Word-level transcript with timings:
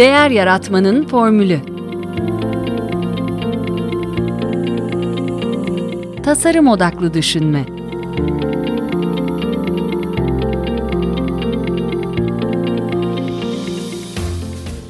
Değer 0.00 0.30
Yaratmanın 0.30 1.06
Formülü 1.06 1.60
Tasarım 6.22 6.68
Odaklı 6.68 7.14
Düşünme 7.14 7.66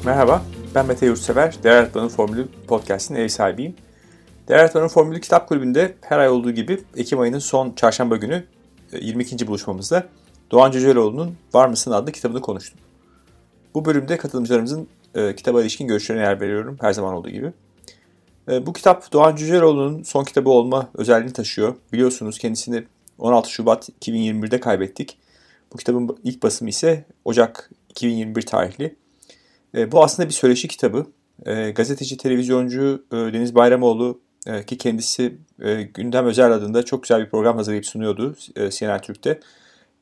Merhaba, 0.05 0.41
ben 0.75 0.85
Mete 0.85 1.05
Yurtsever, 1.05 1.55
Değer 1.63 1.75
Yaratmanın 1.75 2.07
Formülü 2.07 2.47
podcast'inin 2.67 3.19
ev 3.19 3.27
sahibiyim. 3.27 3.75
Değer 4.47 4.57
Yaratmanın 4.57 4.87
Formülü 4.87 5.21
Kitap 5.21 5.47
Kulübü'nde 5.47 5.95
her 6.01 6.19
ay 6.19 6.29
olduğu 6.29 6.51
gibi 6.51 6.81
Ekim 6.97 7.19
ayının 7.19 7.39
son 7.39 7.73
çarşamba 7.75 8.17
günü 8.17 8.43
22. 9.01 9.45
E, 9.45 9.47
buluşmamızda 9.47 10.03
Doğan 10.51 10.71
Cüceloğlu'nun 10.71 11.35
Var 11.53 11.67
mısın 11.67 11.91
adlı 11.91 12.11
kitabını 12.11 12.41
konuştum. 12.41 12.79
Bu 13.73 13.85
bölümde 13.85 14.17
katılımcılarımızın 14.17 14.87
e, 15.15 15.35
kitaba 15.35 15.61
ilişkin 15.61 15.87
görüşlerine 15.87 16.23
yer 16.23 16.41
veriyorum 16.41 16.77
her 16.81 16.93
zaman 16.93 17.13
olduğu 17.13 17.29
gibi. 17.29 17.53
E, 18.51 18.65
bu 18.65 18.73
kitap 18.73 19.13
Doğan 19.13 19.35
Cüceloğlu'nun 19.35 20.03
son 20.03 20.23
kitabı 20.23 20.49
olma 20.49 20.89
özelliğini 20.93 21.33
taşıyor. 21.33 21.75
Biliyorsunuz 21.93 22.37
kendisini 22.37 22.83
16 23.19 23.51
Şubat 23.51 23.89
2021'de 23.89 24.59
kaybettik. 24.59 25.17
Bu 25.73 25.77
kitabın 25.77 26.17
ilk 26.23 26.43
basımı 26.43 26.69
ise 26.69 27.05
Ocak 27.25 27.71
2021 27.89 28.41
tarihli. 28.41 28.95
E, 29.75 29.91
bu 29.91 30.03
aslında 30.03 30.29
bir 30.29 30.33
söyleşi 30.33 30.67
kitabı. 30.67 31.05
E, 31.45 31.71
gazeteci, 31.71 32.17
televizyoncu 32.17 33.05
e, 33.11 33.15
Deniz 33.15 33.55
Bayramoğlu 33.55 34.21
e, 34.47 34.65
ki 34.65 34.77
kendisi 34.77 35.37
e, 35.61 35.83
Gündem 35.83 36.25
Özel 36.25 36.51
adında 36.51 36.83
çok 36.83 37.03
güzel 37.03 37.21
bir 37.21 37.29
program 37.29 37.57
hazırlayıp 37.57 37.85
sunuyordu 37.85 38.35
e, 38.55 38.69
CNN 38.69 39.01
Türk'te. 39.01 39.39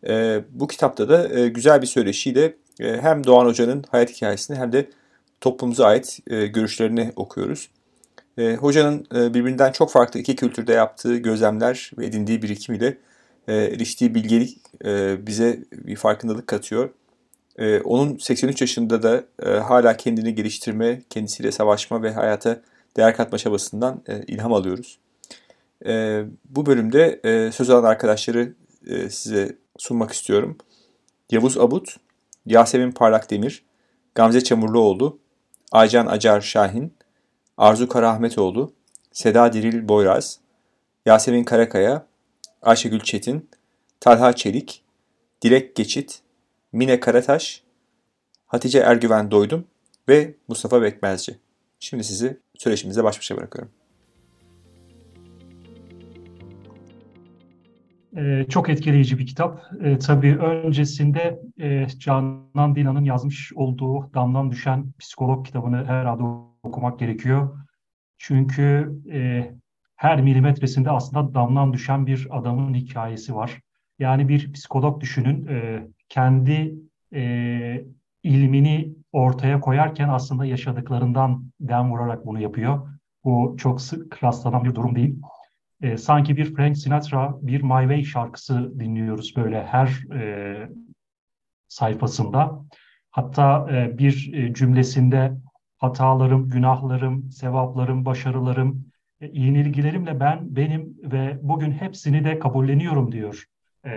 E, 0.07 0.43
bu 0.51 0.67
kitapta 0.67 1.09
da 1.09 1.39
e, 1.39 1.47
güzel 1.47 1.81
bir 1.81 1.87
söyleşiyle 1.87 2.55
hem 2.79 3.23
Doğan 3.23 3.45
Hoca'nın 3.45 3.83
hayat 3.89 4.09
hikayesini 4.09 4.57
hem 4.57 4.71
de 4.71 4.89
toplumumuza 5.41 5.85
ait 5.85 6.19
e, 6.27 6.47
görüşlerini 6.47 7.11
okuyoruz. 7.15 7.69
E, 8.37 8.55
hocanın 8.55 9.07
e, 9.15 9.33
birbirinden 9.33 9.71
çok 9.71 9.91
farklı 9.91 10.19
iki 10.19 10.35
kültürde 10.35 10.73
yaptığı 10.73 11.17
gözlemler 11.17 11.91
ve 11.97 12.05
edindiği 12.05 12.41
birikimiyle 12.41 12.97
e, 13.47 13.55
eriştiği 13.55 14.15
bilgelik 14.15 14.57
e, 14.85 15.17
bize 15.27 15.59
bir 15.71 15.95
farkındalık 15.95 16.47
katıyor. 16.47 16.89
E, 17.57 17.79
onun 17.81 18.17
83 18.17 18.61
yaşında 18.61 19.03
da 19.03 19.23
e, 19.45 19.49
hala 19.49 19.97
kendini 19.97 20.35
geliştirme, 20.35 21.01
kendisiyle 21.09 21.51
savaşma 21.51 22.03
ve 22.03 22.11
hayata 22.11 22.61
değer 22.97 23.15
katma 23.15 23.37
çabasından 23.37 24.01
e, 24.07 24.23
ilham 24.23 24.53
alıyoruz. 24.53 24.99
E, 25.85 26.23
bu 26.49 26.65
bölümde 26.65 27.19
e, 27.23 27.51
söz 27.51 27.69
alan 27.69 27.83
arkadaşları 27.83 28.53
e, 28.87 29.09
size 29.09 29.55
sunmak 29.77 30.11
istiyorum. 30.11 30.57
Yavuz 31.31 31.57
Abut, 31.57 31.95
Yasemin 32.45 32.91
Parlak 32.91 33.29
Demir, 33.29 33.65
Gamze 34.15 34.43
Çamurluoğlu, 34.43 35.19
Aycan 35.71 36.05
Acar 36.05 36.41
Şahin, 36.41 36.93
Arzu 37.57 37.87
Karahmetoğlu, 37.87 38.73
Seda 39.11 39.53
Diril 39.53 39.89
Boyraz, 39.89 40.39
Yasemin 41.05 41.43
Karakaya, 41.43 42.05
Ayşegül 42.61 42.99
Çetin, 42.99 43.49
Talha 43.99 44.33
Çelik, 44.33 44.83
Dilek 45.41 45.75
Geçit, 45.75 46.21
Mine 46.71 46.99
Karataş, 46.99 47.63
Hatice 48.47 48.79
Ergüven 48.79 49.31
Doydum 49.31 49.65
ve 50.09 50.35
Mustafa 50.47 50.81
Bekmezci. 50.81 51.39
Şimdi 51.79 52.03
sizi 52.03 52.39
söyleşimize 52.57 53.03
baş 53.03 53.17
başa 53.17 53.37
bırakıyorum. 53.37 53.71
Ee, 58.17 58.45
çok 58.49 58.69
etkileyici 58.69 59.17
bir 59.19 59.25
kitap. 59.25 59.61
Ee, 59.83 59.97
tabii 59.97 60.37
öncesinde 60.37 61.39
e, 61.59 61.87
Canan 61.99 62.75
Dina'nın 62.75 63.03
yazmış 63.03 63.53
olduğu 63.55 64.13
Damdan 64.13 64.51
Düşen 64.51 64.91
Psikolog 64.99 65.45
kitabını 65.45 65.85
herhalde 65.85 66.23
okumak 66.63 66.99
gerekiyor. 66.99 67.57
Çünkü 68.17 68.95
e, 69.11 69.51
her 69.95 70.21
milimetresinde 70.21 70.91
aslında 70.91 71.33
damdan 71.33 71.73
düşen 71.73 72.07
bir 72.07 72.27
adamın 72.31 72.73
hikayesi 72.73 73.35
var. 73.35 73.61
Yani 73.99 74.27
bir 74.29 74.53
psikolog 74.53 75.01
düşünün, 75.01 75.47
e, 75.47 75.87
kendi 76.09 76.75
e, 77.13 77.83
ilmini 78.23 78.93
ortaya 79.11 79.59
koyarken 79.59 80.09
aslında 80.09 80.45
yaşadıklarından 80.45 81.43
dem 81.59 81.91
vurarak 81.91 82.25
bunu 82.25 82.41
yapıyor. 82.41 82.87
Bu 83.23 83.55
çok 83.59 83.81
sık 83.81 84.23
rastlanan 84.23 84.63
bir 84.63 84.75
durum 84.75 84.95
değil 84.95 85.21
e, 85.81 85.97
sanki 85.97 86.37
bir 86.37 86.55
Frank 86.55 86.77
Sinatra, 86.77 87.37
bir 87.41 87.61
My 87.61 87.81
Way 87.81 88.03
şarkısı 88.03 88.79
dinliyoruz 88.79 89.33
böyle 89.35 89.65
her 89.65 90.13
e, 90.13 90.69
sayfasında. 91.67 92.65
Hatta 93.11 93.67
e, 93.71 93.97
bir 93.97 94.33
e, 94.33 94.53
cümlesinde 94.53 95.31
hatalarım, 95.77 96.49
günahlarım, 96.49 97.31
sevaplarım, 97.31 98.05
başarılarım, 98.05 98.85
e, 99.21 99.27
yenilgilerimle 99.27 100.19
ben, 100.19 100.55
benim 100.55 100.97
ve 101.03 101.39
bugün 101.41 101.71
hepsini 101.71 102.23
de 102.23 102.39
kabulleniyorum 102.39 103.11
diyor. 103.11 103.45
E, 103.85 103.91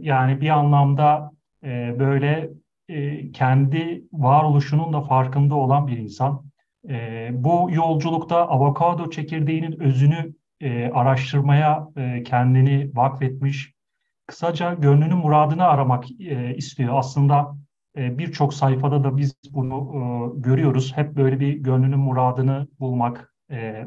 yani 0.00 0.40
bir 0.40 0.48
anlamda 0.48 1.30
e, 1.64 1.96
böyle 1.98 2.50
e, 2.88 3.32
kendi 3.32 4.04
varoluşunun 4.12 4.92
da 4.92 5.00
farkında 5.00 5.54
olan 5.54 5.86
bir 5.86 5.98
insan. 5.98 6.44
E, 6.88 7.28
bu 7.32 7.68
yolculukta 7.72 8.48
avokado 8.48 9.10
çekirdeğinin 9.10 9.80
özünü 9.80 10.34
e, 10.60 10.90
araştırmaya 10.90 11.88
e, 11.96 12.22
kendini 12.22 12.90
vakfetmiş. 12.94 13.72
Kısaca 14.26 14.74
gönlünün 14.74 15.16
muradını 15.16 15.64
aramak 15.64 16.04
e, 16.20 16.54
istiyor. 16.56 16.98
Aslında 16.98 17.56
e, 17.96 18.18
birçok 18.18 18.54
sayfada 18.54 19.04
da 19.04 19.16
biz 19.16 19.34
bunu 19.50 19.76
e, 19.94 20.40
görüyoruz. 20.40 20.96
Hep 20.96 21.16
böyle 21.16 21.40
bir 21.40 21.52
gönlünün 21.54 21.98
muradını 21.98 22.68
bulmak, 22.80 23.34
e, 23.50 23.86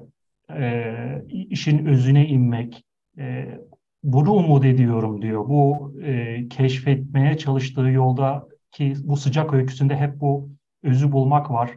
e, 0.55 1.23
işin 1.29 1.85
özüne 1.85 2.27
inmek. 2.27 2.83
E, 3.17 3.57
bunu 4.03 4.31
umut 4.31 4.65
ediyorum 4.65 5.21
diyor. 5.21 5.49
Bu 5.49 5.93
e, 6.03 6.47
keşfetmeye 6.47 7.37
çalıştığı 7.37 7.89
yolda 7.89 8.47
ki 8.71 8.93
bu 9.03 9.17
sıcak 9.17 9.53
öyküsünde 9.53 9.95
hep 9.95 10.19
bu 10.19 10.49
özü 10.83 11.11
bulmak 11.11 11.51
var. 11.51 11.71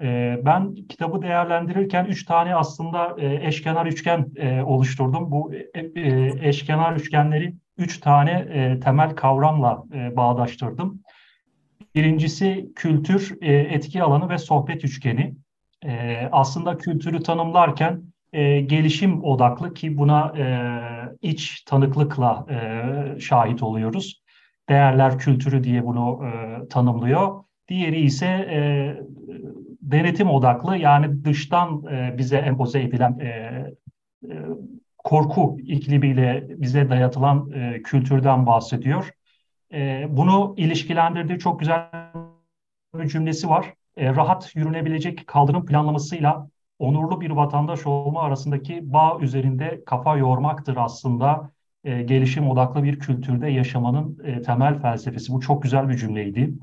Ee, 0.00 0.40
ben 0.44 0.74
kitabı 0.74 1.22
değerlendirirken 1.22 2.04
üç 2.04 2.24
tane 2.24 2.54
aslında 2.54 3.16
e, 3.18 3.46
eşkenar 3.46 3.86
üçgen 3.86 4.26
e, 4.36 4.62
oluşturdum. 4.62 5.30
Bu 5.30 5.52
e, 5.54 6.48
eşkenar 6.48 6.96
üçgenleri 6.96 7.54
üç 7.78 8.00
tane 8.00 8.46
temel 8.80 9.10
kavramla 9.14 9.84
bağdaştırdım. 10.16 11.00
Birincisi 11.94 12.68
kültür, 12.76 13.42
etki 13.42 14.02
alanı 14.02 14.28
ve 14.28 14.38
sohbet 14.38 14.84
üçgeni. 14.84 15.34
Aslında 16.32 16.78
kültürü 16.78 17.22
tanımlarken 17.22 18.02
gelişim 18.66 19.24
odaklı 19.24 19.74
ki 19.74 19.98
buna 19.98 20.32
iç 21.22 21.62
tanıklıkla 21.62 22.46
şahit 23.20 23.62
oluyoruz. 23.62 24.22
Değerler 24.68 25.18
kültürü 25.18 25.64
diye 25.64 25.86
bunu 25.86 26.20
tanımlıyor. 26.70 27.44
Diğeri 27.68 28.00
ise 28.00 28.46
denetim 29.92 30.30
odaklı 30.30 30.76
yani 30.76 31.24
dıştan 31.24 31.84
e, 31.86 32.18
bize 32.18 32.36
empoze 32.36 32.82
edilen 32.82 33.18
e, 33.18 33.26
e, 33.26 34.34
korku 34.98 35.56
iklimiyle 35.62 36.46
bize 36.48 36.90
dayatılan 36.90 37.50
e, 37.50 37.82
kültürden 37.82 38.46
bahsediyor. 38.46 39.10
E, 39.72 40.06
bunu 40.08 40.54
ilişkilendirdiği 40.56 41.38
çok 41.38 41.60
güzel 41.60 41.90
bir 42.94 43.08
cümlesi 43.08 43.48
var. 43.48 43.74
E, 43.96 44.14
rahat 44.14 44.56
yürünebilecek 44.56 45.26
kaldırım 45.26 45.66
planlamasıyla 45.66 46.48
onurlu 46.78 47.20
bir 47.20 47.30
vatandaş 47.30 47.86
olma 47.86 48.22
arasındaki 48.22 48.92
bağ 48.92 49.18
üzerinde 49.20 49.82
kafa 49.86 50.16
yormaktır 50.16 50.76
aslında 50.76 51.50
e, 51.84 52.02
gelişim 52.02 52.48
odaklı 52.48 52.84
bir 52.84 52.98
kültürde 52.98 53.48
yaşamanın 53.48 54.18
e, 54.24 54.42
temel 54.42 54.80
felsefesi. 54.80 55.32
Bu 55.32 55.40
çok 55.40 55.62
güzel 55.62 55.88
bir 55.88 55.96
cümleydi. 55.96 56.54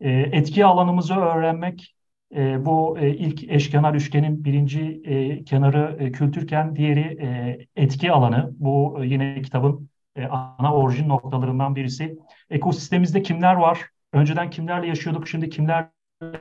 E, 0.00 0.10
etki 0.10 0.64
alanımızı 0.64 1.14
öğrenmek, 1.14 1.94
e, 2.36 2.64
bu 2.64 2.98
e, 2.98 3.10
ilk 3.10 3.50
eşkenar 3.50 3.94
üçgenin 3.94 4.44
birinci 4.44 5.02
e, 5.04 5.44
kenarı 5.44 5.96
e, 6.00 6.12
kültürken 6.12 6.76
diğeri 6.76 7.18
e, 7.20 7.58
etki 7.76 8.12
alanı. 8.12 8.52
Bu 8.58 8.98
e, 9.00 9.06
yine 9.06 9.42
kitabın 9.42 9.88
e, 10.16 10.26
ana 10.26 10.74
orijin 10.74 11.08
noktalarından 11.08 11.76
birisi. 11.76 12.18
Ekosistemimizde 12.50 13.22
kimler 13.22 13.54
var? 13.54 13.88
Önceden 14.12 14.50
kimlerle 14.50 14.86
yaşıyorduk, 14.86 15.28
şimdi 15.28 15.48
kimlerle 15.48 15.88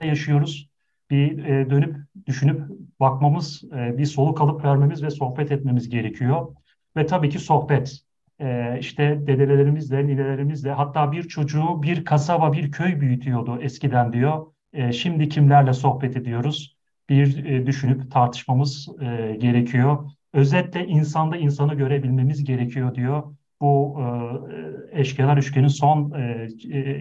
yaşıyoruz? 0.02 0.70
Bir 1.10 1.46
e, 1.46 1.70
dönüp 1.70 1.96
düşünüp 2.26 2.62
bakmamız, 3.00 3.64
e, 3.64 3.98
bir 3.98 4.06
soluk 4.06 4.42
alıp 4.42 4.66
vermemiz 4.66 5.04
ve 5.04 5.10
sohbet 5.10 5.52
etmemiz 5.52 5.90
gerekiyor. 5.90 6.56
Ve 6.98 7.06
tabii 7.06 7.30
ki 7.30 7.40
sohbet. 7.40 8.00
E, 8.40 8.78
işte 8.80 9.28
dedelerimizle, 9.28 10.08
nilelerimizle 10.08 10.72
hatta 10.72 11.12
bir 11.12 11.24
çocuğu 11.24 11.84
bir 11.84 12.06
kasaba, 12.06 12.54
bir 12.54 12.72
köy 12.72 13.00
büyütüyordu 13.00 13.62
eskiden 13.62 14.14
diyor 14.14 14.46
e, 14.74 14.92
şimdi 14.92 15.30
kimlerle 15.30 15.74
sohbet 15.74 16.18
ediyoruz? 16.18 16.78
Bir 17.10 17.46
e, 17.46 17.66
düşünüp 17.66 18.12
tartışmamız 18.12 18.88
e, 19.02 19.36
gerekiyor. 19.36 20.12
Özetle 20.34 20.88
insanda 20.88 21.38
insanı 21.38 21.74
görebilmemiz 21.74 22.44
gerekiyor 22.44 22.96
diyor. 22.96 23.24
Bu 23.62 24.02
eşkenar 24.92 25.38
üçgenin 25.38 25.68
son 25.68 26.10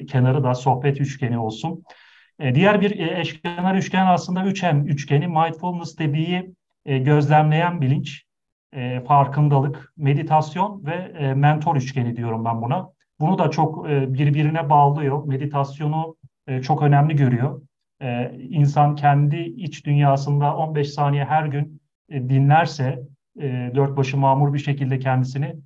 kenarı 0.07 0.45
da 0.45 0.55
sohbet 0.55 1.01
üçgeni 1.01 1.39
olsun. 1.39 1.85
Diğer 2.55 2.81
bir 2.81 2.99
eşkenar 2.99 3.75
üçgen 3.75 4.07
aslında 4.07 4.41
3M 4.41 4.87
üçgeni 4.87 5.27
mindfulness 5.27 5.99
dediği 5.99 6.55
gözlemleyen 6.87 7.81
bilinç, 7.81 8.25
farkındalık, 9.07 9.93
meditasyon 9.97 10.87
ve 10.87 11.35
mentor 11.35 11.77
üçgeni 11.77 12.17
diyorum 12.17 12.45
ben 12.45 12.63
buna. 12.63 12.89
Bunu 13.21 13.39
da 13.39 13.51
çok 13.51 13.89
birbirine 13.89 14.71
bağlıyor. 14.71 15.27
Meditasyonu 15.27 16.17
e, 16.51 16.63
çok 16.63 16.83
önemli 16.83 17.17
görüyor. 17.17 17.63
E, 18.03 18.39
insan 18.39 18.95
kendi 18.95 19.37
iç 19.37 19.87
dünyasında 19.87 20.57
15 20.57 20.91
saniye 20.91 21.25
her 21.25 21.47
gün 21.47 21.83
e, 22.09 22.29
dinlerse, 22.29 23.03
e, 23.41 23.73
dört 23.75 23.97
başı 23.97 24.17
mamur 24.17 24.55
bir 24.55 24.59
şekilde 24.59 24.99
kendisini 24.99 25.57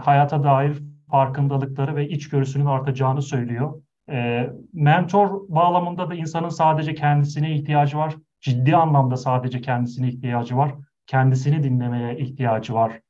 hayata 0.00 0.44
dair 0.44 0.82
farkındalıkları 1.10 1.96
ve 1.96 2.08
içgörüsünün 2.08 2.64
artacağını 2.64 3.22
söylüyor. 3.22 3.82
Mentor 4.72 5.40
bağlamında 5.48 6.10
da 6.10 6.14
insanın 6.14 6.48
sadece 6.48 6.94
kendisine 6.94 7.54
ihtiyacı 7.54 7.98
var. 7.98 8.16
Ciddi 8.40 8.76
anlamda 8.76 9.16
sadece 9.16 9.60
kendisine 9.60 10.08
ihtiyacı 10.08 10.56
var. 10.56 10.74
Kendisini 11.06 11.62
dinlemeye 11.62 12.18
ihtiyacı 12.18 12.74
var. 12.74 13.00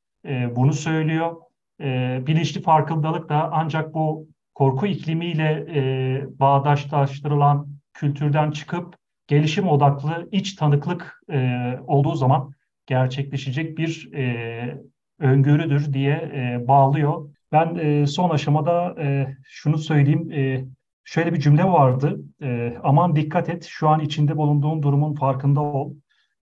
Bunu 0.55 0.73
söylüyor. 0.73 1.35
E, 1.81 2.19
bilinçli 2.27 2.61
farkındalık 2.61 3.29
da 3.29 3.49
ancak 3.51 3.93
bu 3.93 4.27
korku 4.53 4.87
iklimiyle 4.87 5.65
e, 5.75 6.39
bağdaşlaştırılan 6.39 7.67
kültürden 7.93 8.51
çıkıp 8.51 8.95
gelişim 9.27 9.67
odaklı 9.67 10.29
iç 10.31 10.55
tanıklık 10.55 11.21
e, 11.31 11.69
olduğu 11.87 12.15
zaman 12.15 12.51
gerçekleşecek 12.85 13.77
bir 13.77 14.13
e, 14.13 14.81
öngörüdür 15.19 15.93
diye 15.93 16.13
e, 16.13 16.67
bağlıyor. 16.67 17.29
Ben 17.51 17.75
e, 17.75 18.07
son 18.07 18.29
aşamada 18.29 18.95
e, 19.01 19.35
şunu 19.43 19.77
söyleyeyim. 19.77 20.31
E, 20.31 20.65
şöyle 21.03 21.33
bir 21.33 21.39
cümle 21.39 21.63
vardı. 21.63 22.19
E, 22.41 22.77
aman 22.83 23.15
dikkat 23.15 23.49
et, 23.49 23.65
şu 23.69 23.89
an 23.89 23.99
içinde 23.99 24.37
bulunduğun 24.37 24.83
durumun 24.83 25.13
farkında 25.13 25.61
ol. 25.61 25.93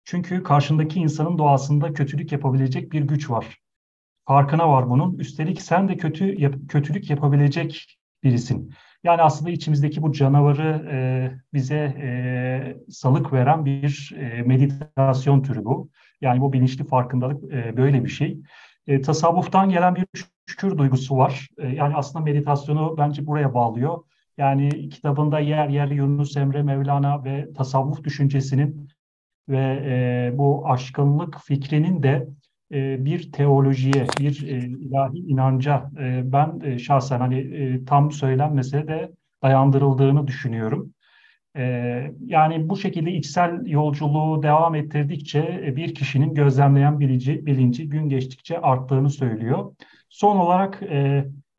Çünkü 0.04 0.42
karşındaki 0.42 1.00
insanın 1.00 1.38
doğasında 1.38 1.92
kötülük 1.92 2.32
yapabilecek 2.32 2.92
bir 2.92 3.02
güç 3.02 3.30
var. 3.30 3.58
Farkına 4.26 4.68
var 4.68 4.90
bunun. 4.90 5.18
Üstelik 5.18 5.62
sen 5.62 5.88
de 5.88 5.96
kötü 5.96 6.40
yap, 6.40 6.54
kötülük 6.68 7.10
yapabilecek 7.10 7.97
birisin. 8.22 8.72
Yani 9.04 9.22
aslında 9.22 9.50
içimizdeki 9.50 10.02
bu 10.02 10.12
canavarı 10.12 10.86
e, 10.90 10.96
bize 11.54 11.94
e, 11.98 12.90
salık 12.90 13.32
veren 13.32 13.64
bir 13.64 14.14
e, 14.18 14.42
meditasyon 14.42 15.42
türü 15.42 15.64
bu. 15.64 15.90
Yani 16.20 16.40
bu 16.40 16.52
bilinçli 16.52 16.84
farkındalık 16.84 17.52
e, 17.52 17.76
böyle 17.76 18.04
bir 18.04 18.08
şey. 18.08 18.38
E, 18.86 19.00
tasavvuftan 19.00 19.70
gelen 19.70 19.94
bir 19.94 20.06
şükür 20.46 20.78
duygusu 20.78 21.16
var. 21.16 21.48
E, 21.58 21.68
yani 21.68 21.94
aslında 21.94 22.24
meditasyonu 22.24 22.94
bence 22.98 23.26
buraya 23.26 23.54
bağlıyor. 23.54 23.98
Yani 24.38 24.88
kitabında 24.88 25.40
yer 25.40 25.68
yer 25.68 25.88
Yunus 25.88 26.36
Emre 26.36 26.62
Mevlana 26.62 27.24
ve 27.24 27.52
tasavvuf 27.52 28.04
düşüncesinin 28.04 28.88
ve 29.48 29.82
e, 29.84 30.38
bu 30.38 30.68
aşkınlık 30.68 31.40
fikrinin 31.40 32.02
de 32.02 32.28
bir 32.70 33.32
teolojiye, 33.32 34.06
bir 34.20 34.48
e, 34.48 34.58
ilahi 34.58 35.18
inanca 35.18 35.90
e, 36.00 36.32
ben 36.32 36.60
e, 36.64 36.78
şahsen 36.78 37.20
hani 37.20 37.84
tam 37.84 38.12
söylenmese 38.12 38.88
de 38.88 39.12
dayandırıldığını 39.42 40.26
düşünüyorum. 40.26 40.94
Ee, 41.56 42.12
yani 42.24 42.68
bu 42.68 42.76
şekilde 42.76 43.12
içsel 43.12 43.66
yolculuğu 43.66 44.42
devam 44.42 44.74
ettirdikçe 44.74 45.72
bir 45.76 45.94
kişinin 45.94 46.34
gözlemleyen 46.34 47.00
bilinci, 47.00 47.46
bilinci 47.46 47.88
gün 47.88 48.08
geçtikçe 48.08 48.60
arttığını 48.60 49.10
söylüyor. 49.10 49.74
Son 50.08 50.36
olarak 50.36 50.82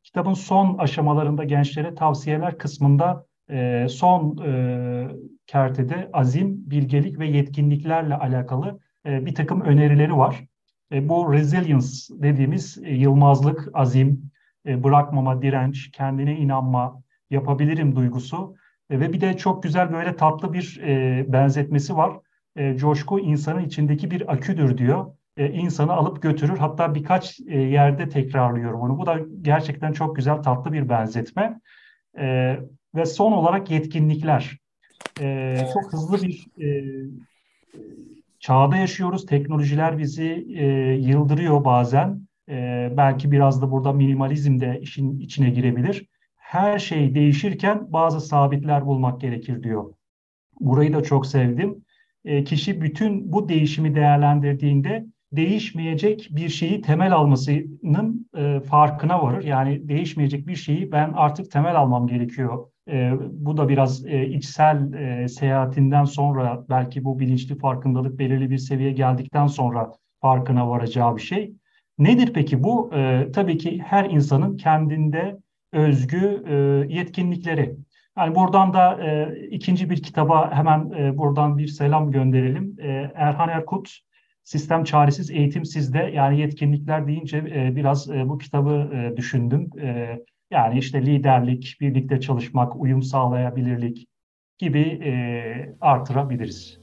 kitabın 0.02 0.34
son 0.34 0.78
aşamalarında 0.78 1.44
gençlere 1.44 1.94
tavsiyeler 1.94 2.58
kısmında 2.58 3.26
son 3.88 4.36
kertede 5.46 6.10
azim, 6.12 6.70
bilgelik 6.70 7.18
ve 7.18 7.26
yetkinliklerle 7.26 8.14
alakalı 8.14 8.80
bir 9.06 9.34
takım 9.34 9.60
önerileri 9.60 10.16
var. 10.16 10.44
E, 10.92 11.08
bu 11.08 11.32
resilience 11.32 11.88
dediğimiz 12.10 12.78
e, 12.84 12.94
yılmazlık, 12.94 13.68
azim, 13.74 14.30
e, 14.66 14.84
bırakmama, 14.84 15.42
direnç, 15.42 15.90
kendine 15.90 16.36
inanma, 16.36 17.02
yapabilirim 17.30 17.96
duygusu 17.96 18.54
e, 18.90 19.00
ve 19.00 19.12
bir 19.12 19.20
de 19.20 19.36
çok 19.36 19.62
güzel 19.62 19.92
böyle 19.92 20.16
tatlı 20.16 20.52
bir 20.52 20.80
e, 20.82 21.24
benzetmesi 21.32 21.96
var. 21.96 22.16
E, 22.56 22.76
coşku 22.76 23.20
insanın 23.20 23.64
içindeki 23.64 24.10
bir 24.10 24.32
aküdür 24.32 24.78
diyor. 24.78 25.06
E, 25.36 25.50
insanı 25.50 25.92
alıp 25.92 26.22
götürür. 26.22 26.58
Hatta 26.58 26.94
birkaç 26.94 27.40
e, 27.40 27.58
yerde 27.58 28.08
tekrarlıyor 28.08 28.80
bunu. 28.80 28.98
Bu 28.98 29.06
da 29.06 29.20
gerçekten 29.42 29.92
çok 29.92 30.16
güzel 30.16 30.36
tatlı 30.36 30.72
bir 30.72 30.88
benzetme. 30.88 31.60
E, 32.18 32.56
ve 32.94 33.06
son 33.06 33.32
olarak 33.32 33.70
yetkinlikler. 33.70 34.58
E, 35.20 35.56
çok 35.72 35.92
hızlı 35.92 36.22
bir 36.22 36.46
e, 36.60 36.66
çağda 38.40 38.76
yaşıyoruz. 38.76 39.26
Teknolojiler 39.26 39.98
bizi 39.98 40.46
e, 40.56 40.64
yıldırıyor 40.94 41.64
bazen. 41.64 42.28
E, 42.48 42.88
belki 42.96 43.32
biraz 43.32 43.62
da 43.62 43.70
burada 43.70 43.92
minimalizm 43.92 44.60
de 44.60 44.78
işin 44.82 45.18
içine 45.18 45.50
girebilir 45.50 46.06
her 46.50 46.78
şey 46.78 47.14
değişirken 47.14 47.92
bazı 47.92 48.20
sabitler 48.20 48.86
bulmak 48.86 49.20
gerekir 49.20 49.62
diyor. 49.62 49.94
Burayı 50.60 50.92
da 50.92 51.02
çok 51.02 51.26
sevdim. 51.26 51.84
E, 52.24 52.44
kişi 52.44 52.80
bütün 52.80 53.32
bu 53.32 53.48
değişimi 53.48 53.94
değerlendirdiğinde 53.94 55.06
değişmeyecek 55.32 56.28
bir 56.30 56.48
şeyi 56.48 56.80
temel 56.80 57.12
almasının 57.12 58.30
e, 58.36 58.60
farkına 58.60 59.22
varır. 59.22 59.44
Yani 59.44 59.88
değişmeyecek 59.88 60.46
bir 60.46 60.56
şeyi 60.56 60.92
ben 60.92 61.12
artık 61.12 61.50
temel 61.50 61.76
almam 61.76 62.06
gerekiyor. 62.06 62.66
E, 62.90 63.12
bu 63.30 63.56
da 63.56 63.68
biraz 63.68 64.06
e, 64.06 64.26
içsel 64.26 64.92
e, 64.92 65.28
seyahatinden 65.28 66.04
sonra 66.04 66.64
belki 66.68 67.04
bu 67.04 67.18
bilinçli 67.18 67.58
farkındalık 67.58 68.18
belirli 68.18 68.50
bir 68.50 68.58
seviye 68.58 68.92
geldikten 68.92 69.46
sonra 69.46 69.92
farkına 70.20 70.68
varacağı 70.68 71.16
bir 71.16 71.22
şey. 71.22 71.52
Nedir 71.98 72.32
peki 72.34 72.62
bu? 72.62 72.90
E, 72.94 73.28
tabii 73.32 73.58
ki 73.58 73.82
her 73.86 74.04
insanın 74.04 74.56
kendinde 74.56 75.36
özgü 75.72 76.44
e, 76.48 76.54
yetkinlikleri. 76.94 77.76
Yani 78.18 78.34
buradan 78.34 78.74
da 78.74 79.04
e, 79.04 79.36
ikinci 79.50 79.90
bir 79.90 80.02
kitaba 80.02 80.52
hemen 80.52 80.90
e, 80.90 81.18
buradan 81.18 81.58
bir 81.58 81.66
selam 81.66 82.10
gönderelim. 82.10 82.76
E, 82.80 83.10
Erhan 83.14 83.48
Erkut, 83.48 83.98
Sistem 84.44 84.84
Çaresiz 84.84 85.30
Eğitim 85.30 85.64
Sizde. 85.64 85.98
Yani 85.98 86.40
yetkinlikler 86.40 87.06
deyince 87.06 87.38
e, 87.38 87.76
biraz 87.76 88.10
e, 88.10 88.28
bu 88.28 88.38
kitabı 88.38 88.90
e, 88.94 89.16
düşündüm. 89.16 89.70
E, 89.80 90.18
yani 90.50 90.78
işte 90.78 91.06
liderlik, 91.06 91.78
birlikte 91.80 92.20
çalışmak, 92.20 92.76
uyum 92.76 93.02
sağlayabilirlik 93.02 94.06
gibi 94.58 94.80
e, 94.80 95.76
artırabiliriz. 95.80 96.79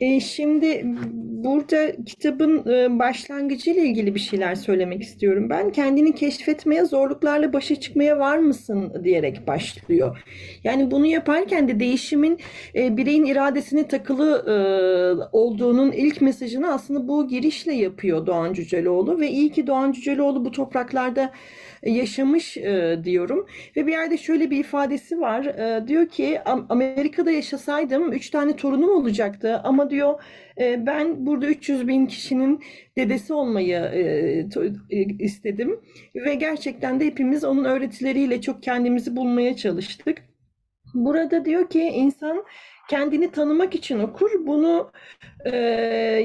E, 0.00 0.20
şimdi 0.20 0.82
burada 1.44 2.04
kitabın 2.06 2.70
e, 2.70 2.98
başlangıcıyla 2.98 3.82
ilgili 3.82 4.14
bir 4.14 4.20
şeyler 4.20 4.54
söylemek 4.54 5.02
istiyorum. 5.02 5.50
Ben 5.50 5.72
kendini 5.72 6.14
keşfetmeye, 6.14 6.84
zorluklarla 6.84 7.52
başa 7.52 7.76
çıkmaya 7.76 8.18
var 8.18 8.38
mısın 8.38 9.04
diyerek 9.04 9.46
başlıyor. 9.46 10.24
Yani 10.64 10.90
bunu 10.90 11.06
yaparken 11.06 11.68
de 11.68 11.80
değişimin 11.80 12.38
e, 12.74 12.96
bireyin 12.96 13.24
iradesine 13.24 13.88
takılı 13.88 14.44
e, 14.46 14.56
olduğunun 15.32 15.92
ilk 15.92 16.20
mesajını 16.20 16.72
aslında 16.72 17.08
bu 17.08 17.28
girişle 17.28 17.74
yapıyor 17.74 18.26
Doğan 18.26 18.52
Cüceloğlu 18.52 19.20
ve 19.20 19.28
iyi 19.30 19.52
ki 19.52 19.66
Doğan 19.66 19.92
Cüceloğlu 19.92 20.44
bu 20.44 20.50
topraklarda 20.50 21.32
yaşamış 21.82 22.56
e, 22.56 23.00
diyorum. 23.04 23.46
Ve 23.76 23.86
bir 23.86 23.92
yerde 23.92 24.16
şöyle 24.16 24.50
bir 24.50 24.58
ifadesi 24.58 25.20
var. 25.20 25.44
E, 25.44 25.88
diyor 25.88 26.08
ki 26.08 26.40
Amerika'da 26.68 27.30
yaşasaydım 27.30 28.12
3 28.12 28.30
tane 28.30 28.56
torunum 28.56 28.90
olacaktı 28.90 29.60
ama 29.64 29.90
diyor 29.90 30.22
e, 30.60 30.86
ben 30.86 31.26
burada 31.26 31.46
300 31.46 31.88
bin 31.88 32.06
kişinin 32.06 32.64
dedesi 32.96 33.32
olmayı 33.32 33.78
e, 33.78 34.00
e, 34.90 35.02
istedim. 35.18 35.80
Ve 36.14 36.34
gerçekten 36.34 37.00
de 37.00 37.06
hepimiz 37.06 37.44
onun 37.44 37.64
öğretileriyle 37.64 38.40
çok 38.40 38.62
kendimizi 38.62 39.16
bulmaya 39.16 39.56
çalıştık. 39.56 40.18
Burada 40.94 41.44
diyor 41.44 41.70
ki 41.70 41.80
insan 41.80 42.44
kendini 42.88 43.30
tanımak 43.30 43.74
için 43.74 43.98
okur. 43.98 44.30
Bunu 44.46 44.90
e, 45.44 45.56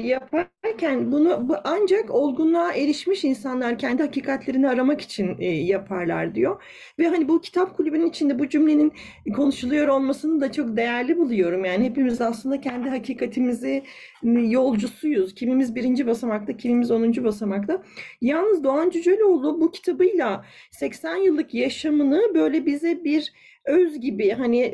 yaparken 0.04 1.12
bunu 1.12 1.48
bu 1.48 1.56
ancak 1.64 2.10
olgunluğa 2.10 2.72
erişmiş 2.72 3.24
insanlar 3.24 3.78
kendi 3.78 4.02
hakikatlerini 4.02 4.68
aramak 4.68 5.00
için 5.00 5.36
e, 5.38 5.46
yaparlar 5.46 6.34
diyor. 6.34 6.62
Ve 6.98 7.08
hani 7.08 7.28
bu 7.28 7.40
kitap 7.40 7.76
kulübünün 7.76 8.08
içinde 8.08 8.38
bu 8.38 8.48
cümlenin 8.48 8.92
konuşuluyor 9.36 9.88
olmasını 9.88 10.40
da 10.40 10.52
çok 10.52 10.76
değerli 10.76 11.18
buluyorum. 11.18 11.64
Yani 11.64 11.84
hepimiz 11.84 12.20
aslında 12.20 12.60
kendi 12.60 12.88
hakikatimizi 12.88 13.84
yolcusuyuz. 14.24 15.34
Kimimiz 15.34 15.74
birinci 15.74 16.06
basamakta, 16.06 16.56
kimimiz 16.56 16.90
onuncu 16.90 17.24
basamakta. 17.24 17.82
Yalnız 18.20 18.64
Doğan 18.64 18.90
Cüceloğlu 18.90 19.60
bu 19.60 19.70
kitabıyla 19.70 20.44
80 20.70 21.16
yıllık 21.16 21.54
yaşamını 21.54 22.34
böyle 22.34 22.66
bize 22.66 23.04
bir 23.04 23.32
öz 23.64 24.00
gibi 24.00 24.30
hani 24.30 24.72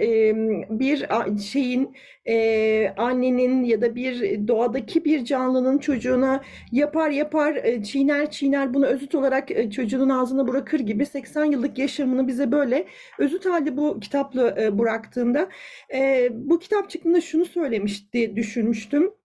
bir 0.70 1.06
şeyin 1.38 1.96
e, 2.26 2.94
annenin 2.96 3.64
ya 3.64 3.80
da 3.80 3.94
bir 3.94 4.48
doğadaki 4.48 5.04
bir 5.04 5.24
canlının 5.24 5.78
çocuğuna 5.78 6.44
yapar 6.72 7.10
yapar 7.10 7.54
e, 7.54 7.82
çiğner 7.82 8.30
çiğner 8.30 8.74
bunu 8.74 8.86
özüt 8.86 9.14
olarak 9.14 9.50
e, 9.50 9.70
çocuğun 9.70 10.08
ağzına 10.08 10.48
bırakır 10.48 10.80
gibi 10.80 11.06
80 11.06 11.44
yıllık 11.44 11.78
yaşamını 11.78 12.28
bize 12.28 12.52
böyle 12.52 12.86
özüt 13.18 13.46
halde 13.46 13.76
bu 13.76 14.00
kitapla 14.00 14.62
e, 14.62 14.78
bıraktığında 14.78 15.48
e, 15.94 16.28
bu 16.32 16.58
kitap 16.58 16.90
çıktığında 16.90 17.20
şunu 17.20 17.44
söylemişti 17.44 18.36
düşünmüştüm. 18.36 19.19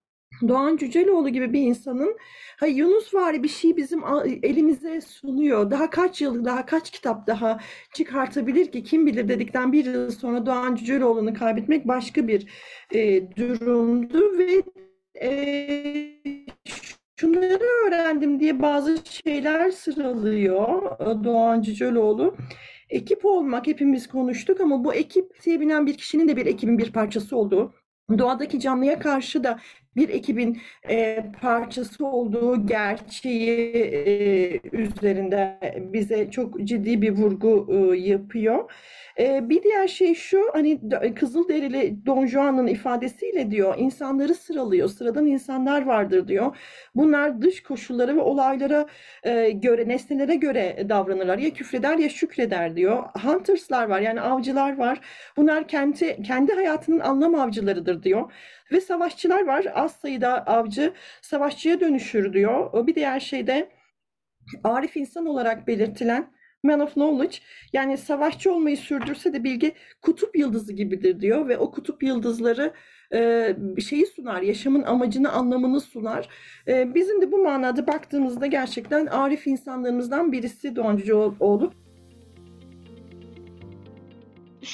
Doğan 0.48 0.78
Cüceloğlu 0.78 1.30
gibi 1.30 1.54
bir 1.54 1.62
insanın 1.62 2.18
ha 2.60 2.66
Yunus 2.66 3.14
var 3.14 3.44
bir 3.44 3.48
şey 3.48 3.78
bizim 3.78 4.04
elimize 4.44 5.02
sunuyor. 5.02 5.72
Daha 5.72 5.90
kaç 5.90 6.22
yıl, 6.22 6.46
daha 6.46 6.66
kaç 6.66 6.92
kitap 6.92 7.28
daha 7.28 7.60
çıkartabilir 7.94 8.72
ki 8.72 8.84
kim 8.84 9.06
bilir 9.06 9.28
dedikten 9.28 9.72
bir 9.72 9.86
yıl 9.86 10.12
sonra 10.12 10.46
Doğan 10.46 10.76
Cüceloğlu'nu 10.76 11.34
kaybetmek 11.34 11.88
başka 11.88 12.28
bir 12.28 12.48
e, 12.92 13.32
durumdu 13.38 14.38
ve 14.38 14.64
e, 15.22 15.30
şunları 17.20 17.64
öğrendim 17.88 18.40
diye 18.40 18.62
bazı 18.62 18.98
şeyler 19.06 19.72
sıralıyor 19.72 21.00
Doğan 21.24 21.62
Cüceloğlu. 21.62 22.36
Ekip 22.90 23.26
olmak 23.26 23.68
hepimiz 23.68 24.08
konuştuk 24.08 24.62
ama 24.62 24.84
bu 24.84 24.94
ekip 24.94 25.46
diye 25.46 25.60
bir 25.60 25.98
kişinin 25.98 26.28
de 26.28 26.36
bir 26.38 26.46
ekibin 26.46 26.78
bir 26.78 26.92
parçası 26.92 27.38
olduğu 27.38 27.74
doğadaki 28.18 28.60
canlıya 28.60 29.00
karşı 29.00 29.44
da 29.44 29.60
bir 29.96 30.10
ekibin 30.10 30.62
e, 30.90 31.26
parçası 31.42 32.06
olduğu 32.08 32.68
gerçeği 32.68 33.76
e, 34.06 34.60
üzerinde 34.72 35.60
bize 35.94 36.32
çok 36.32 36.64
ciddi 36.64 37.02
bir 37.02 37.12
vurgu 37.12 37.68
e, 37.70 37.98
yapıyor. 37.98 38.72
E, 39.20 39.50
bir 39.50 39.64
diğer 39.64 39.88
şey 39.88 40.16
şu 40.16 40.42
hani 40.54 40.80
Kızılderili 41.16 42.06
Don 42.06 42.26
Juan'ın 42.26 42.68
ifadesiyle 42.68 43.52
diyor 43.52 43.76
insanları 43.78 44.36
sıralıyor. 44.36 44.90
Sıradan 44.90 45.26
insanlar 45.26 45.86
vardır 45.86 46.28
diyor. 46.28 46.58
Bunlar 46.96 47.42
dış 47.42 47.64
koşullara 47.64 48.16
ve 48.16 48.22
olaylara 48.22 48.86
e, 49.24 49.50
göre, 49.52 49.88
nesnelere 49.88 50.36
göre 50.36 50.86
davranırlar. 50.90 51.38
Ya 51.38 51.50
küfreder 51.54 51.98
ya 51.98 52.10
şükreder 52.10 52.76
diyor. 52.76 53.04
Hunters'lar 53.24 53.88
var 53.90 54.00
yani 54.02 54.22
avcılar 54.22 54.78
var. 54.78 55.00
Bunlar 55.38 55.68
kendi 55.68 56.24
kendi 56.24 56.54
hayatının 56.54 57.00
anlam 57.00 57.36
avcılarıdır 57.36 58.04
diyor. 58.04 58.32
Ve 58.72 58.82
savaşçılar 58.82 59.46
var. 59.46 59.66
Az 59.76 59.96
sayıda 59.96 60.48
avcı 60.48 60.94
savaşçıya 61.22 61.80
dönüşür 61.80 62.34
diyor. 62.34 62.88
Bir 62.88 62.96
diğer 62.96 63.20
şey 63.20 63.48
de 63.48 63.70
arif 64.64 64.98
insan 64.98 65.26
olarak 65.26 65.68
belirtilen 65.68 66.36
man 66.64 66.80
of 66.80 66.94
knowledge 66.94 67.38
yani 67.74 67.98
savaşçı 67.98 68.54
olmayı 68.54 68.78
sürdürse 68.78 69.34
de 69.34 69.44
bilgi 69.44 69.74
kutup 70.02 70.38
yıldızı 70.38 70.74
gibidir 70.74 71.22
diyor 71.22 71.48
ve 71.48 71.58
o 71.58 71.72
kutup 71.72 72.04
yıldızları 72.04 72.74
e, 73.14 73.56
şeyi 73.90 74.06
sunar, 74.06 74.42
yaşamın 74.42 74.84
amacını, 74.84 75.32
anlamını 75.32 75.82
sunar. 75.82 76.30
E, 76.68 76.96
bizim 76.96 77.22
de 77.22 77.32
bu 77.32 77.44
manada 77.44 77.88
baktığımızda 77.88 78.46
gerçekten 78.46 79.06
arif 79.06 79.48
insanlarımızdan 79.48 80.32
birisi 80.32 80.76
Doğan 80.76 80.98
Cüceoğlu. 80.98 81.74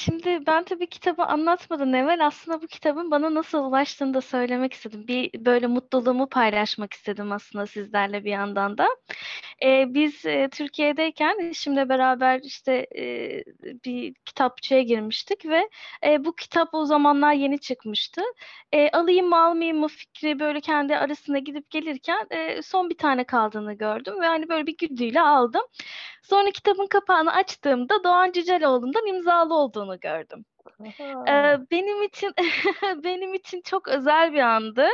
Şimdi 0.04 0.46
ben 0.46 0.64
tabii 0.64 0.86
kitabı 0.86 1.22
anlatmadan 1.24 1.92
evvel 1.92 2.26
aslında 2.26 2.62
bu 2.62 2.66
kitabın 2.66 3.10
bana 3.10 3.34
nasıl 3.34 3.58
ulaştığını 3.64 4.14
da 4.14 4.20
söylemek 4.20 4.72
istedim. 4.72 5.08
Bir 5.08 5.44
böyle 5.44 5.66
mutluluğumu 5.66 6.28
paylaşmak 6.28 6.92
istedim 6.92 7.32
aslında 7.32 7.66
sizlerle 7.66 8.24
bir 8.24 8.30
yandan 8.30 8.78
da. 8.78 8.88
Ee, 9.64 9.94
biz 9.94 10.26
e, 10.26 10.48
Türkiye'deyken 10.52 11.38
eşimle 11.40 11.88
beraber 11.88 12.40
işte 12.44 12.86
e, 12.98 13.04
bir 13.84 14.14
kitapçıya 14.14 14.82
girmiştik 14.82 15.46
ve 15.46 15.68
e, 16.06 16.24
bu 16.24 16.34
kitap 16.36 16.74
o 16.74 16.84
zamanlar 16.86 17.32
yeni 17.32 17.58
çıkmıştı. 17.60 18.22
E, 18.72 18.90
alayım 18.90 19.28
mı 19.28 19.44
almayayım 19.44 19.78
mı 19.78 19.88
fikri 19.88 20.40
böyle 20.40 20.60
kendi 20.60 20.96
arasında 20.96 21.38
gidip 21.38 21.70
gelirken 21.70 22.26
e, 22.30 22.62
son 22.62 22.90
bir 22.90 22.98
tane 22.98 23.24
kaldığını 23.24 23.72
gördüm 23.74 24.20
ve 24.20 24.26
hani 24.26 24.48
böyle 24.48 24.66
bir 24.66 24.76
güdüyle 24.76 25.20
aldım. 25.20 25.62
Sonra 26.22 26.50
kitabın 26.50 26.86
kapağını 26.86 27.32
açtığımda 27.32 28.04
Doğan 28.04 28.32
Cüceloğlu'ndan 28.32 29.06
imzalı 29.06 29.54
olduğunu 29.54 30.00
gördüm. 30.00 30.44
Ee, 31.28 31.58
benim 31.70 32.02
için 32.02 32.32
benim 33.04 33.34
için 33.34 33.60
çok 33.62 33.88
özel 33.88 34.32
bir 34.32 34.40
andı. 34.40 34.88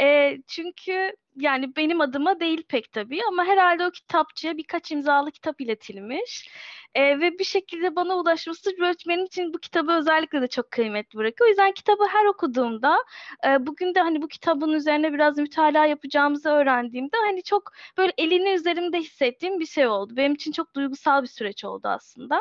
Ee, 0.00 0.38
çünkü 0.46 1.12
yani 1.40 1.76
benim 1.76 2.00
adıma 2.00 2.40
değil 2.40 2.62
pek 2.68 2.92
tabii 2.92 3.20
ama 3.28 3.44
herhalde 3.44 3.86
o 3.86 3.90
kitapçıya 3.90 4.56
birkaç 4.56 4.90
imzalı 4.92 5.30
kitap 5.30 5.60
iletilmiş. 5.60 6.48
E, 6.94 7.20
ve 7.20 7.38
bir 7.38 7.44
şekilde 7.44 7.96
bana 7.96 8.16
ulaşması 8.16 8.70
benim 9.08 9.24
için 9.24 9.54
bu 9.54 9.58
kitabı 9.58 9.92
özellikle 9.92 10.42
de 10.42 10.48
çok 10.48 10.70
kıymetli 10.70 11.16
bırakıyor. 11.18 11.48
O 11.48 11.50
yüzden 11.50 11.72
kitabı 11.72 12.04
her 12.12 12.24
okuduğumda 12.24 12.98
e, 13.46 13.66
bugün 13.66 13.94
de 13.94 14.00
hani 14.00 14.22
bu 14.22 14.28
kitabın 14.28 14.72
üzerine 14.72 15.12
biraz 15.12 15.38
mütalaa 15.38 15.86
yapacağımızı 15.86 16.48
öğrendiğimde 16.48 17.16
hani 17.26 17.42
çok 17.42 17.72
böyle 17.98 18.12
elini 18.18 18.50
üzerimde 18.50 18.98
hissettiğim 18.98 19.60
bir 19.60 19.66
şey 19.66 19.86
oldu. 19.86 20.16
Benim 20.16 20.34
için 20.34 20.52
çok 20.52 20.74
duygusal 20.74 21.22
bir 21.22 21.28
süreç 21.28 21.64
oldu 21.64 21.88
aslında. 21.88 22.40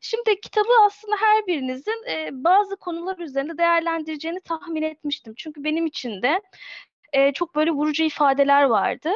Şimdi 0.00 0.40
kitabı 0.40 0.68
aslında 0.86 1.16
her 1.20 1.46
birinizin 1.46 2.04
e, 2.10 2.28
bazı 2.32 2.76
konular 2.76 3.18
üzerinde 3.18 3.58
değerlendireceğini 3.58 4.40
tahmin 4.40 4.82
etmiştim. 4.82 5.34
Çünkü 5.36 5.64
benim 5.64 5.86
için 5.86 6.22
de 6.22 6.40
e, 7.12 7.32
çok 7.32 7.54
böyle 7.56 7.70
vurucu 7.70 8.02
ifadeler 8.04 8.62
vardı 8.64 9.10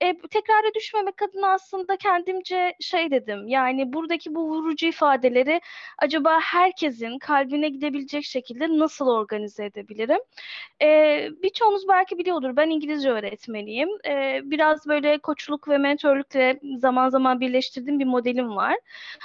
e, 0.00 0.18
tekrara 0.18 0.74
düşmemek 0.74 1.22
adına 1.22 1.52
aslında 1.52 1.96
kendimce 1.96 2.74
şey 2.80 3.10
dedim. 3.10 3.48
Yani 3.48 3.92
buradaki 3.92 4.34
bu 4.34 4.48
vurucu 4.48 4.86
ifadeleri 4.86 5.60
acaba 5.98 6.40
herkesin 6.40 7.18
kalbine 7.18 7.68
gidebilecek 7.68 8.24
şekilde 8.24 8.78
nasıl 8.78 9.06
organize 9.06 9.64
edebilirim? 9.64 10.20
E, 10.82 11.28
birçoğunuz 11.42 11.88
belki 11.88 12.18
biliyordur. 12.18 12.56
Ben 12.56 12.70
İngilizce 12.70 13.10
öğretmeniyim. 13.10 13.88
E, 14.06 14.40
biraz 14.44 14.86
böyle 14.86 15.18
koçluk 15.18 15.68
ve 15.68 15.78
mentorlukla 15.78 16.54
zaman 16.78 17.08
zaman 17.08 17.40
birleştirdiğim 17.40 17.98
bir 17.98 18.04
modelim 18.04 18.56
var. 18.56 18.76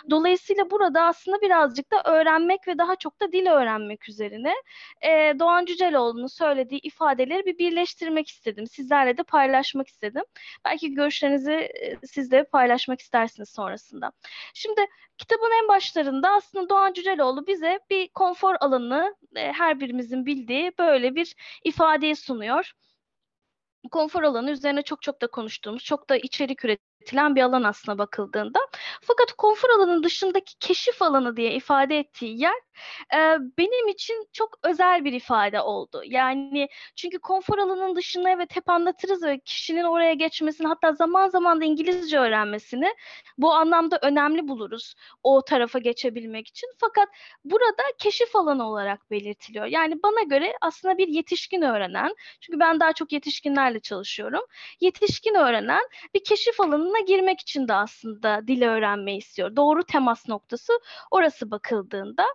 Dolayısıyla 0.10 0.72
burada 0.72 1.04
aslında 1.04 1.42
birazcık 1.42 1.92
da 1.92 2.04
öğrenmek 2.06 2.68
ve 2.68 2.78
daha 2.78 2.96
çok 2.96 3.22
da 3.22 3.32
dil 3.32 3.48
öğrenmek 3.48 4.10
üzerine 4.10 4.54
e, 5.02 5.40
Doğan 5.40 5.66
Cüceloğlu'nun 5.66 6.28
söylediği 6.28 6.80
ifadeleri 6.82 7.46
bir 7.46 7.58
birleştirmek 7.58 8.28
istedim. 8.28 8.68
Sizlerle 8.68 9.18
de 9.18 9.24
paylaşmak 9.24 9.88
istedim. 9.88 10.24
Belki 10.66 10.94
görüşlerinizi 10.94 11.52
e, 11.54 11.98
siz 12.08 12.32
de 12.32 12.44
paylaşmak 12.44 13.02
istersiniz 13.02 13.50
sonrasında. 13.50 14.12
Şimdi 14.54 14.82
kitabın 15.18 15.64
en 15.64 15.68
başlarında 15.68 16.30
aslında 16.30 16.70
Doğan 16.70 16.94
Cüceloğlu 16.94 17.48
bize 17.48 17.80
bir 17.90 18.08
konfor 18.08 18.56
alanı 18.60 19.16
e, 19.36 19.52
her 19.52 19.80
birimizin 19.80 20.26
bildiği 20.26 20.72
böyle 20.80 21.16
bir 21.16 21.36
ifadeyi 21.64 22.16
sunuyor 22.16 22.72
konfor 23.92 24.24
alanı 24.24 24.52
üzerine 24.52 24.82
çok 24.82 25.02
çok 25.02 25.22
da 25.22 25.28
konuştuğumuz, 25.28 25.84
çok 25.84 26.10
da 26.10 26.18
içerik 26.18 26.66
üretilen 27.02 27.36
bir 27.36 27.42
alan 27.42 27.64
aslında 27.64 27.98
bakıldığında. 27.98 28.60
Fakat 29.02 29.34
konfor 29.34 29.70
alanının 29.70 30.04
dışındaki 30.04 30.60
keşif 30.60 31.02
alanı 31.02 31.38
diye 31.38 31.54
ifade 31.54 32.00
ettiği 32.00 32.42
yer 32.42 32.66
e, 33.14 33.18
benim 33.58 33.88
için 33.88 34.28
çok 34.34 34.60
özel 34.64 35.06
bir 35.06 35.14
ifade 35.14 35.62
oldu. 35.62 36.02
Yani 36.06 36.68
çünkü 36.96 37.20
konfor 37.20 37.58
alanının 37.58 37.96
dışında 37.96 38.30
evet 38.30 38.56
hep 38.56 38.70
anlatırız 38.70 39.24
ve 39.24 39.40
kişinin 39.40 39.84
oraya 39.84 40.14
geçmesini 40.14 40.68
hatta 40.68 40.94
zaman 40.94 41.30
zaman 41.30 41.62
da 41.62 41.66
İngilizce 41.66 42.20
öğrenmesini 42.20 42.96
bu 43.38 43.54
anlamda 43.54 44.00
önemli 44.02 44.48
buluruz 44.48 44.96
o 45.24 45.42
tarafa 45.42 45.80
geçebilmek 45.80 46.48
için. 46.48 46.70
Fakat 46.78 47.10
burada 47.46 47.84
keşif 47.98 48.36
alanı 48.36 48.70
olarak 48.70 49.12
belirtiliyor. 49.12 49.66
Yani 49.66 50.04
bana 50.04 50.24
göre 50.24 50.54
aslında 50.62 50.98
bir 50.98 51.08
yetişkin 51.08 51.62
öğrenen, 51.62 52.16
çünkü 52.42 52.60
ben 52.60 52.80
daha 52.80 52.94
çok 52.94 53.12
yetişkinlerle 53.12 53.80
çalışıyorum. 53.80 54.42
Yetişkin 54.82 55.36
öğrenen 55.36 55.84
bir 56.14 56.24
keşif 56.24 56.60
alanına 56.86 57.00
girmek 57.00 57.42
için 57.42 57.68
de 57.68 57.74
aslında 57.74 58.48
dil 58.48 58.62
öğrenmeyi 58.62 59.18
istiyor. 59.18 59.56
Doğru 59.56 59.84
temas 59.84 60.28
noktası 60.30 60.74
orası 61.12 61.52
bakıldığında 61.52 62.26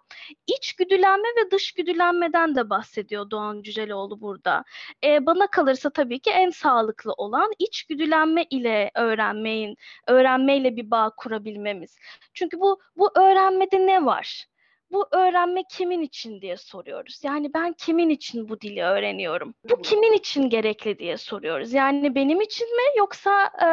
iç 0.47 0.73
güdülenme 0.73 1.29
ve 1.29 1.51
dış 1.51 1.73
güdülenmeden 1.73 2.55
de 2.55 2.71
bahsediyor 2.71 3.31
Doğan 3.31 3.63
Cüceloğlu 3.63 4.21
burada. 4.21 4.65
E, 5.05 5.27
bana 5.27 5.47
kalırsa 5.47 5.91
tabii 5.91 6.19
ki 6.19 6.31
en 6.31 6.51
sağlıklı 6.51 7.13
olan 7.13 7.53
iç 7.59 7.85
güdülenme 7.85 8.45
ile 8.51 8.91
öğrenmeyin, 8.95 9.77
öğrenmeyle 10.07 10.77
bir 10.77 10.91
bağ 10.91 11.11
kurabilmemiz. 11.17 11.97
Çünkü 12.35 12.61
bu 12.61 12.81
bu 12.97 13.11
öğrenmede 13.17 13.87
ne 13.87 14.05
var? 14.05 14.47
bu 14.93 15.09
öğrenme 15.13 15.65
kimin 15.71 16.03
için 16.03 16.41
diye 16.41 16.57
soruyoruz. 16.57 17.21
Yani 17.25 17.55
ben 17.55 17.73
kimin 17.73 18.09
için 18.09 18.49
bu 18.49 18.61
dili 18.61 18.83
öğreniyorum? 18.83 19.55
Bu 19.71 19.83
kimin 19.83 20.13
için 20.13 20.51
gerekli 20.51 20.99
diye 20.99 21.17
soruyoruz. 21.17 21.73
Yani 21.73 22.15
benim 22.15 22.41
için 22.41 22.77
mi 22.77 22.83
yoksa 22.99 23.45
e, 23.45 23.67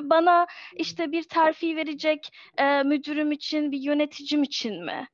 bana 0.00 0.46
işte 0.76 1.12
bir 1.12 1.22
terfi 1.22 1.76
verecek 1.76 2.32
e, 2.58 2.82
müdürüm 2.82 3.32
için, 3.32 3.72
bir 3.72 3.78
yöneticim 3.80 4.42
için 4.42 4.84
mi? 4.84 5.08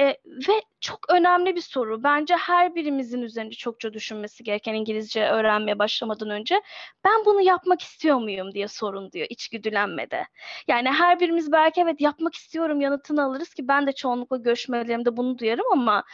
E, 0.00 0.06
ve 0.48 0.62
çok 0.80 1.10
önemli 1.10 1.56
bir 1.56 1.60
soru. 1.60 2.02
Bence 2.02 2.36
her 2.36 2.74
birimizin 2.74 3.22
üzerinde 3.22 3.54
çokça 3.54 3.92
düşünmesi 3.92 4.44
gereken 4.44 4.74
İngilizce 4.74 5.28
öğrenmeye 5.28 5.78
başlamadan 5.78 6.30
önce 6.30 6.62
ben 7.04 7.24
bunu 7.24 7.40
yapmak 7.40 7.82
istiyor 7.82 8.16
muyum 8.18 8.54
diye 8.54 8.68
sorun 8.68 9.12
diyor 9.12 9.26
içgüdülenmede. 9.30 10.26
Yani 10.68 10.90
her 10.90 11.20
birimiz 11.20 11.52
belki 11.52 11.80
evet 11.80 12.00
yapmak 12.00 12.34
istiyorum 12.34 12.80
yanıtını 12.80 13.24
alırız 13.24 13.54
ki 13.54 13.68
ben 13.68 13.86
de 13.86 13.92
çoğunlukla 13.92 14.36
görüşmelerimde 14.36 15.16
bunu 15.16 15.38
duyarım 15.38 15.66
ama 15.72 16.04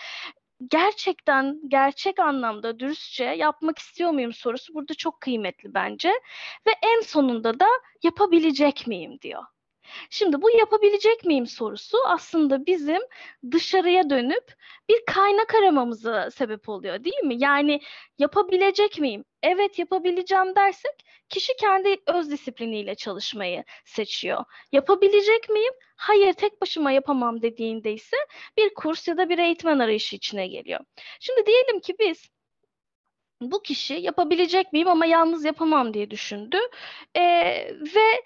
gerçekten 0.69 1.61
gerçek 1.69 2.19
anlamda 2.19 2.79
dürüstçe 2.79 3.25
yapmak 3.25 3.79
istiyor 3.79 4.11
muyum 4.11 4.33
sorusu 4.33 4.75
burada 4.75 4.95
çok 4.95 5.21
kıymetli 5.21 5.75
bence 5.75 6.09
ve 6.67 6.71
en 6.83 7.00
sonunda 7.00 7.61
da 7.61 7.67
yapabilecek 8.02 8.87
miyim 8.87 9.21
diyor. 9.21 9.45
Şimdi 10.11 10.42
bu 10.42 10.50
yapabilecek 10.50 11.25
miyim 11.25 11.47
sorusu 11.47 11.99
aslında 12.06 12.66
bizim 12.66 13.00
dışarıya 13.50 14.11
dönüp 14.11 14.54
bir 14.88 15.04
kaynak 15.06 15.54
aramamıza 15.54 16.30
sebep 16.30 16.68
oluyor 16.68 17.04
değil 17.04 17.25
mi? 17.25 17.35
Yani 17.38 17.80
yapabilecek 18.18 18.99
miyim? 18.99 19.25
Evet 19.42 19.78
yapabileceğim 19.78 20.56
dersek 20.56 20.92
kişi 21.28 21.56
kendi 21.56 21.97
öz 22.06 22.30
disipliniyle 22.30 22.94
çalışmayı 22.94 23.64
seçiyor. 23.85 24.44
Yapabilecek 24.73 25.49
miyim? 25.49 25.73
Hayır 25.97 26.32
tek 26.32 26.62
başıma 26.62 26.92
yapamam 26.92 27.42
dediğinde 27.42 27.92
ise 27.92 28.16
bir 28.56 28.75
kurs 28.75 29.09
ya 29.09 29.16
da 29.16 29.28
bir 29.28 29.38
eğitmen 29.38 29.78
arayışı 29.78 30.16
içine 30.16 30.49
geliyor. 30.49 30.80
Şimdi 31.20 31.47
diyelim 31.47 31.80
ki 31.80 31.97
biz 31.99 32.30
bu 33.40 33.62
kişi 33.62 33.94
yapabilecek 33.94 34.73
miyim 34.73 34.88
ama 34.88 35.06
yalnız 35.06 35.44
yapamam 35.44 35.94
diye 35.94 36.11
düşündü 36.11 36.59
ee, 37.16 37.23
ve 37.97 38.23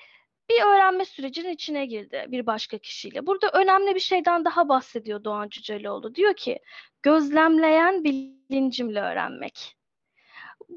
bir 0.50 0.62
öğrenme 0.62 1.04
sürecinin 1.04 1.50
içine 1.50 1.86
girdi 1.86 2.26
bir 2.28 2.46
başka 2.46 2.78
kişiyle. 2.78 3.26
Burada 3.26 3.50
önemli 3.52 3.94
bir 3.94 4.00
şeyden 4.00 4.44
daha 4.44 4.68
bahsediyor 4.68 5.24
Doğan 5.24 5.48
Cüceloğlu. 5.48 6.14
Diyor 6.14 6.34
ki 6.34 6.58
gözlemleyen 7.02 8.04
bilincimle 8.04 9.00
öğrenmek. 9.00 9.76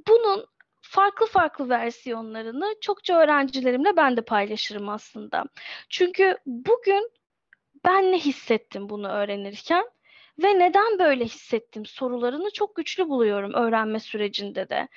Bunun 0.07 0.45
farklı 0.81 1.25
farklı 1.25 1.69
versiyonlarını 1.69 2.75
çokça 2.81 3.19
öğrencilerimle 3.19 3.97
ben 3.97 4.17
de 4.17 4.21
paylaşırım 4.21 4.89
aslında. 4.89 5.45
Çünkü 5.89 6.37
bugün 6.45 7.11
ben 7.85 8.11
ne 8.11 8.19
hissettim 8.19 8.89
bunu 8.89 9.07
öğrenirken 9.07 9.85
ve 10.43 10.59
neden 10.59 10.99
böyle 10.99 11.25
hissettim 11.25 11.85
sorularını 11.85 12.51
çok 12.53 12.75
güçlü 12.75 13.09
buluyorum 13.09 13.53
öğrenme 13.53 13.99
sürecinde 13.99 14.69
de. 14.69 14.87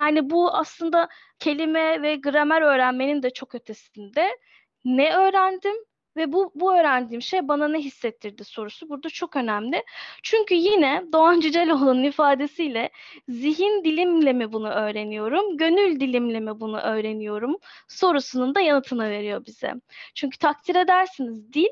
Yani 0.00 0.30
bu 0.30 0.54
aslında 0.54 1.08
kelime 1.38 2.02
ve 2.02 2.16
gramer 2.16 2.62
öğrenmenin 2.62 3.22
de 3.22 3.30
çok 3.30 3.54
ötesinde. 3.54 4.38
Ne 4.84 5.16
öğrendim 5.16 5.74
ve 6.16 6.32
bu, 6.32 6.52
bu 6.54 6.74
öğrendiğim 6.74 7.22
şey 7.22 7.48
bana 7.48 7.68
ne 7.68 7.78
hissettirdi 7.78 8.44
sorusu 8.44 8.88
burada 8.88 9.08
çok 9.08 9.36
önemli. 9.36 9.84
Çünkü 10.22 10.54
yine 10.54 11.04
Doğan 11.12 11.40
Cüceloğlu'nun 11.40 12.02
ifadesiyle 12.02 12.90
zihin 13.28 13.84
dilimle 13.84 14.32
mi 14.32 14.52
bunu 14.52 14.68
öğreniyorum, 14.68 15.56
gönül 15.56 16.00
dilimle 16.00 16.40
mi 16.40 16.60
bunu 16.60 16.80
öğreniyorum 16.80 17.56
sorusunun 17.88 18.54
da 18.54 18.60
yanıtını 18.60 19.10
veriyor 19.10 19.46
bize. 19.46 19.74
Çünkü 20.14 20.38
takdir 20.38 20.74
edersiniz 20.74 21.52
dil 21.52 21.68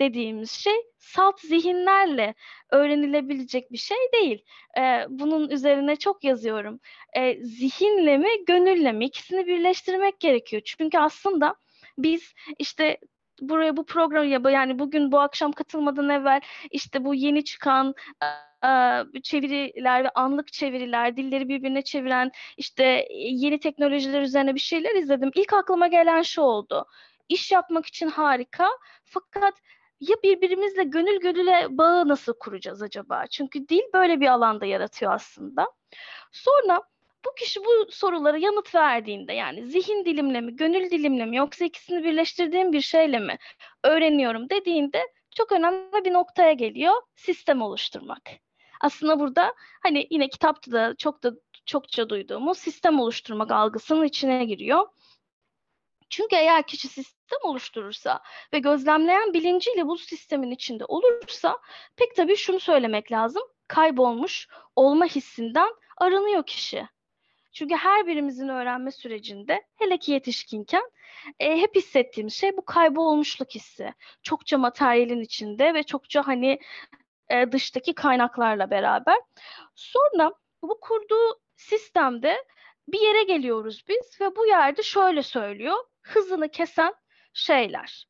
dediğimiz 0.00 0.50
şey 0.50 0.74
salt 0.98 1.40
zihinlerle 1.40 2.34
öğrenilebilecek 2.70 3.72
bir 3.72 3.78
şey 3.78 3.96
değil. 4.14 4.44
Ee, 4.78 5.06
bunun 5.08 5.50
üzerine 5.50 5.96
çok 5.96 6.24
yazıyorum. 6.24 6.80
Ee, 7.16 7.38
zihinle 7.42 8.18
mi, 8.18 8.28
gönülle 8.46 8.92
mi 8.92 9.04
ikisini 9.04 9.46
birleştirmek 9.46 10.20
gerekiyor. 10.20 10.62
Çünkü 10.64 10.98
aslında 10.98 11.54
biz 11.98 12.34
işte 12.58 12.98
buraya 13.40 13.76
bu 13.76 13.86
programı 13.86 14.50
yani 14.50 14.78
bugün 14.78 15.12
bu 15.12 15.20
akşam 15.20 15.52
katılmadan 15.52 16.08
evvel 16.08 16.40
işte 16.70 17.04
bu 17.04 17.14
yeni 17.14 17.44
çıkan 17.44 17.94
çeviriler 19.22 20.04
ve 20.04 20.10
anlık 20.10 20.52
çeviriler, 20.52 21.16
dilleri 21.16 21.48
birbirine 21.48 21.82
çeviren 21.82 22.30
işte 22.56 23.08
yeni 23.10 23.60
teknolojiler 23.60 24.22
üzerine 24.22 24.54
bir 24.54 24.60
şeyler 24.60 24.94
izledim. 24.94 25.30
İlk 25.34 25.52
aklıma 25.52 25.86
gelen 25.86 26.22
şu 26.22 26.42
oldu. 26.42 26.86
İş 27.28 27.52
yapmak 27.52 27.86
için 27.86 28.08
harika 28.08 28.68
fakat 29.04 29.54
ya 30.00 30.16
birbirimizle 30.22 30.84
gönül 30.84 31.20
gönüle 31.20 31.66
bağı 31.70 32.08
nasıl 32.08 32.34
kuracağız 32.40 32.82
acaba? 32.82 33.26
Çünkü 33.26 33.68
dil 33.68 33.82
böyle 33.94 34.20
bir 34.20 34.26
alanda 34.26 34.66
yaratıyor 34.66 35.12
aslında. 35.12 35.72
Sonra 36.32 36.82
bu 37.26 37.34
kişi 37.34 37.60
bu 37.60 37.92
sorulara 37.92 38.36
yanıt 38.36 38.74
verdiğinde 38.74 39.32
yani 39.32 39.66
zihin 39.66 40.04
dilimle 40.04 40.40
mi, 40.40 40.56
gönül 40.56 40.90
dilimle 40.90 41.24
mi 41.26 41.36
yoksa 41.36 41.64
ikisini 41.64 42.04
birleştirdiğim 42.04 42.72
bir 42.72 42.80
şeyle 42.80 43.18
mi 43.18 43.38
öğreniyorum 43.84 44.50
dediğinde 44.50 45.02
çok 45.36 45.52
önemli 45.52 46.04
bir 46.04 46.12
noktaya 46.12 46.52
geliyor. 46.52 46.94
Sistem 47.16 47.62
oluşturmak. 47.62 48.30
Aslında 48.80 49.20
burada 49.20 49.54
hani 49.82 50.06
yine 50.10 50.28
kitapta 50.28 50.72
da 50.72 50.94
çok 50.98 51.22
da 51.22 51.32
çokça 51.66 52.08
duyduğumuz 52.08 52.58
sistem 52.58 53.00
oluşturmak 53.00 53.50
algısının 53.50 54.04
içine 54.04 54.44
giriyor. 54.44 54.86
Çünkü 56.10 56.36
eğer 56.36 56.66
kişi 56.66 56.88
sistem 56.88 57.38
oluşturursa 57.42 58.20
ve 58.52 58.58
gözlemleyen 58.58 59.32
bilinciyle 59.32 59.86
bu 59.86 59.98
sistemin 59.98 60.50
içinde 60.50 60.84
olursa 60.84 61.58
pek 61.96 62.16
tabii 62.16 62.36
şunu 62.36 62.60
söylemek 62.60 63.12
lazım. 63.12 63.42
Kaybolmuş 63.68 64.48
olma 64.76 65.06
hissinden 65.06 65.70
aranıyor 65.96 66.46
kişi. 66.46 66.88
Çünkü 67.52 67.74
her 67.74 68.06
birimizin 68.06 68.48
öğrenme 68.48 68.90
sürecinde 68.90 69.62
hele 69.76 69.98
ki 69.98 70.12
yetişkinken 70.12 70.90
e, 71.40 71.56
hep 71.56 71.76
hissettiğimiz 71.76 72.34
şey 72.34 72.56
bu 72.56 72.64
kaybolmuşluk 72.64 73.50
hissi. 73.50 73.94
Çokça 74.22 74.58
materyalin 74.58 75.20
içinde 75.20 75.74
ve 75.74 75.82
çokça 75.82 76.26
hani 76.26 76.58
e, 77.28 77.52
dıştaki 77.52 77.94
kaynaklarla 77.94 78.70
beraber. 78.70 79.16
Sonra 79.74 80.32
bu 80.62 80.80
kurduğu 80.80 81.40
sistemde 81.56 82.44
bir 82.88 83.00
yere 83.00 83.22
geliyoruz 83.22 83.84
biz 83.88 84.20
ve 84.20 84.36
bu 84.36 84.46
yerde 84.46 84.82
şöyle 84.82 85.22
söylüyor 85.22 85.76
hızını 86.06 86.48
kesen 86.48 86.94
şeyler. 87.32 88.06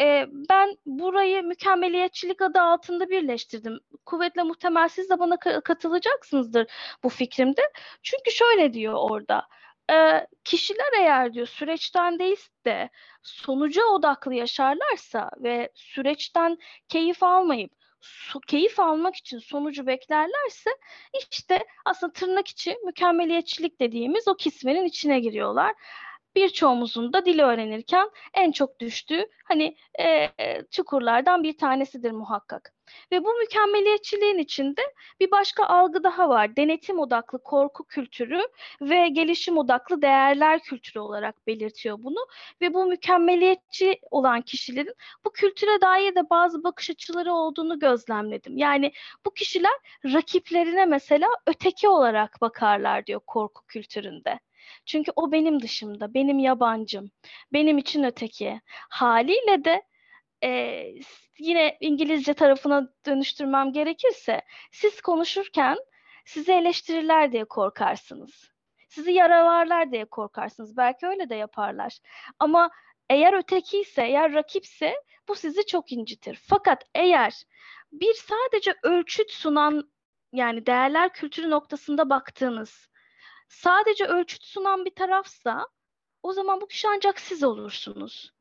E, 0.00 0.26
ben 0.50 0.76
burayı 0.86 1.42
mükemmeliyetçilik 1.42 2.42
adı 2.42 2.60
altında 2.60 3.10
birleştirdim. 3.10 3.78
Kuvvetle 4.06 4.42
muhtemel 4.42 4.88
siz 4.88 5.10
de 5.10 5.18
bana 5.18 5.36
katılacaksınızdır 5.64 6.66
bu 7.02 7.08
fikrimde. 7.08 7.62
Çünkü 8.02 8.30
şöyle 8.30 8.72
diyor 8.72 8.94
orada. 9.10 9.48
E, 9.92 10.26
kişiler 10.44 10.92
eğer 11.00 11.34
diyor 11.34 11.46
süreçten 11.46 12.18
değil 12.18 12.48
de 12.66 12.90
sonuca 13.22 13.84
odaklı 13.84 14.34
yaşarlarsa 14.34 15.30
ve 15.38 15.70
süreçten 15.74 16.58
keyif 16.88 17.22
almayıp 17.22 17.72
su, 18.00 18.40
keyif 18.40 18.80
almak 18.80 19.16
için 19.16 19.38
sonucu 19.38 19.86
beklerlerse 19.86 20.70
işte 21.30 21.66
aslında 21.84 22.12
tırnak 22.12 22.48
içi 22.48 22.76
mükemmeliyetçilik 22.84 23.80
dediğimiz 23.80 24.28
o 24.28 24.36
kismenin 24.36 24.84
içine 24.84 25.20
giriyorlar 25.20 25.74
birçoğumuzun 26.36 27.12
da 27.12 27.26
dili 27.26 27.42
öğrenirken 27.42 28.10
en 28.34 28.52
çok 28.52 28.80
düştüğü 28.80 29.26
hani 29.44 29.76
e, 30.00 30.28
çukurlardan 30.70 31.42
bir 31.42 31.58
tanesidir 31.58 32.10
muhakkak. 32.10 32.76
Ve 33.12 33.24
bu 33.24 33.34
mükemmeliyetçiliğin 33.34 34.38
içinde 34.38 34.80
bir 35.20 35.30
başka 35.30 35.66
algı 35.66 36.04
daha 36.04 36.28
var. 36.28 36.56
Denetim 36.56 36.98
odaklı 36.98 37.42
korku 37.42 37.84
kültürü 37.84 38.42
ve 38.80 39.08
gelişim 39.08 39.58
odaklı 39.58 40.02
değerler 40.02 40.62
kültürü 40.62 40.98
olarak 40.98 41.46
belirtiyor 41.46 41.98
bunu. 42.02 42.26
Ve 42.60 42.74
bu 42.74 42.86
mükemmeliyetçi 42.86 44.00
olan 44.10 44.42
kişilerin 44.42 44.94
bu 45.24 45.32
kültüre 45.32 45.80
dair 45.80 46.14
de 46.14 46.30
bazı 46.30 46.64
bakış 46.64 46.90
açıları 46.90 47.32
olduğunu 47.32 47.78
gözlemledim. 47.78 48.58
Yani 48.58 48.92
bu 49.26 49.34
kişiler 49.34 49.74
rakiplerine 50.04 50.86
mesela 50.86 51.28
öteki 51.46 51.88
olarak 51.88 52.40
bakarlar 52.40 53.06
diyor 53.06 53.20
korku 53.26 53.66
kültüründe. 53.66 54.40
Çünkü 54.86 55.12
o 55.16 55.32
benim 55.32 55.62
dışımda, 55.62 56.14
benim 56.14 56.38
yabancım, 56.38 57.10
benim 57.52 57.78
için 57.78 58.04
öteki. 58.04 58.60
Haliyle 58.90 59.64
de 59.64 59.82
e, 60.44 60.82
yine 61.38 61.76
İngilizce 61.80 62.34
tarafına 62.34 62.88
dönüştürmem 63.06 63.72
gerekirse 63.72 64.42
siz 64.72 65.00
konuşurken 65.00 65.76
sizi 66.24 66.52
eleştirirler 66.52 67.32
diye 67.32 67.44
korkarsınız. 67.44 68.50
Sizi 68.88 69.12
yaralarlar 69.12 69.92
diye 69.92 70.04
korkarsınız. 70.04 70.76
Belki 70.76 71.06
öyle 71.06 71.28
de 71.28 71.34
yaparlar. 71.34 71.98
Ama 72.38 72.70
eğer 73.10 73.32
öteki 73.32 73.80
ise, 73.80 74.02
eğer 74.02 74.34
rakipse 74.34 74.94
bu 75.28 75.34
sizi 75.34 75.66
çok 75.66 75.92
incitir. 75.92 76.40
Fakat 76.48 76.84
eğer 76.94 77.42
bir 77.92 78.14
sadece 78.14 78.74
ölçüt 78.82 79.30
sunan 79.30 79.90
yani 80.32 80.66
değerler 80.66 81.12
kültürü 81.12 81.50
noktasında 81.50 82.10
baktığınız 82.10 82.88
sadece 83.48 84.04
ölçüt 84.04 84.44
sunan 84.44 84.84
bir 84.84 84.94
tarafsa 84.94 85.66
o 86.22 86.32
zaman 86.32 86.60
bu 86.60 86.66
kişi 86.66 86.88
ancak 86.88 87.20
siz 87.20 87.44
olursunuz. 87.44 88.32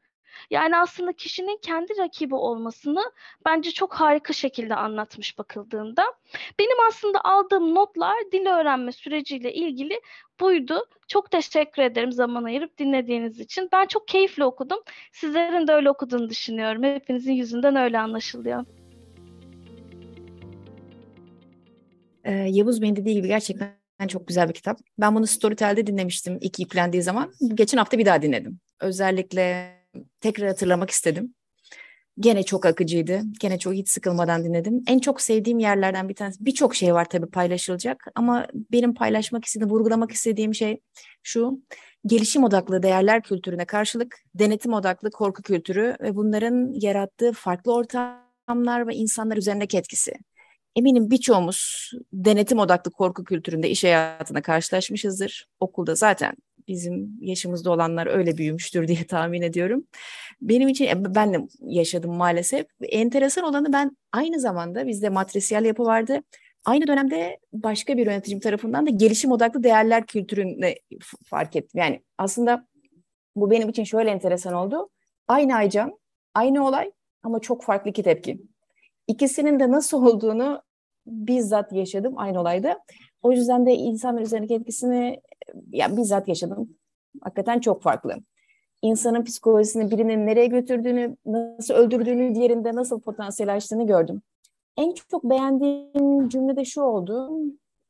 Yani 0.49 0.77
aslında 0.77 1.13
kişinin 1.13 1.57
kendi 1.61 1.97
rakibi 1.97 2.35
olmasını 2.35 3.11
bence 3.45 3.71
çok 3.71 3.93
harika 3.93 4.33
şekilde 4.33 4.75
anlatmış 4.75 5.37
bakıldığında. 5.37 6.13
Benim 6.59 6.77
aslında 6.87 7.21
aldığım 7.23 7.75
notlar 7.75 8.15
dil 8.31 8.45
öğrenme 8.45 8.91
süreciyle 8.91 9.53
ilgili 9.53 10.01
buydu. 10.39 10.85
Çok 11.07 11.31
teşekkür 11.31 11.81
ederim 11.81 12.11
zaman 12.11 12.43
ayırıp 12.43 12.77
dinlediğiniz 12.77 13.39
için. 13.39 13.69
Ben 13.71 13.85
çok 13.85 14.07
keyifli 14.07 14.43
okudum. 14.43 14.79
Sizlerin 15.11 15.67
de 15.67 15.73
öyle 15.73 15.89
okuduğunu 15.89 16.29
düşünüyorum. 16.29 16.83
Hepinizin 16.83 17.33
yüzünden 17.33 17.75
öyle 17.75 17.99
anlaşılıyor. 17.99 18.65
Ee, 22.23 22.31
Yavuz 22.31 22.81
Bey'in 22.81 22.95
dediği 22.95 23.15
gibi 23.15 23.27
gerçekten 23.27 23.84
çok 24.07 24.27
güzel 24.27 24.49
bir 24.49 24.53
kitap. 24.53 24.79
Ben 24.97 25.15
bunu 25.15 25.27
Storytel'de 25.27 25.87
dinlemiştim 25.87 26.37
ilk 26.41 26.59
yüklendiği 26.59 27.03
zaman. 27.03 27.33
Geçen 27.53 27.77
hafta 27.77 27.97
bir 27.97 28.05
daha 28.05 28.21
dinledim. 28.21 28.59
Özellikle 28.79 29.75
tekrar 30.21 30.47
hatırlamak 30.47 30.89
istedim. 30.89 31.33
Gene 32.19 32.43
çok 32.43 32.65
akıcıydı. 32.65 33.21
Gene 33.39 33.59
çok 33.59 33.73
hiç 33.73 33.89
sıkılmadan 33.89 34.43
dinledim. 34.43 34.83
En 34.87 34.99
çok 34.99 35.21
sevdiğim 35.21 35.59
yerlerden 35.59 36.09
bir 36.09 36.15
tanesi. 36.15 36.45
Birçok 36.45 36.75
şey 36.75 36.93
var 36.93 37.09
tabii 37.09 37.25
paylaşılacak 37.25 38.07
ama 38.15 38.47
benim 38.53 38.93
paylaşmak 38.93 39.45
istediğim, 39.45 39.69
vurgulamak 39.69 40.11
istediğim 40.11 40.55
şey 40.55 40.79
şu. 41.23 41.61
Gelişim 42.05 42.43
odaklı 42.43 42.83
değerler 42.83 43.23
kültürüne 43.23 43.65
karşılık 43.65 44.17
denetim 44.35 44.73
odaklı 44.73 45.11
korku 45.11 45.41
kültürü 45.41 45.95
ve 46.01 46.15
bunların 46.15 46.73
yarattığı 46.73 47.31
farklı 47.31 47.73
ortamlar 47.73 48.87
ve 48.87 48.95
insanlar 48.95 49.37
üzerindeki 49.37 49.77
etkisi. 49.77 50.13
Eminim 50.75 51.11
birçoğumuz 51.11 51.91
denetim 52.13 52.59
odaklı 52.59 52.91
korku 52.91 53.23
kültüründe 53.23 53.69
iş 53.69 53.83
hayatına 53.83 54.41
karşılaşmışızdır. 54.41 55.47
Okulda 55.59 55.95
zaten 55.95 56.35
bizim 56.67 57.17
yaşımızda 57.21 57.71
olanlar 57.71 58.07
öyle 58.07 58.37
büyümüştür 58.37 58.87
diye 58.87 59.03
tahmin 59.09 59.41
ediyorum. 59.41 59.83
Benim 60.41 60.67
için 60.67 60.85
e, 60.85 61.15
ben 61.15 61.33
de 61.33 61.37
yaşadım 61.61 62.15
maalesef. 62.15 62.65
Enteresan 62.81 63.43
olanı 63.43 63.73
ben 63.73 63.97
aynı 64.11 64.39
zamanda 64.39 64.87
bizde 64.87 65.09
matrisyal 65.09 65.65
yapı 65.65 65.85
vardı. 65.85 66.19
Aynı 66.65 66.87
dönemde 66.87 67.39
başka 67.53 67.97
bir 67.97 68.05
yöneticim 68.05 68.39
tarafından 68.39 68.85
da 68.85 68.89
gelişim 68.89 69.31
odaklı 69.31 69.63
değerler 69.63 70.05
kültürünü 70.05 70.75
fark 71.25 71.55
ettim. 71.55 71.81
Yani 71.81 72.01
aslında 72.17 72.67
bu 73.35 73.51
benim 73.51 73.69
için 73.69 73.83
şöyle 73.83 74.09
enteresan 74.09 74.53
oldu. 74.53 74.89
Aynı 75.27 75.55
Aycan, 75.55 75.99
aynı 76.33 76.67
olay 76.67 76.91
ama 77.23 77.39
çok 77.39 77.63
farklı 77.63 77.89
iki 77.89 78.03
tepki. 78.03 78.41
İkisinin 79.07 79.59
de 79.59 79.71
nasıl 79.71 80.05
olduğunu 80.05 80.61
bizzat 81.07 81.73
yaşadım 81.73 82.13
aynı 82.17 82.41
olayda. 82.41 82.79
O 83.21 83.31
yüzden 83.31 83.65
de 83.65 83.73
insanlar 83.73 84.21
üzerindeki 84.21 84.53
etkisini 84.53 85.21
ya 85.71 85.97
bizzat 85.97 86.27
yaşadım. 86.27 86.69
Hakikaten 87.21 87.59
çok 87.59 87.81
farklı. 87.81 88.15
İnsanın 88.81 89.23
psikolojisini 89.23 89.91
birinin 89.91 90.25
nereye 90.25 90.47
götürdüğünü, 90.47 91.17
nasıl 91.25 91.73
öldürdüğünü, 91.73 92.35
diğerinde 92.35 92.75
nasıl 92.75 93.01
potansiyel 93.01 93.55
açtığını 93.55 93.87
gördüm. 93.87 94.21
En 94.77 94.93
çok 94.93 95.23
beğendiğim 95.23 96.29
cümle 96.29 96.55
de 96.55 96.65
şu 96.65 96.81
oldu. 96.81 97.31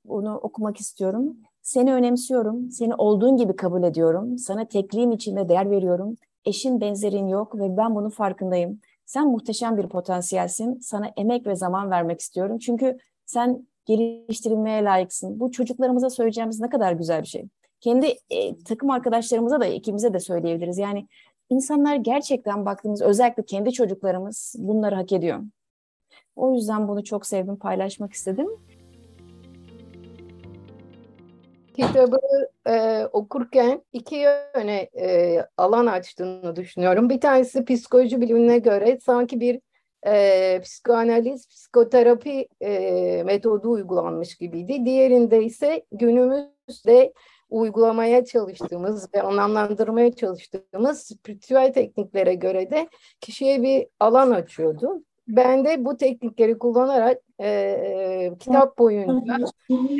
Onu 0.07 0.37
okumak 0.37 0.77
istiyorum. 0.77 1.37
Seni 1.61 1.93
önemsiyorum, 1.93 2.71
seni 2.71 2.95
olduğun 2.95 3.37
gibi 3.37 3.55
kabul 3.55 3.83
ediyorum. 3.83 4.37
Sana 4.37 4.65
tekliğim 4.65 5.11
içinde 5.11 5.49
değer 5.49 5.71
veriyorum. 5.71 6.15
Eşin 6.45 6.81
benzerin 6.81 7.27
yok 7.27 7.55
ve 7.55 7.77
ben 7.77 7.95
bunun 7.95 8.09
farkındayım. 8.09 8.79
Sen 9.05 9.27
muhteşem 9.27 9.77
bir 9.77 9.89
potansiyelsin. 9.89 10.79
Sana 10.79 11.11
emek 11.17 11.47
ve 11.47 11.55
zaman 11.55 11.91
vermek 11.91 12.19
istiyorum. 12.19 12.59
Çünkü 12.59 12.97
sen 13.25 13.67
geliştirilmeye 13.85 14.83
layıksın. 14.83 15.39
Bu 15.39 15.51
çocuklarımıza 15.51 16.09
söyleyeceğimiz 16.09 16.59
ne 16.59 16.69
kadar 16.69 16.91
güzel 16.91 17.21
bir 17.21 17.27
şey. 17.27 17.45
Kendi 17.81 18.17
e, 18.29 18.63
takım 18.63 18.89
arkadaşlarımıza 18.89 19.59
da 19.59 19.65
ikimize 19.65 20.13
de 20.13 20.19
söyleyebiliriz. 20.19 20.77
Yani 20.77 21.07
insanlar 21.49 21.95
gerçekten 21.95 22.65
baktığımız 22.65 23.01
özellikle 23.01 23.43
kendi 23.43 23.71
çocuklarımız 23.71 24.55
bunları 24.57 24.95
hak 24.95 25.11
ediyor. 25.11 25.43
O 26.35 26.53
yüzden 26.53 26.87
bunu 26.87 27.03
çok 27.03 27.25
sevdim, 27.25 27.57
paylaşmak 27.57 28.13
istedim. 28.13 28.47
Kitabı 31.75 32.19
e, 32.67 33.05
okurken 33.13 33.81
iki 33.93 34.15
yöne 34.15 34.89
e, 34.99 35.39
alan 35.57 35.85
açtığını 35.85 36.55
düşünüyorum. 36.55 37.09
Bir 37.09 37.21
tanesi 37.21 37.65
psikoloji 37.65 38.21
bilimine 38.21 38.57
göre 38.59 38.99
sanki 39.01 39.39
bir 39.39 39.59
e, 40.07 40.59
psikoanaliz, 40.63 41.47
psikoterapi 41.49 42.47
e, 42.61 43.23
metodu 43.25 43.71
uygulanmış 43.71 44.35
gibiydi. 44.35 44.85
Diğerinde 44.85 45.43
ise 45.43 45.85
günümüzde 45.91 47.13
uygulamaya 47.49 48.25
çalıştığımız 48.25 49.13
ve 49.13 49.21
anlamlandırmaya 49.21 50.11
çalıştığımız 50.11 51.01
spiritüel 51.01 51.73
tekniklere 51.73 52.35
göre 52.35 52.71
de 52.71 52.89
kişiye 53.21 53.61
bir 53.61 53.87
alan 53.99 54.31
açıyordu. 54.31 55.03
Ben 55.27 55.65
de 55.65 55.85
bu 55.85 55.97
teknikleri 55.97 56.57
kullanarak 56.57 57.24
e, 57.41 58.31
kitap 58.39 58.77
boyunca 58.77 59.37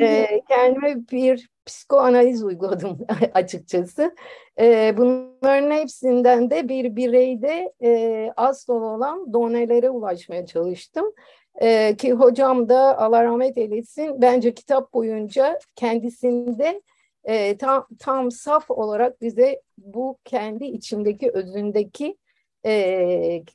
e, 0.00 0.42
kendime 0.48 1.08
bir 1.12 1.50
psikoanaliz 1.66 2.44
uyguladım 2.44 2.98
açıkçası. 3.34 4.14
E, 4.60 4.94
bunların 4.96 5.70
hepsinden 5.70 6.50
de 6.50 6.68
bir 6.68 6.96
bireyde 6.96 7.72
e, 7.82 8.32
asıl 8.36 8.82
olan 8.82 9.32
donelere 9.32 9.90
ulaşmaya 9.90 10.46
çalıştım. 10.46 11.12
E, 11.60 11.96
ki 11.96 12.12
hocam 12.12 12.68
da 12.68 12.98
Allah 12.98 13.24
rahmet 13.24 13.58
eylesin 13.58 14.22
bence 14.22 14.54
kitap 14.54 14.94
boyunca 14.94 15.58
kendisinde 15.76 16.82
e, 17.24 17.56
tam, 17.56 17.86
tam 17.98 18.30
saf 18.30 18.70
olarak 18.70 19.20
bize 19.20 19.60
bu 19.78 20.18
kendi 20.24 20.64
içindeki 20.64 21.30
özündeki 21.30 22.16
e, 22.64 22.72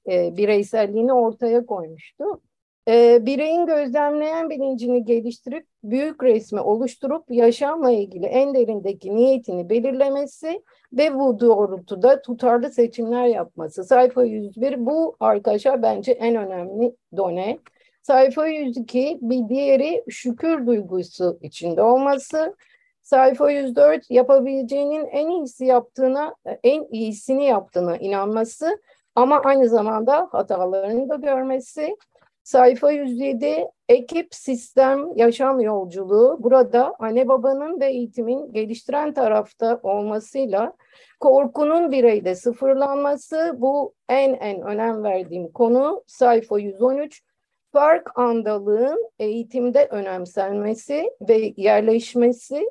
e, 0.09 0.37
bireyselliğini 0.37 1.13
ortaya 1.13 1.65
koymuştu. 1.65 2.41
E, 2.87 3.25
bireyin 3.25 3.65
gözlemleyen 3.65 4.49
bilincini 4.49 5.05
geliştirip 5.05 5.67
büyük 5.83 6.23
resmi 6.23 6.59
oluşturup 6.59 7.25
yaşamla 7.29 7.91
ilgili 7.91 8.25
en 8.25 8.53
derindeki 8.53 9.15
niyetini 9.15 9.69
belirlemesi 9.69 10.63
ve 10.93 11.15
bu 11.15 11.39
doğrultuda 11.39 12.21
tutarlı 12.21 12.69
seçimler 12.69 13.25
yapması. 13.25 13.83
Sayfa 13.83 14.23
101 14.23 14.85
bu 14.85 15.15
arkadaşlar 15.19 15.81
bence 15.81 16.11
en 16.11 16.35
önemli 16.35 16.95
done. 17.17 17.59
Sayfa 18.01 18.47
102 18.47 19.19
bir 19.21 19.49
diğeri 19.49 20.03
şükür 20.09 20.67
duygusu 20.67 21.39
içinde 21.41 21.81
olması. 21.81 22.55
Sayfa 23.01 23.51
104 23.51 24.11
yapabileceğinin 24.11 25.05
en 25.05 25.29
iyisi 25.29 25.65
yaptığına, 25.65 26.35
en 26.63 26.87
iyisini 26.91 27.45
yaptığına 27.45 27.97
inanması 27.97 28.81
ama 29.15 29.41
aynı 29.41 29.69
zamanda 29.69 30.27
hatalarını 30.31 31.09
da 31.09 31.15
görmesi. 31.15 31.95
Sayfa 32.43 32.91
107 32.91 33.67
ekip, 33.89 34.35
sistem, 34.35 35.17
yaşam 35.17 35.59
yolculuğu. 35.59 36.37
Burada 36.39 36.95
anne 36.99 37.27
babanın 37.27 37.79
ve 37.79 37.85
eğitimin 37.85 38.53
geliştiren 38.53 39.13
tarafta 39.13 39.79
olmasıyla 39.83 40.73
korkunun 41.19 41.91
bireyde 41.91 42.35
sıfırlanması 42.35 43.55
bu 43.57 43.93
en 44.09 44.33
en 44.33 44.61
önem 44.61 45.03
verdiğim 45.03 45.51
konu. 45.51 46.03
Sayfa 46.07 46.59
113 46.59 47.23
fark 47.71 48.19
andalığın 48.19 49.11
eğitimde 49.19 49.87
önemsenmesi 49.91 51.11
ve 51.21 51.53
yerleşmesi 51.57 52.69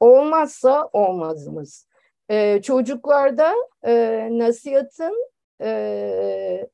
olmazsa 0.00 0.88
olmazımız. 0.92 1.86
Ee, 2.30 2.62
çocuklarda 2.62 3.52
e, 3.86 4.28
nasihatın 4.30 5.26
e, 5.60 6.68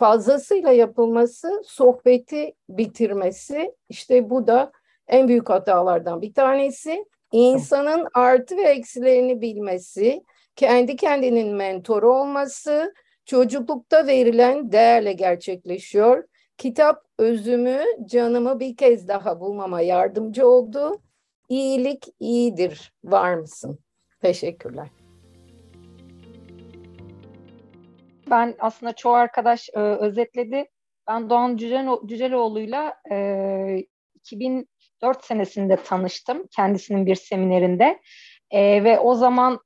fazlasıyla 0.00 0.72
yapılması 0.72 1.62
sohbeti 1.64 2.54
bitirmesi 2.68 3.74
işte 3.88 4.30
bu 4.30 4.46
da 4.46 4.72
en 5.08 5.28
büyük 5.28 5.50
hatalardan 5.50 6.22
bir 6.22 6.34
tanesi. 6.34 7.04
İnsanın 7.32 8.06
artı 8.14 8.56
ve 8.56 8.62
eksilerini 8.62 9.40
bilmesi, 9.40 10.24
kendi 10.56 10.96
kendinin 10.96 11.54
mentoru 11.54 12.14
olması, 12.14 12.94
çocuklukta 13.24 14.06
verilen 14.06 14.72
değerle 14.72 15.12
gerçekleşiyor. 15.12 16.24
Kitap 16.58 17.04
özümü, 17.18 17.84
canımı 18.04 18.60
bir 18.60 18.76
kez 18.76 19.08
daha 19.08 19.40
bulmama 19.40 19.80
yardımcı 19.80 20.48
oldu. 20.48 21.00
İyilik 21.48 22.06
iyidir, 22.20 22.92
var 23.04 23.34
mısın? 23.34 23.78
Teşekkürler. 24.22 24.99
Ben 28.30 28.54
aslında 28.58 28.92
çoğu 28.92 29.12
arkadaş 29.12 29.68
e, 29.74 29.78
özetledi. 29.78 30.64
Ben 31.08 31.30
Doğan 31.30 31.56
Cüceloğlu'yla 32.06 32.94
e, 33.12 33.84
2004 34.14 35.24
senesinde 35.24 35.76
tanıştım 35.76 36.46
kendisinin 36.56 37.06
bir 37.06 37.14
seminerinde 37.14 38.00
e, 38.50 38.84
ve 38.84 38.98
o 38.98 39.14
zaman 39.14 39.60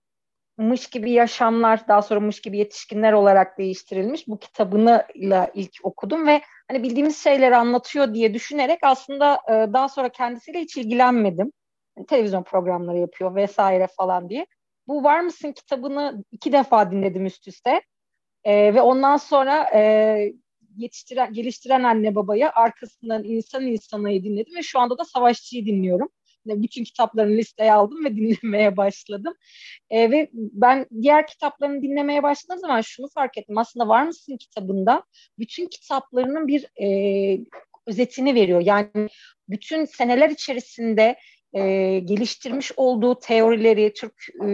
Mış 0.59 0.87
gibi 0.87 1.11
yaşamlar 1.11 1.89
daha 1.89 2.03
sonra 2.03 2.21
Mış 2.21 2.41
gibi 2.41 2.59
yetişkinler 2.59 3.13
olarak 3.13 3.59
değiştirilmiş 3.59 4.29
bu 4.29 4.39
kitabını 4.39 5.07
ile 5.15 5.51
ilk 5.55 5.73
okudum 5.83 6.27
ve 6.27 6.43
hani 6.69 6.83
bildiğimiz 6.83 7.23
şeyleri 7.23 7.57
anlatıyor 7.57 8.15
diye 8.15 8.35
düşünerek 8.35 8.79
aslında 8.83 9.39
e, 9.49 9.53
daha 9.73 9.89
sonra 9.89 10.09
kendisiyle 10.09 10.61
hiç 10.61 10.77
ilgilenmedim. 10.77 11.53
Yani 11.97 12.07
televizyon 12.07 12.43
programları 12.43 12.99
yapıyor 12.99 13.35
vesaire 13.35 13.87
falan 13.97 14.29
diye. 14.29 14.47
Bu 14.89 15.05
Var 15.05 15.21
mısın 15.21 15.53
kitabını 15.53 16.25
iki 16.33 16.53
defa 16.53 16.91
dinledim 16.91 17.27
üst 17.27 17.49
üste. 17.49 17.83
E, 18.45 18.75
ve 18.75 18.83
ondan 18.83 19.17
sonra 19.17 19.71
e, 19.75 20.35
yetiştiren, 20.77 21.33
geliştiren 21.33 21.83
anne 21.83 22.15
babaya 22.15 22.53
arkasından 22.53 23.25
insan 23.25 23.67
insanayı 23.67 24.25
dinledim 24.25 24.57
ve 24.57 24.63
şu 24.63 24.79
anda 24.79 24.99
da 24.99 25.05
savaşçıyı 25.05 25.67
dinliyorum. 25.67 26.09
Yani 26.47 26.63
bütün 26.63 26.85
kitaplarını 26.85 27.37
listeye 27.37 27.73
aldım 27.73 28.05
ve 28.05 28.17
dinlemeye 28.17 28.77
başladım. 28.77 29.35
E, 29.91 30.11
ve 30.11 30.31
ben 30.33 30.87
diğer 31.03 31.27
kitaplarını 31.27 31.83
dinlemeye 31.83 32.23
başladığım 32.23 32.61
zaman 32.61 32.81
şunu 32.81 33.09
fark 33.15 33.39
ettim. 33.39 33.59
Aslında 33.59 33.89
Var 33.89 34.03
mısın 34.07 34.37
kitabında 34.37 35.03
bütün 35.39 35.67
kitaplarının 35.67 36.49
bir 36.49 36.67
e, 36.83 37.39
özetini 37.87 38.35
veriyor. 38.35 38.61
Yani 38.61 39.09
bütün 39.49 39.85
seneler 39.85 40.31
içerisinde 40.31 41.17
e, 41.53 41.99
geliştirmiş 41.99 42.73
olduğu 42.77 43.19
teorileri, 43.19 43.93
Türk 43.95 44.15
e, 44.41 44.45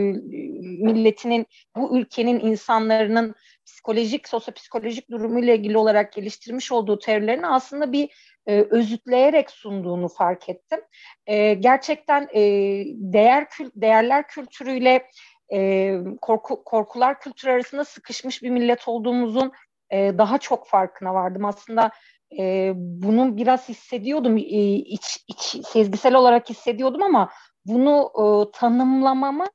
milletinin, 0.84 1.46
bu 1.76 1.98
ülkenin 1.98 2.40
insanların 2.40 3.34
psikolojik, 3.70 4.28
sosyopsikolojik 4.28 5.10
durumuyla 5.10 5.54
ilgili 5.54 5.78
olarak 5.78 6.12
geliştirmiş 6.12 6.72
olduğu 6.72 6.98
teorilerini 6.98 7.46
aslında 7.46 7.92
bir 7.92 8.10
e, 8.46 8.62
özütleyerek 8.70 9.50
sunduğunu 9.50 10.08
fark 10.08 10.48
ettim. 10.48 10.80
E, 11.26 11.54
gerçekten 11.54 12.28
e, 12.34 12.42
değer 12.86 13.46
değerler 13.76 14.28
kültürüyle 14.28 15.06
e, 15.52 15.96
korku, 16.20 16.64
korkular 16.64 17.20
kültürü 17.20 17.50
arasında 17.50 17.84
sıkışmış 17.84 18.42
bir 18.42 18.50
millet 18.50 18.88
olduğumuzun 18.88 19.52
e, 19.90 20.18
daha 20.18 20.38
çok 20.38 20.68
farkına 20.68 21.14
vardım. 21.14 21.44
Aslında 21.44 21.90
e, 22.38 22.72
bunu 22.76 23.36
biraz 23.36 23.68
hissediyordum, 23.68 24.36
e, 24.36 24.40
iç, 24.74 25.24
iç, 25.28 25.66
sezgisel 25.66 26.14
olarak 26.14 26.50
hissediyordum 26.50 27.02
ama 27.02 27.30
bunu 27.66 28.10
e, 28.18 28.50
tanımlamamı 28.58 29.46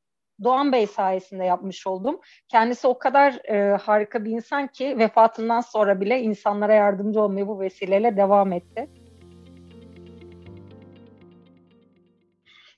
Doğan 0.43 0.71
Bey 0.71 0.87
sayesinde 0.87 1.43
yapmış 1.43 1.87
oldum. 1.87 2.19
Kendisi 2.47 2.87
o 2.87 2.97
kadar 2.99 3.49
e, 3.49 3.77
harika 3.77 4.25
bir 4.25 4.31
insan 4.31 4.67
ki 4.67 4.97
vefatından 4.97 5.61
sonra 5.61 6.01
bile 6.01 6.21
insanlara 6.21 6.73
yardımcı 6.73 7.21
olmaya 7.21 7.47
bu 7.47 7.59
vesileyle 7.59 8.17
devam 8.17 8.53
etti. 8.53 8.87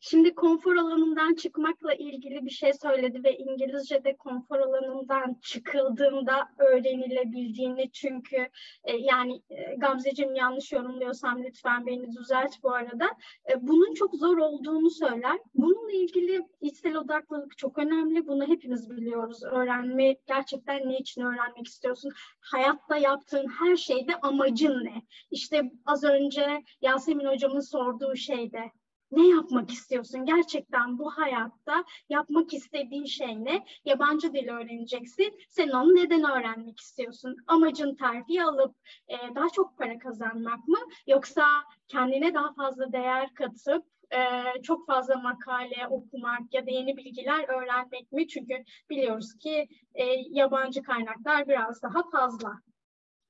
Şimdi 0.10 0.36
konfor 0.36 0.76
alanından 0.76 1.36
çıkmakla 1.36 1.94
ilgili 1.94 2.46
bir 2.46 2.50
şey 2.50 2.74
söyledi 2.74 3.24
ve 3.24 3.38
İngilizce'de 3.38 4.16
konfor 4.18 4.60
alanından 4.60 5.36
çıkıldığında 5.42 6.50
öğrenilebildiğini 6.58 7.92
çünkü 7.92 8.48
e, 8.84 8.98
yani 8.98 9.42
e, 9.50 9.76
Gamzeciğim 9.76 10.36
yanlış 10.36 10.72
yorumluyorsam 10.72 11.44
lütfen 11.44 11.86
beni 11.86 12.12
düzelt 12.12 12.64
bu 12.64 12.74
arada. 12.74 13.06
E, 13.50 13.68
bunun 13.68 13.94
çok 13.94 14.16
zor 14.16 14.38
olduğunu 14.38 14.90
söyler. 14.90 15.40
Bununla 15.56 15.92
ilgili 15.92 16.42
içsel 16.62 16.96
odaklılık 16.96 17.58
çok 17.58 17.78
önemli. 17.78 18.28
Bunu 18.28 18.48
hepimiz 18.48 18.90
biliyoruz. 18.90 19.44
Öğrenme 19.44 20.16
gerçekten 20.28 20.90
ne 20.90 20.98
için 20.98 21.22
öğrenmek 21.22 21.68
istiyorsun? 21.68 22.12
Hayatta 22.40 22.98
yaptığın 22.98 23.48
her 23.48 23.76
şeyde 23.76 24.16
amacın 24.22 24.84
ne? 24.84 25.02
İşte 25.32 25.72
az 25.86 26.04
önce 26.04 26.64
Yasemin 26.82 27.26
hocamın 27.26 27.60
sorduğu 27.60 28.16
şeyde 28.16 28.72
ne 29.12 29.28
yapmak 29.28 29.72
istiyorsun? 29.72 30.26
Gerçekten 30.26 31.00
bu 31.00 31.12
hayatta 31.12 31.84
yapmak 32.10 32.54
istediğin 32.54 33.06
şey 33.06 33.46
ne? 33.46 33.66
Yabancı 33.86 34.34
dil 34.34 34.50
öğreneceksin. 34.50 35.40
Sen 35.50 35.70
onu 35.70 35.96
neden 35.96 36.24
öğrenmek 36.24 36.80
istiyorsun? 36.80 37.36
Amacın 37.48 37.96
terfi 37.96 38.44
alıp 38.44 38.76
e, 39.08 39.36
daha 39.36 39.50
çok 39.50 39.78
para 39.78 40.00
kazanmak 40.00 40.68
mı? 40.68 40.80
Yoksa 41.08 41.46
kendine 41.88 42.34
daha 42.34 42.54
fazla 42.54 42.92
değer 42.92 43.34
katıp 43.34 43.86
e, 44.12 44.62
çok 44.62 44.88
fazla 44.88 45.16
makale 45.16 45.88
okumak 45.90 46.54
ya 46.54 46.68
da 46.68 46.72
yeni 46.72 46.98
bilgiler 46.98 47.50
öğrenmek 47.50 48.12
mi? 48.12 48.28
Çünkü 48.28 48.64
biliyoruz 48.90 49.38
ki 49.38 49.68
e, 49.94 50.04
yabancı 50.30 50.84
kaynaklar 50.84 51.48
biraz 51.48 51.82
daha 51.82 52.10
fazla 52.10 52.67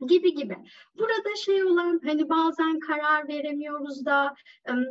gibi 0.08 0.36
gibi. 0.36 0.58
Burada 0.98 1.36
şey 1.46 1.64
olan 1.64 2.02
hani 2.06 2.30
bazen 2.30 2.80
karar 2.80 3.28
veremiyoruz 3.28 4.06
da 4.06 4.36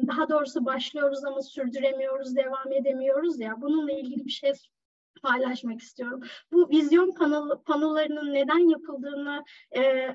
daha 0.06 0.28
doğrusu 0.28 0.64
başlıyoruz 0.64 1.24
ama 1.24 1.42
sürdüremiyoruz, 1.42 2.36
devam 2.36 2.72
edemiyoruz 2.72 3.40
ya. 3.40 3.60
Bununla 3.60 3.92
ilgili 3.92 4.24
bir 4.24 4.30
şey 4.30 4.52
paylaşmak 5.22 5.80
istiyorum. 5.80 6.20
Bu 6.52 6.70
vizyon 6.70 7.12
panolarının 7.66 8.34
neden 8.34 8.70
yapıldığını 8.70 9.44
e, 9.76 10.08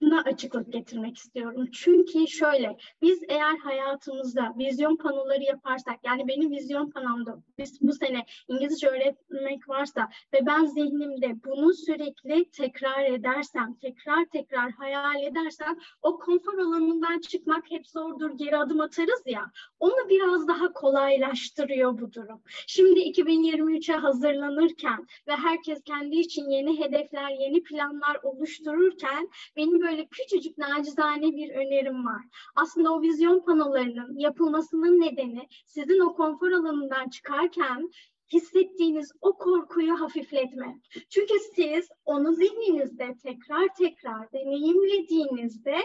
buna 0.00 0.22
açıklık 0.22 0.72
getirmek 0.72 1.16
istiyorum. 1.16 1.68
Çünkü 1.72 2.26
şöyle, 2.28 2.76
biz 3.02 3.22
eğer 3.28 3.56
hayatımızda 3.56 4.54
vizyon 4.58 4.96
panoları 4.96 5.42
yaparsak, 5.42 5.96
yani 6.04 6.28
benim 6.28 6.50
vizyon 6.50 6.90
panomda 6.90 7.42
biz 7.58 7.80
bu 7.80 7.92
sene 7.92 8.24
İngilizce 8.48 8.88
öğretmek 8.88 9.68
varsa 9.68 10.08
ve 10.34 10.46
ben 10.46 10.64
zihnimde 10.64 11.44
bunu 11.44 11.74
sürekli 11.74 12.50
tekrar 12.50 13.04
edersem, 13.04 13.74
tekrar 13.74 14.24
tekrar 14.32 14.70
hayal 14.70 15.22
edersem, 15.22 15.76
o 16.02 16.18
konfor 16.18 16.58
alanından 16.58 17.18
çıkmak 17.20 17.70
hep 17.70 17.86
zordur, 17.86 18.30
geri 18.30 18.56
adım 18.56 18.80
atarız 18.80 19.22
ya, 19.26 19.50
onu 19.80 20.08
biraz 20.08 20.48
daha 20.48 20.72
kolaylaştırıyor 20.72 22.00
bu 22.00 22.12
durum. 22.12 22.42
Şimdi 22.66 23.00
2023'e 23.00 23.96
hazırlanırken 23.96 25.06
ve 25.28 25.32
herkes 25.32 25.82
kendi 25.82 26.16
için 26.16 26.50
yeni 26.50 26.80
hedefler, 26.80 27.30
yeni 27.30 27.62
planlar 27.62 28.16
oluştururken 28.22 29.28
benim 29.56 29.80
böyle 29.80 29.87
küçücük 29.96 30.58
nacizane 30.58 31.36
bir 31.36 31.50
önerim 31.50 32.06
var. 32.06 32.22
Aslında 32.56 32.92
o 32.92 33.02
vizyon 33.02 33.40
panolarının 33.40 34.18
yapılmasının 34.18 35.00
nedeni 35.00 35.48
sizin 35.66 36.00
o 36.00 36.14
konfor 36.14 36.50
alanından 36.50 37.08
çıkarken 37.08 37.90
hissettiğiniz 38.32 39.12
o 39.20 39.38
korkuyu 39.38 40.00
hafifletmek. 40.00 40.76
Çünkü 41.10 41.34
siz 41.54 41.88
onu 42.04 42.34
zihninizde 42.34 43.14
tekrar 43.22 43.74
tekrar 43.78 44.32
deneyimlediğinizde 44.32 45.76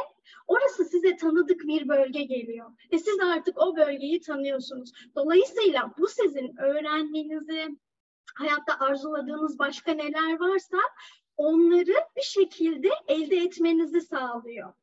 orası 0.47 0.85
size 0.85 1.15
tanıdık 1.15 1.61
bir 1.67 1.87
bölge 1.87 2.23
geliyor. 2.23 2.71
Ve 2.91 2.99
siz 2.99 3.19
artık 3.19 3.61
o 3.61 3.75
bölgeyi 3.75 4.21
tanıyorsunuz. 4.21 4.91
Dolayısıyla 5.15 5.93
bu 5.97 6.07
sizin 6.07 6.57
öğrenmenizi, 6.57 7.67
hayatta 8.35 8.79
arzuladığınız 8.79 9.59
başka 9.59 9.91
neler 9.91 10.39
varsa 10.39 10.77
onları 11.37 11.93
bir 12.15 12.21
şekilde 12.21 12.89
elde 13.07 13.37
etmenizi 13.37 14.01
sağlıyor. 14.01 14.73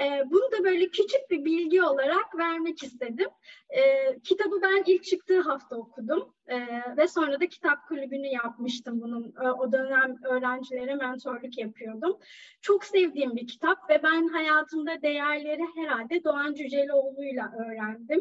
E, 0.00 0.30
bunu 0.30 0.52
da 0.52 0.64
böyle 0.64 0.88
küçük 0.88 1.30
bir 1.30 1.44
bilgi 1.44 1.82
olarak 1.82 2.38
vermek 2.38 2.82
istedim. 2.82 3.28
E, 3.70 3.80
kitabı 4.24 4.62
ben 4.62 4.82
ilk 4.86 5.04
çıktığı 5.04 5.40
hafta 5.40 5.76
okudum 5.76 6.34
e, 6.46 6.56
ve 6.96 7.08
sonra 7.08 7.40
da 7.40 7.48
kitap 7.48 7.88
kulübünü 7.88 8.26
yapmıştım 8.26 9.00
bunun. 9.00 9.34
E, 9.44 9.50
o 9.50 9.72
dönem 9.72 10.16
öğrencilere 10.24 10.94
mentorluk 10.94 11.58
yapıyordum. 11.58 12.18
Çok 12.60 12.84
sevdiğim 12.84 13.36
bir 13.36 13.46
kitap 13.46 13.90
ve 13.90 14.02
ben 14.02 14.28
hayatımda 14.28 15.02
değerleri 15.02 15.62
herhalde 15.74 16.24
Doğan 16.24 16.54
Cüceloğlu'yla 16.54 17.52
öğrendim. 17.58 18.20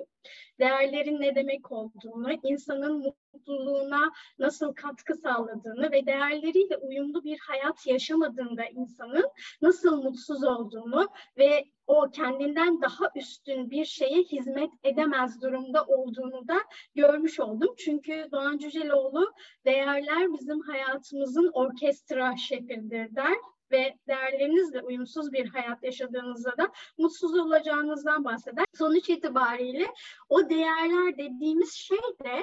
Değerlerin 0.59 1.21
ne 1.21 1.35
demek 1.35 1.71
olduğunu, 1.71 2.31
insanın 2.43 3.13
mutluluğuna 3.33 4.11
nasıl 4.39 4.73
katkı 4.73 5.15
sağladığını 5.15 5.91
ve 5.91 6.05
değerleriyle 6.05 6.77
uyumlu 6.77 7.23
bir 7.23 7.39
hayat 7.39 7.87
yaşamadığında 7.87 8.65
insanın 8.65 9.29
nasıl 9.61 10.03
mutsuz 10.03 10.43
olduğunu 10.43 11.09
ve 11.37 11.65
o 11.91 12.11
kendinden 12.11 12.81
daha 12.81 13.11
üstün 13.15 13.71
bir 13.71 13.85
şeye 13.85 14.21
hizmet 14.21 14.71
edemez 14.83 15.41
durumda 15.41 15.85
olduğunu 15.85 16.47
da 16.47 16.57
görmüş 16.95 17.39
oldum. 17.39 17.75
Çünkü 17.77 18.27
Doğan 18.31 18.57
Cüceloğlu 18.57 19.33
değerler 19.65 20.33
bizim 20.33 20.61
hayatımızın 20.61 21.51
orkestra 21.53 22.37
şekildir 22.37 23.15
der 23.15 23.33
ve 23.71 23.97
değerlerinizle 24.07 24.81
uyumsuz 24.81 25.33
bir 25.33 25.49
hayat 25.49 25.83
yaşadığınızda 25.83 26.57
da 26.57 26.71
mutsuz 26.97 27.37
olacağınızdan 27.39 28.25
bahseder. 28.25 28.65
Sonuç 28.73 29.09
itibariyle 29.09 29.87
o 30.29 30.49
değerler 30.49 31.17
dediğimiz 31.17 31.73
şey 31.73 31.99
de 32.23 32.41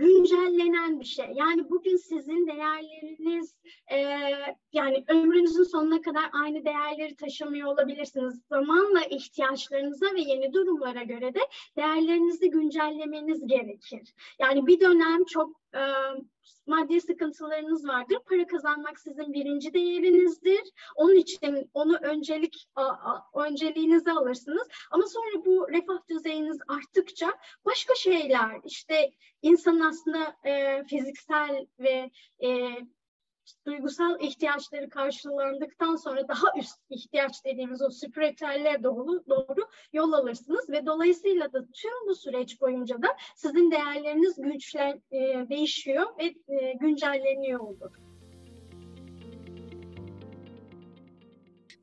güncellenen 0.00 1.00
bir 1.00 1.04
şey. 1.04 1.26
Yani 1.34 1.70
bugün 1.70 1.96
sizin 1.96 2.46
değerleriniz 2.46 3.54
e, 3.92 3.96
yani 4.72 5.04
ömrünüzün 5.08 5.62
sonuna 5.62 6.00
kadar 6.00 6.24
aynı 6.32 6.64
değerleri 6.64 7.16
taşımıyor 7.16 7.72
olabilirsiniz. 7.72 8.40
Zamanla 8.48 9.00
ihtiyaçlarınıza 9.10 10.06
ve 10.06 10.20
yeni 10.20 10.52
durumlara 10.52 11.02
göre 11.02 11.34
de 11.34 11.40
değerlerinizi 11.76 12.50
güncellemeniz 12.50 13.46
gerekir. 13.46 14.14
Yani 14.38 14.66
bir 14.66 14.80
dönem 14.80 15.24
çok 15.24 15.59
e, 15.74 15.80
maddi 16.66 17.00
sıkıntılarınız 17.00 17.88
vardır. 17.88 18.18
Para 18.28 18.46
kazanmak 18.46 19.00
sizin 19.00 19.32
birinci 19.32 19.74
değerinizdir. 19.74 20.60
Onun 20.96 21.14
için 21.14 21.70
onu 21.74 21.96
öncelik 21.96 22.68
a, 22.74 22.84
a, 22.84 23.30
önceliğinize 23.34 24.12
alırsınız. 24.12 24.68
Ama 24.90 25.06
sonra 25.06 25.44
bu 25.44 25.68
refah 25.68 26.08
düzeyiniz 26.08 26.58
arttıkça 26.68 27.38
başka 27.64 27.94
şeyler 27.94 28.60
işte 28.64 29.12
insanın 29.42 29.80
aslında 29.80 30.36
e, 30.44 30.84
fiziksel 30.84 31.66
ve 31.78 32.10
e, 32.42 32.70
duygusal 33.66 34.20
ihtiyaçları 34.20 34.88
karşılandıktan 34.88 35.96
sonra 35.96 36.28
daha 36.28 36.46
üst 36.58 36.78
ihtiyaç 36.90 37.44
dediğimiz 37.44 37.82
o 37.82 37.90
spiritüelle 37.90 38.82
doğru, 38.82 39.24
doğru 39.28 39.68
yol 39.92 40.12
alırsınız 40.12 40.70
ve 40.70 40.86
dolayısıyla 40.86 41.52
da 41.52 41.66
tüm 41.72 42.08
bu 42.08 42.14
süreç 42.14 42.60
boyunca 42.60 43.02
da 43.02 43.08
sizin 43.36 43.70
değerleriniz 43.70 44.34
güçlen, 44.38 45.02
e, 45.12 45.18
değişiyor 45.48 46.06
ve 46.18 46.24
e, 46.54 46.72
güncelleniyor 46.72 47.60
olur. 47.60 47.90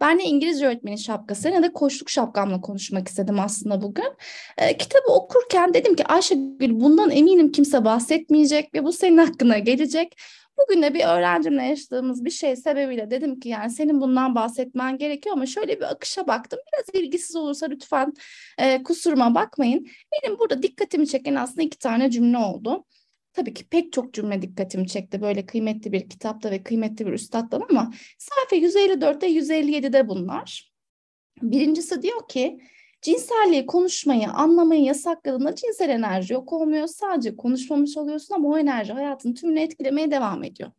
Ben 0.01 0.19
de 0.19 0.23
İngilizce 0.23 0.67
öğretmeni 0.67 0.97
şapkası 0.97 1.51
ne 1.51 1.63
de 1.63 1.73
koçluk 1.73 2.09
şapkamla 2.09 2.61
konuşmak 2.61 3.07
istedim 3.07 3.39
aslında 3.39 3.81
bugün. 3.81 4.13
E, 4.57 4.77
kitabı 4.77 5.11
okurken 5.11 5.73
dedim 5.73 5.95
ki 5.95 6.05
Ayşegül 6.05 6.79
bundan 6.79 7.11
eminim 7.11 7.51
kimse 7.51 7.85
bahsetmeyecek 7.85 8.73
ve 8.73 8.83
bu 8.83 8.93
senin 8.93 9.17
hakkına 9.17 9.57
gelecek. 9.57 10.17
Bugün 10.57 10.81
de 10.81 10.93
bir 10.93 11.05
öğrencimle 11.05 11.63
yaşadığımız 11.63 12.25
bir 12.25 12.29
şey 12.29 12.55
sebebiyle 12.55 13.11
dedim 13.11 13.39
ki 13.39 13.49
yani 13.49 13.71
senin 13.71 14.01
bundan 14.01 14.35
bahsetmen 14.35 14.97
gerekiyor 14.97 15.35
ama 15.35 15.45
şöyle 15.45 15.77
bir 15.79 15.91
akışa 15.91 16.27
baktım. 16.27 16.59
Biraz 16.73 17.03
ilgisiz 17.03 17.35
olursa 17.35 17.65
lütfen 17.65 18.13
e, 18.57 18.83
kusuruma 18.83 19.35
bakmayın. 19.35 19.87
Benim 20.13 20.39
burada 20.39 20.63
dikkatimi 20.63 21.07
çeken 21.07 21.35
aslında 21.35 21.61
iki 21.61 21.77
tane 21.77 22.11
cümle 22.11 22.37
oldu. 22.37 22.85
tabii 23.33 23.53
ki 23.53 23.67
pek 23.69 23.93
çok 23.93 24.13
cümle 24.13 24.41
dikkatimi 24.41 24.87
çekti. 24.87 25.21
Böyle 25.21 25.45
kıymetli 25.45 25.91
bir 25.91 26.09
kitapta 26.09 26.51
ve 26.51 26.63
kıymetli 26.63 27.05
bir 27.05 27.11
üstaddan 27.13 27.63
ama 27.69 27.93
sayfa 28.17 28.55
154'te 28.67 29.27
157'de 29.27 30.07
bunlar. 30.07 30.71
Birincisi 31.41 32.01
diyor 32.01 32.27
ki 32.27 32.59
cinselliği 33.01 33.65
konuşmayı, 33.65 34.27
anlamayı 34.29 34.83
yasakladığında 34.83 35.55
cinsel 35.55 35.89
enerji 35.89 36.33
yok 36.33 36.53
olmuyor. 36.53 36.87
Sadece 36.87 37.35
konuşmamış 37.35 37.97
oluyorsun 37.97 38.35
ama 38.35 38.49
o 38.49 38.57
enerji 38.57 38.93
hayatın 38.93 39.33
tümünü 39.33 39.59
etkilemeye 39.59 40.11
devam 40.11 40.43
ediyor. 40.43 40.71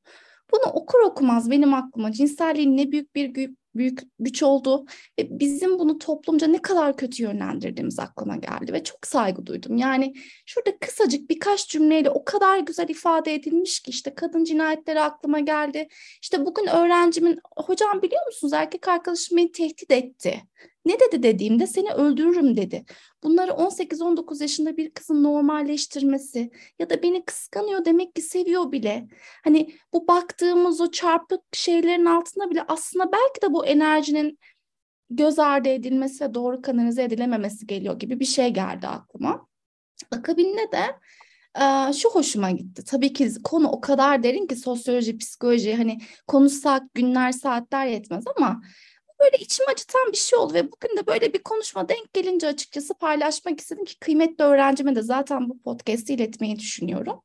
Bunu 0.52 0.72
okur 0.72 0.98
okumaz 0.98 1.50
benim 1.50 1.74
aklıma 1.74 2.12
cinselliğin 2.12 2.76
ne 2.76 2.92
büyük 2.92 3.14
bir 3.14 3.50
büyük 3.74 4.00
güç 4.18 4.42
oldu 4.42 4.86
ve 5.18 5.40
bizim 5.40 5.78
bunu 5.78 5.98
toplumca 5.98 6.46
ne 6.46 6.62
kadar 6.62 6.96
kötü 6.96 7.22
yönlendirdiğimiz 7.22 7.98
aklıma 7.98 8.36
geldi 8.36 8.72
ve 8.72 8.84
çok 8.84 9.06
saygı 9.06 9.46
duydum. 9.46 9.76
Yani 9.76 10.14
şurada 10.46 10.78
kısacık 10.78 11.30
birkaç 11.30 11.68
cümleyle 11.68 12.10
o 12.10 12.24
kadar 12.24 12.58
güzel 12.58 12.88
ifade 12.88 13.34
edilmiş 13.34 13.80
ki 13.80 13.90
işte 13.90 14.14
kadın 14.14 14.44
cinayetleri 14.44 15.00
aklıma 15.00 15.40
geldi. 15.40 15.88
İşte 16.22 16.46
bugün 16.46 16.66
öğrencimin 16.66 17.38
hocam 17.56 18.02
biliyor 18.02 18.26
musunuz 18.26 18.52
erkek 18.52 18.88
arkadaşım 18.88 19.36
beni 19.36 19.52
tehdit 19.52 19.90
etti. 19.90 20.42
Ne 20.84 21.00
dedi 21.00 21.22
dediğimde 21.22 21.66
seni 21.66 21.92
öldürürüm 21.92 22.56
dedi. 22.56 22.84
Bunları 23.22 23.50
18-19 23.52 24.42
yaşında 24.42 24.76
bir 24.76 24.90
kızın 24.90 25.22
normalleştirmesi 25.22 26.50
ya 26.78 26.90
da 26.90 27.02
beni 27.02 27.24
kıskanıyor 27.24 27.84
demek 27.84 28.14
ki 28.14 28.22
seviyor 28.22 28.72
bile. 28.72 29.08
Hani 29.44 29.74
bu 29.92 30.08
baktığımız 30.08 30.80
o 30.80 30.90
çarpık 30.90 31.40
şeylerin 31.52 32.04
altında 32.04 32.50
bile 32.50 32.62
aslında 32.68 33.12
belki 33.12 33.42
de 33.42 33.52
bu 33.52 33.66
enerjinin 33.66 34.38
göz 35.10 35.38
ardı 35.38 35.68
edilmesi 35.68 36.24
ve 36.24 36.34
doğru 36.34 36.62
kanalize 36.62 37.02
edilememesi 37.02 37.66
geliyor 37.66 37.98
gibi 37.98 38.20
bir 38.20 38.24
şey 38.24 38.48
geldi 38.48 38.86
aklıma. 38.86 39.46
Akabinde 40.10 40.72
de 40.72 40.84
şu 41.92 42.10
hoşuma 42.10 42.50
gitti. 42.50 42.84
Tabii 42.84 43.12
ki 43.12 43.30
konu 43.44 43.68
o 43.68 43.80
kadar 43.80 44.22
derin 44.22 44.46
ki 44.46 44.56
sosyoloji, 44.56 45.18
psikoloji 45.18 45.74
hani 45.74 45.98
konuşsak 46.26 46.94
günler 46.94 47.32
saatler 47.32 47.86
yetmez 47.86 48.24
ama 48.36 48.62
böyle 49.20 49.36
içimi 49.36 49.66
acıtan 49.72 50.12
bir 50.12 50.16
şey 50.16 50.38
oldu 50.38 50.54
ve 50.54 50.72
bugün 50.72 50.96
de 50.96 51.06
böyle 51.06 51.34
bir 51.34 51.42
konuşma 51.42 51.88
denk 51.88 52.12
gelince 52.14 52.46
açıkçası 52.46 52.94
paylaşmak 52.94 53.60
istedim 53.60 53.84
ki 53.84 53.98
kıymetli 53.98 54.44
öğrencime 54.44 54.94
de 54.94 55.02
zaten 55.02 55.48
bu 55.48 55.58
podcast'i 55.58 56.14
iletmeyi 56.14 56.58
düşünüyorum. 56.58 57.22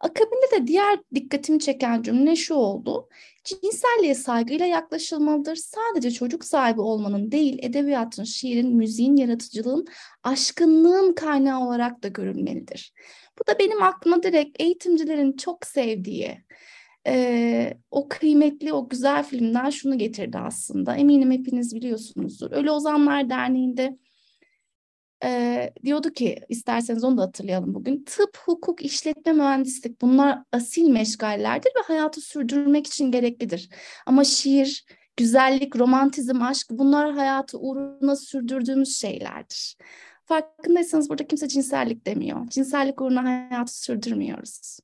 Akabinde 0.00 0.50
de 0.56 0.66
diğer 0.66 0.98
dikkatimi 1.14 1.60
çeken 1.60 2.02
cümle 2.02 2.36
şu 2.36 2.54
oldu. 2.54 3.08
Cinselliğe 3.44 4.14
saygıyla 4.14 4.66
yaklaşılmalıdır. 4.66 5.56
Sadece 5.56 6.10
çocuk 6.10 6.44
sahibi 6.44 6.80
olmanın 6.80 7.32
değil, 7.32 7.58
edebiyatın, 7.62 8.24
şiirin, 8.24 8.76
müziğin, 8.76 9.16
yaratıcılığın, 9.16 9.86
aşkınlığın 10.22 11.12
kaynağı 11.12 11.66
olarak 11.66 12.02
da 12.02 12.08
görülmelidir. 12.08 12.92
Bu 13.38 13.46
da 13.46 13.58
benim 13.58 13.82
aklıma 13.82 14.22
direkt 14.22 14.62
eğitimcilerin 14.62 15.36
çok 15.36 15.66
sevdiği, 15.66 16.44
e, 17.08 17.74
o 17.90 18.08
kıymetli, 18.08 18.72
o 18.72 18.88
güzel 18.88 19.22
filmden 19.22 19.70
şunu 19.70 19.98
getirdi 19.98 20.38
aslında. 20.38 20.96
Eminim 20.96 21.30
hepiniz 21.30 21.74
biliyorsunuzdur. 21.74 22.50
Ölü 22.50 22.70
Ozanlar 22.70 23.30
Derneği'nde 23.30 23.98
e, 25.24 25.72
diyordu 25.84 26.10
ki 26.10 26.40
isterseniz 26.48 27.04
onu 27.04 27.18
da 27.18 27.22
hatırlayalım 27.22 27.74
bugün. 27.74 28.04
Tıp, 28.04 28.38
hukuk, 28.44 28.84
işletme, 28.84 29.32
mühendislik 29.32 30.00
bunlar 30.00 30.38
asil 30.52 30.88
meşgallerdir 30.88 31.70
ve 31.76 31.82
hayatı 31.86 32.20
sürdürmek 32.20 32.86
için 32.86 33.12
gereklidir. 33.12 33.68
Ama 34.06 34.24
şiir, 34.24 34.84
güzellik, 35.16 35.76
romantizm, 35.76 36.42
aşk 36.42 36.66
bunlar 36.70 37.12
hayatı 37.12 37.58
uğruna 37.58 38.16
sürdürdüğümüz 38.16 38.96
şeylerdir. 38.96 39.76
Farkındaysanız 40.24 41.10
burada 41.10 41.26
kimse 41.26 41.48
cinsellik 41.48 42.06
demiyor. 42.06 42.48
Cinsellik 42.48 43.00
uğruna 43.00 43.24
hayatı 43.24 43.80
sürdürmüyoruz. 43.80 44.78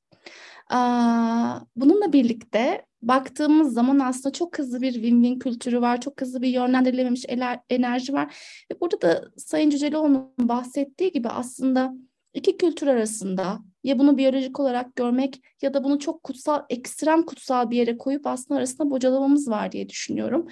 Bununla 1.77 2.13
birlikte 2.13 2.87
baktığımız 3.03 3.75
zaman 3.75 3.99
aslında 3.99 4.33
çok 4.33 4.59
hızlı 4.59 4.81
bir 4.83 4.95
win-win 4.95 5.39
kültürü 5.39 5.81
var, 5.81 6.01
çok 6.01 6.21
hızlı 6.21 6.43
bir 6.43 6.49
yönlendirilememiş 6.49 7.25
enerji 7.71 8.13
var. 8.13 8.37
Ve 8.73 8.81
burada 8.81 9.01
da 9.01 9.25
Sayın 9.37 9.71
Cüceloğlu'nun 9.71 10.33
bahsettiği 10.39 11.13
gibi 11.13 11.29
aslında 11.29 11.95
iki 12.35 12.57
kültür 12.57 12.87
arasında 12.87 13.59
ya 13.85 13.99
bunu 13.99 14.19
biyolojik 14.19 14.61
olarak 14.61 14.97
görmek 14.97 15.43
ya 15.63 15.75
da 15.75 15.85
bunu 15.85 15.99
çok 15.99 16.23
kutsal, 16.23 16.63
ekstrem 16.71 17.23
kutsal 17.23 17.71
bir 17.71 17.77
yere 17.77 17.99
koyup 17.99 18.27
aslında 18.27 18.59
arasında 18.59 18.91
bocalamamız 18.91 19.49
var 19.49 19.73
diye 19.73 19.89
düşünüyorum. 19.89 20.47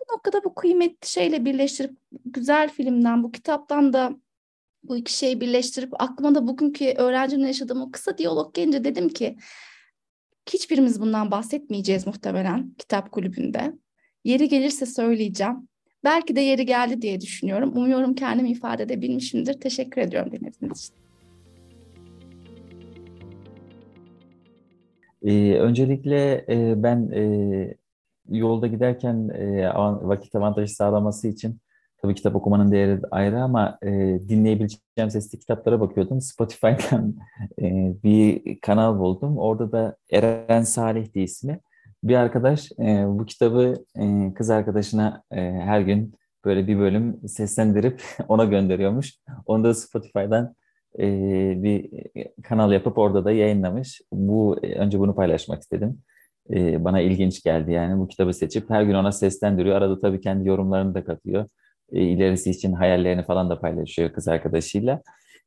Bu 0.00 0.14
noktada 0.14 0.44
bu 0.44 0.54
kıymetli 0.54 1.08
şeyle 1.08 1.44
birleştirip 1.44 1.96
güzel 2.24 2.68
filmden, 2.68 3.22
bu 3.22 3.32
kitaptan 3.32 3.92
da 3.92 4.16
bu 4.88 4.96
iki 4.96 5.12
şeyi 5.12 5.40
birleştirip 5.40 6.02
aklıma 6.02 6.34
da 6.34 6.46
bugünkü 6.46 6.84
öğrencimle 6.84 7.46
yaşadığım 7.46 7.82
o 7.82 7.90
kısa 7.90 8.18
diyalog 8.18 8.54
gelince 8.54 8.84
dedim 8.84 9.08
ki 9.08 9.36
hiçbirimiz 10.52 11.00
bundan 11.00 11.30
bahsetmeyeceğiz 11.30 12.06
muhtemelen 12.06 12.74
kitap 12.78 13.12
kulübünde. 13.12 13.72
Yeri 14.24 14.48
gelirse 14.48 14.86
söyleyeceğim. 14.86 15.68
Belki 16.04 16.36
de 16.36 16.40
yeri 16.40 16.66
geldi 16.66 17.02
diye 17.02 17.20
düşünüyorum. 17.20 17.72
Umuyorum 17.76 18.14
kendimi 18.14 18.50
ifade 18.50 18.82
edebilmişimdir. 18.82 19.60
Teşekkür 19.60 20.00
ediyorum 20.00 20.32
dinlediğiniz 20.32 20.80
için. 20.80 20.94
Ee, 25.22 25.58
öncelikle 25.58 26.44
e, 26.48 26.82
ben 26.82 27.10
e, 27.14 27.74
yolda 28.28 28.66
giderken 28.66 29.28
e, 29.28 29.74
vakit 30.02 30.34
avantajı 30.34 30.74
sağlaması 30.74 31.28
için 31.28 31.58
Tabii 32.04 32.14
kitap 32.14 32.36
okumanın 32.36 32.72
değeri 32.72 33.00
ayrı 33.10 33.42
ama 33.42 33.78
e, 33.82 33.88
dinleyebileceğim 34.28 35.10
sesli 35.10 35.38
kitaplara 35.38 35.80
bakıyordum. 35.80 36.20
Spotify'dan 36.20 37.14
e, 37.62 37.94
bir 38.04 38.58
kanal 38.60 38.98
buldum. 38.98 39.38
Orada 39.38 39.72
da 39.72 39.96
Eren 40.10 40.62
Salih 40.62 41.14
diye 41.14 41.24
ismi. 41.24 41.60
Bir 42.02 42.14
arkadaş 42.14 42.72
e, 42.72 43.04
bu 43.08 43.26
kitabı 43.26 43.84
e, 43.96 44.34
kız 44.34 44.50
arkadaşına 44.50 45.22
e, 45.30 45.40
her 45.40 45.80
gün 45.80 46.14
böyle 46.44 46.66
bir 46.66 46.78
bölüm 46.78 47.28
seslendirip 47.28 48.02
ona 48.28 48.44
gönderiyormuş. 48.44 49.14
Onu 49.46 49.64
da 49.64 49.74
Spotify'dan 49.74 50.54
e, 50.98 51.06
bir 51.62 51.90
kanal 52.42 52.72
yapıp 52.72 52.98
orada 52.98 53.24
da 53.24 53.32
yayınlamış. 53.32 54.00
Bu 54.12 54.56
önce 54.62 54.98
bunu 54.98 55.14
paylaşmak 55.14 55.62
istedim. 55.62 55.98
E, 56.50 56.84
bana 56.84 57.00
ilginç 57.00 57.42
geldi 57.42 57.72
yani 57.72 58.00
bu 58.00 58.08
kitabı 58.08 58.34
seçip 58.34 58.70
her 58.70 58.82
gün 58.82 58.94
ona 58.94 59.12
seslendiriyor. 59.12 59.76
Arada 59.76 60.00
tabii 60.00 60.20
kendi 60.20 60.48
yorumlarını 60.48 60.94
da 60.94 61.04
katıyor 61.04 61.46
e, 61.92 62.02
ilerisi 62.02 62.50
için 62.50 62.72
hayallerini 62.72 63.24
falan 63.24 63.50
da 63.50 63.60
paylaşıyor 63.60 64.12
kız 64.12 64.28
arkadaşıyla. 64.28 65.02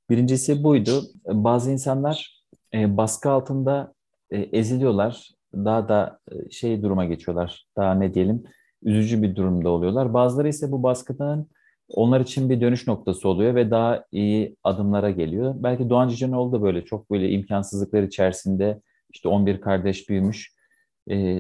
Birincisi 0.10 0.64
buydu. 0.64 1.04
Bazı 1.26 1.72
insanlar 1.72 2.44
e, 2.74 2.98
baskı 2.98 3.30
altında 3.30 3.94
e, 4.32 4.38
eziliyorlar. 4.38 5.30
Daha 5.54 5.90
da 5.90 6.20
şey 6.52 6.82
duruma 6.82 7.06
geçiyorlar. 7.06 7.66
Daha 7.78 7.94
ne 7.94 8.14
diyelim 8.14 8.44
üzücü 8.84 9.22
bir 9.22 9.36
durumda 9.36 9.70
oluyorlar. 9.70 10.14
Bazıları 10.14 10.48
ise 10.48 10.72
bu 10.72 10.84
baskıdan 10.84 11.48
onlar 11.90 12.22
için 12.22 12.50
bir 12.50 12.62
dönüş 12.62 12.88
noktası 12.88 13.30
oluyor 13.30 13.56
ve 13.56 13.72
daha 13.72 14.04
iyi 14.12 14.56
adımlara 14.64 15.10
geliyor. 15.10 15.56
Belki 15.58 15.90
Doğan 15.90 16.10
Cicenoğlu 16.10 16.52
da 16.52 16.62
böyle 16.62 16.86
çok 16.86 17.12
böyle 17.12 17.30
imkansızlıklar 17.30 18.04
içerisinde 18.04 18.82
işte 19.14 19.30
11 19.30 19.62
kardeş 19.62 20.10
büyümüş 20.10 20.57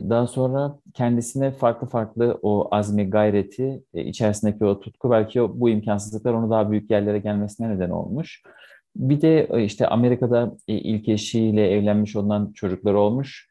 daha 0.10 0.27
sonra 0.27 0.80
kendisine 0.93 1.51
farklı 1.51 1.88
farklı 1.88 2.39
o 2.41 2.67
azmi, 2.71 3.10
gayreti, 3.10 3.84
e, 3.93 4.03
içerisindeki 4.03 4.65
o 4.65 4.80
tutku 4.80 5.12
belki 5.12 5.39
bu 5.60 5.69
imkansızlıklar 5.69 6.34
onu 6.34 6.49
daha 6.49 6.71
büyük 6.71 6.91
yerlere 6.91 7.19
gelmesine 7.19 7.69
neden 7.69 7.89
olmuş. 7.89 8.43
Bir 8.95 9.21
de 9.21 9.47
e, 9.51 9.63
işte 9.63 9.88
Amerika'da 9.88 10.56
e, 10.67 10.73
ilk 10.73 11.10
eşiyle 11.10 11.69
evlenmiş 11.71 12.15
olan 12.15 12.51
çocuklar 12.51 12.93
olmuş. 12.93 13.47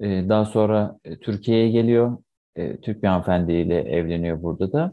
Daha 0.00 0.44
sonra 0.44 0.98
Türkiye'ye 1.20 1.70
geliyor. 1.70 2.18
Türk 2.82 3.02
bir 3.02 3.08
hanımefendiyle 3.08 3.80
evleniyor 3.80 4.42
burada 4.42 4.72
da. 4.72 4.92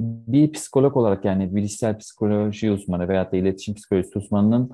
Bir 0.00 0.52
psikolog 0.52 0.96
olarak 0.96 1.24
yani 1.24 1.56
bilişsel 1.56 1.98
psikoloji 1.98 2.70
uzmanı 2.70 3.08
veya 3.08 3.32
da 3.32 3.36
iletişim 3.36 3.74
psikolojisi 3.74 4.18
uzmanının 4.18 4.70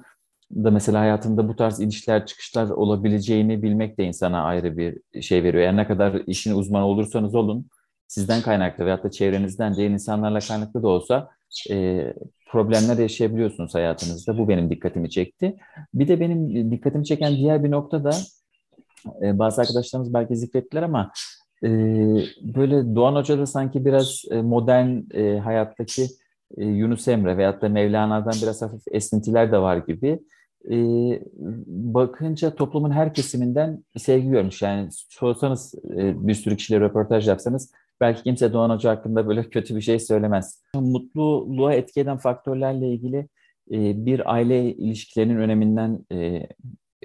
da 0.55 0.71
mesela 0.71 1.01
hayatında 1.01 1.49
bu 1.49 1.57
tarz 1.57 1.81
inişler 1.81 2.27
çıkışlar 2.27 2.71
olabileceğini 2.71 3.63
bilmek 3.63 3.99
de 3.99 4.05
insana 4.05 4.43
ayrı 4.43 4.77
bir 4.77 5.23
şey 5.23 5.43
veriyor. 5.43 5.65
Yani 5.65 5.77
ne 5.77 5.87
kadar 5.87 6.23
işin 6.27 6.55
uzmanı 6.55 6.87
olursanız 6.87 7.35
olun 7.35 7.67
sizden 8.09 8.43
kaynaklı 8.43 8.85
veyahut 8.85 9.05
da 9.05 9.11
çevrenizden 9.11 9.75
diğer 9.75 9.91
insanlarla 9.91 10.39
kaynaklı 10.39 10.83
da 10.83 10.89
olsa 10.89 11.29
e, 11.71 12.07
problemler 12.51 12.99
yaşayabiliyorsunuz 12.99 13.75
hayatınızda. 13.75 14.39
Bu 14.39 14.49
benim 14.49 14.71
dikkatimi 14.71 15.11
çekti. 15.11 15.57
Bir 15.95 16.09
de 16.09 16.21
benim 16.21 16.71
dikkatimi 16.71 17.05
çeken 17.05 17.37
diğer 17.37 17.65
bir 17.65 17.71
nokta 17.71 18.05
da 18.05 18.11
e, 19.23 19.39
bazı 19.39 19.61
arkadaşlarımız 19.61 20.15
belki 20.15 20.37
zikrettiler 20.37 20.83
ama 20.83 21.13
e, 21.65 21.69
böyle 22.43 22.95
Doğan 22.95 23.15
Hoca 23.15 23.39
da 23.39 23.47
sanki 23.47 23.85
biraz 23.85 24.23
e, 24.31 24.43
modern 24.43 25.01
e, 25.15 25.39
hayattaki 25.39 26.07
e, 26.57 26.65
Yunus 26.65 27.09
Emre 27.09 27.37
veyahut 27.37 27.63
da 27.63 27.69
Mevlana'dan 27.69 28.35
biraz 28.43 28.63
hafif 28.63 28.83
esintiler 28.91 29.53
de 29.53 29.59
var 29.59 29.77
gibi 29.77 30.19
e, 30.71 30.77
bakınca 31.67 32.55
toplumun 32.55 32.91
her 32.91 33.15
kesiminden 33.15 33.85
sevgi 33.97 34.29
görmüş. 34.29 34.63
Yani 34.63 34.89
sorsanız 34.91 35.75
e, 35.97 36.29
bir 36.29 36.35
sürü 36.35 36.57
kişiyle 36.57 36.81
röportaj 36.81 37.29
yapsanız 37.29 37.73
belki 38.01 38.23
kimse 38.23 38.53
Doğan 38.53 38.71
Hoca 38.71 38.91
hakkında 38.91 39.29
böyle 39.29 39.43
kötü 39.51 39.77
bir 39.77 39.81
şey 39.81 39.99
söylemez. 39.99 40.63
Mutluluğa 40.75 41.75
etki 41.75 42.01
eden 42.01 42.17
faktörlerle 42.17 42.89
ilgili 42.89 43.29
e, 43.73 44.07
bir 44.07 44.33
aile 44.35 44.75
ilişkilerinin 44.75 45.37
öneminden 45.37 46.07
e, 46.13 46.47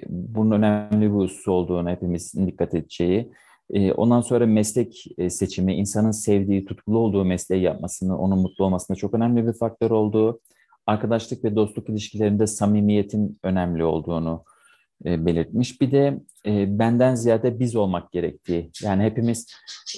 bunun 0.08 0.50
önemli 0.50 1.06
bir 1.06 1.14
husus 1.14 1.48
olduğunu 1.48 1.90
hepimizin 1.90 2.46
dikkat 2.46 2.74
edeceği. 2.74 3.32
E, 3.70 3.92
ondan 3.92 4.20
sonra 4.20 4.46
meslek 4.46 5.04
e, 5.18 5.30
seçimi, 5.30 5.74
insanın 5.74 6.10
sevdiği, 6.10 6.64
tutkulu 6.64 6.98
olduğu 6.98 7.24
mesleği 7.24 7.62
yapmasını, 7.62 8.18
onun 8.18 8.38
mutlu 8.38 8.64
olmasında 8.64 8.96
çok 8.96 9.14
önemli 9.14 9.46
bir 9.46 9.52
faktör 9.52 9.90
olduğu, 9.90 10.40
arkadaşlık 10.88 11.44
ve 11.44 11.56
dostluk 11.56 11.88
ilişkilerinde 11.88 12.46
samimiyetin 12.46 13.38
önemli 13.42 13.84
olduğunu 13.84 14.44
e, 15.04 15.26
belirtmiş. 15.26 15.80
Bir 15.80 15.92
de 15.92 16.20
e, 16.46 16.78
benden 16.78 17.14
ziyade 17.14 17.60
biz 17.60 17.76
olmak 17.76 18.12
gerektiği. 18.12 18.70
Yani 18.82 19.02
hepimiz 19.02 19.46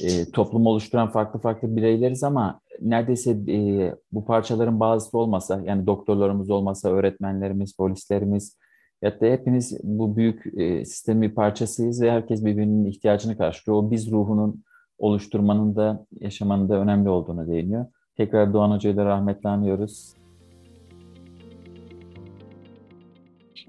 e, 0.05 0.31
toplumu 0.31 0.69
oluşturan 0.69 1.11
farklı 1.11 1.41
farklı 1.41 1.77
bireyleriz 1.77 2.23
ama 2.23 2.61
neredeyse 2.81 3.31
e, 3.49 3.95
bu 4.13 4.25
parçaların 4.25 4.81
bazısı 4.81 5.19
olmasa, 5.19 5.63
yani 5.65 5.87
doktorlarımız 5.87 6.51
olmasa, 6.51 6.91
öğretmenlerimiz, 6.91 7.77
polislerimiz, 7.77 8.57
da 9.03 9.27
hepimiz 9.27 9.81
bu 9.83 10.17
büyük 10.17 10.59
e, 10.61 10.85
sistemin 10.85 11.23
bir 11.23 11.35
parçasıyız 11.35 12.03
ve 12.03 12.11
herkes 12.11 12.45
birbirinin 12.45 12.85
ihtiyacını 12.85 13.37
karşılıyor. 13.37 13.83
O 13.83 13.91
biz 13.91 14.11
ruhunun 14.11 14.65
oluşturmanın 14.99 15.77
da 15.77 16.07
yaşamanın 16.21 16.69
da 16.69 16.75
önemli 16.75 17.09
olduğunu 17.09 17.49
değiniyor. 17.49 17.87
Tekrar 18.17 18.53
Doğan 18.53 18.71
Hoca'yı 18.71 18.97
da 18.97 19.05
rahmetle 19.05 19.49
anıyoruz. 19.49 20.20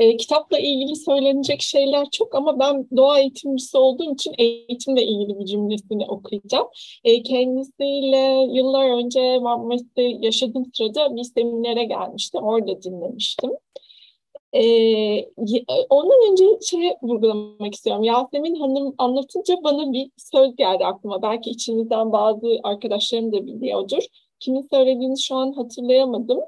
E, 0.02 0.18
kitapla 0.18 0.60
ilgili 0.60 0.96
söylenecek 0.96 1.62
şeyler 1.62 2.10
çok 2.12 2.36
ama 2.36 2.60
ben 2.60 2.88
doğa 2.98 3.20
eğitimcisi 3.20 3.78
olduğum 3.78 4.14
için 4.14 4.34
eğitimle 4.38 5.04
ilgili 5.04 5.40
bir 5.40 5.46
cümlesini 5.46 6.06
okuyacağım. 6.06 6.68
E, 7.04 7.24
kendisiyle 7.24 8.54
yıllar 8.58 8.90
önce 8.90 9.40
Marmaris'te 9.40 10.02
yaşadığım 10.02 10.66
sırada 10.74 11.16
bir 11.16 11.24
seminere 11.24 11.84
gelmiştim. 11.84 12.44
Orada 12.44 12.84
dinlemiştim. 12.84 13.52
Ee, 14.54 15.26
ondan 15.90 16.32
önce 16.32 16.46
şey 16.66 16.94
vurgulamak 17.02 17.76
istiyorum. 17.76 18.04
Yasemin 18.04 18.56
Hanım 18.56 18.96
anlatınca 18.98 19.56
bana 19.64 19.94
bir 19.94 20.12
söz 20.18 20.56
geldi 20.56 20.86
aklıma. 20.86 21.22
Belki 21.22 21.50
içinizden 21.50 22.12
bazı 22.12 22.60
arkadaşlarım 22.64 23.34
da 23.34 23.48
biliyordur. 23.48 24.04
Kimin 24.40 24.68
söylediğini 24.72 25.20
şu 25.20 25.36
an 25.36 25.54
hatırlayamadım. 25.54 26.40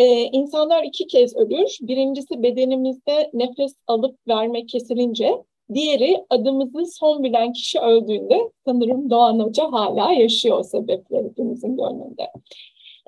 Ee, 0.00 0.28
insanlar 0.32 0.84
iki 0.84 1.06
kez 1.06 1.36
ölür. 1.36 1.78
Birincisi 1.82 2.42
bedenimizde 2.42 3.30
nefes 3.32 3.74
alıp 3.86 4.18
verme 4.28 4.66
kesilince, 4.66 5.32
diğeri 5.74 6.24
adımızı 6.30 6.86
son 6.86 7.22
bilen 7.22 7.52
kişi 7.52 7.80
öldüğünde 7.80 8.50
sanırım 8.64 9.10
Doğan 9.10 9.38
Hoca 9.38 9.72
hala 9.72 10.12
yaşıyor 10.12 10.58
o 10.58 10.62
sebeple 10.62 11.24
hepimizin 11.24 11.76
gönlünde. 11.76 12.30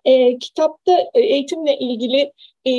Ee, 0.05 0.39
kitapta 0.39 1.11
e, 1.15 1.21
eğitimle 1.21 1.79
ilgili 1.79 2.33
e, 2.67 2.73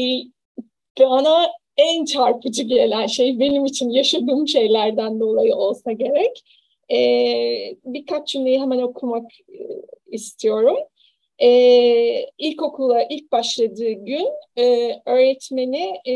bana 0.99 1.47
en 1.77 2.05
çarpıcı 2.05 2.63
gelen 2.63 3.05
şey 3.05 3.39
benim 3.39 3.65
için 3.65 3.89
yaşadığım 3.89 4.47
şeylerden 4.47 5.19
dolayı 5.19 5.55
olsa 5.55 5.91
gerek. 5.91 6.43
Ee, 6.91 7.75
birkaç 7.85 8.27
cümleyi 8.27 8.61
hemen 8.61 8.79
okumak 8.81 9.31
e, 9.49 9.57
istiyorum. 10.07 10.77
Ee, 11.43 12.29
ilkokula 12.37 13.03
ilk 13.09 13.31
başladığı 13.31 13.91
gün 13.91 14.27
e, 14.57 14.91
öğretmeni 15.05 15.93
e, 16.07 16.13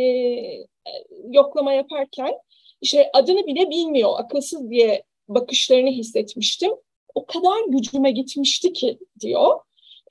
yoklama 1.32 1.74
yaparken 1.74 2.34
işte 2.82 3.10
adını 3.14 3.48
bile 3.48 3.70
bilmiyor, 3.70 4.14
akılsız 4.18 4.70
diye 4.70 5.04
bakışlarını 5.28 5.90
hissetmiştim. 5.90 6.72
O 7.16 7.26
kadar 7.26 7.68
gücüme 7.68 8.12
gitmişti 8.12 8.74
ki 8.74 8.98
diyor. 9.20 9.60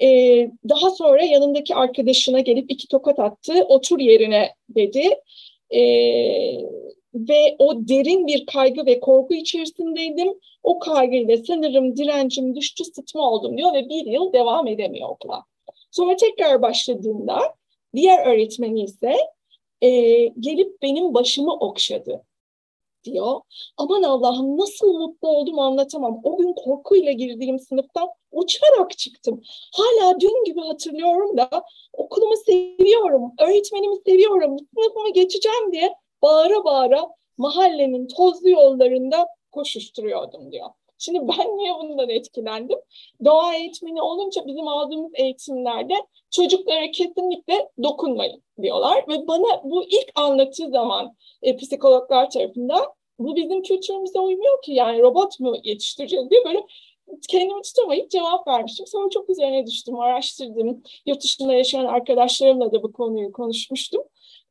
Ee, 0.02 0.50
daha 0.68 0.90
sonra 0.90 1.24
yanındaki 1.24 1.74
arkadaşına 1.74 2.40
gelip 2.40 2.70
iki 2.70 2.88
tokat 2.88 3.18
attı. 3.18 3.64
Otur 3.68 3.98
yerine 3.98 4.54
dedi. 4.68 5.10
Ee, 5.74 6.60
ve 7.28 7.56
o 7.58 7.88
derin 7.88 8.26
bir 8.26 8.46
kaygı 8.46 8.86
ve 8.86 9.00
korku 9.00 9.34
içerisindeydim. 9.34 10.34
O 10.62 10.78
kaygıyla 10.78 11.36
sanırım 11.46 11.96
direncim 11.96 12.56
düştü, 12.56 12.84
sıtma 12.84 13.30
oldum 13.30 13.58
diyor 13.58 13.74
ve 13.74 13.88
bir 13.88 14.06
yıl 14.06 14.32
devam 14.32 14.66
edemiyor 14.66 15.08
okula. 15.08 15.44
Sonra 15.90 16.16
tekrar 16.16 16.62
başladığında 16.62 17.38
diğer 17.94 18.26
öğretmeni 18.26 18.84
ise 18.84 19.16
e, 19.82 19.90
gelip 20.26 20.82
benim 20.82 21.14
başımı 21.14 21.52
okşadı 21.52 22.22
diyor. 23.04 23.40
Aman 23.76 24.02
Allah'ım 24.02 24.58
nasıl 24.58 24.98
mutlu 24.98 25.28
oldum 25.28 25.58
anlatamam. 25.58 26.20
O 26.24 26.38
gün 26.38 26.52
korkuyla 26.52 27.12
girdiğim 27.12 27.58
sınıftan 27.58 28.08
uçarak 28.32 28.98
çıktım. 28.98 29.42
Hala 29.72 30.20
dün 30.20 30.44
gibi 30.44 30.60
hatırlıyorum 30.60 31.36
da 31.36 31.62
okulumu 31.92 32.36
seviyorum, 32.46 33.32
öğretmenimi 33.40 33.96
seviyorum, 34.06 34.56
sınıfımı 34.74 35.12
geçeceğim 35.12 35.72
diye 35.72 35.94
bağıra 36.26 36.64
bağıra 36.64 37.08
mahallenin 37.38 38.08
tozlu 38.08 38.50
yollarında 38.50 39.26
koşuşturuyordum 39.52 40.52
diyor. 40.52 40.70
Şimdi 40.98 41.18
ben 41.28 41.56
niye 41.56 41.74
bundan 41.74 42.08
etkilendim? 42.08 42.78
Doğa 43.24 43.54
eğitmeni 43.54 44.02
olunca 44.02 44.46
bizim 44.46 44.68
aldığımız 44.68 45.12
eğitimlerde 45.14 45.94
çocuklara 46.30 46.90
kesinlikle 46.90 47.68
dokunmayın 47.82 48.42
diyorlar. 48.62 49.04
Ve 49.08 49.28
bana 49.28 49.62
bu 49.64 49.84
ilk 49.84 50.12
anlattığı 50.14 50.70
zaman 50.70 51.16
e, 51.42 51.56
psikologlar 51.56 52.30
tarafından 52.30 52.84
bu 53.18 53.36
bizim 53.36 53.62
kültürümüze 53.62 54.20
uymuyor 54.20 54.62
ki 54.62 54.72
yani 54.72 55.02
robot 55.02 55.40
mu 55.40 55.56
yetiştireceğiz 55.64 56.30
diye 56.30 56.44
böyle 56.44 56.66
kendimi 57.28 57.62
tutamayıp 57.62 58.10
cevap 58.10 58.48
vermiştim. 58.48 58.86
Sonra 58.86 59.10
çok 59.10 59.30
üzerine 59.30 59.66
düştüm, 59.66 60.00
araştırdım. 60.00 60.82
Yurt 61.06 61.22
dışında 61.22 61.54
yaşayan 61.54 61.84
arkadaşlarımla 61.84 62.72
da 62.72 62.82
bu 62.82 62.92
konuyu 62.92 63.32
konuşmuştum. 63.32 64.02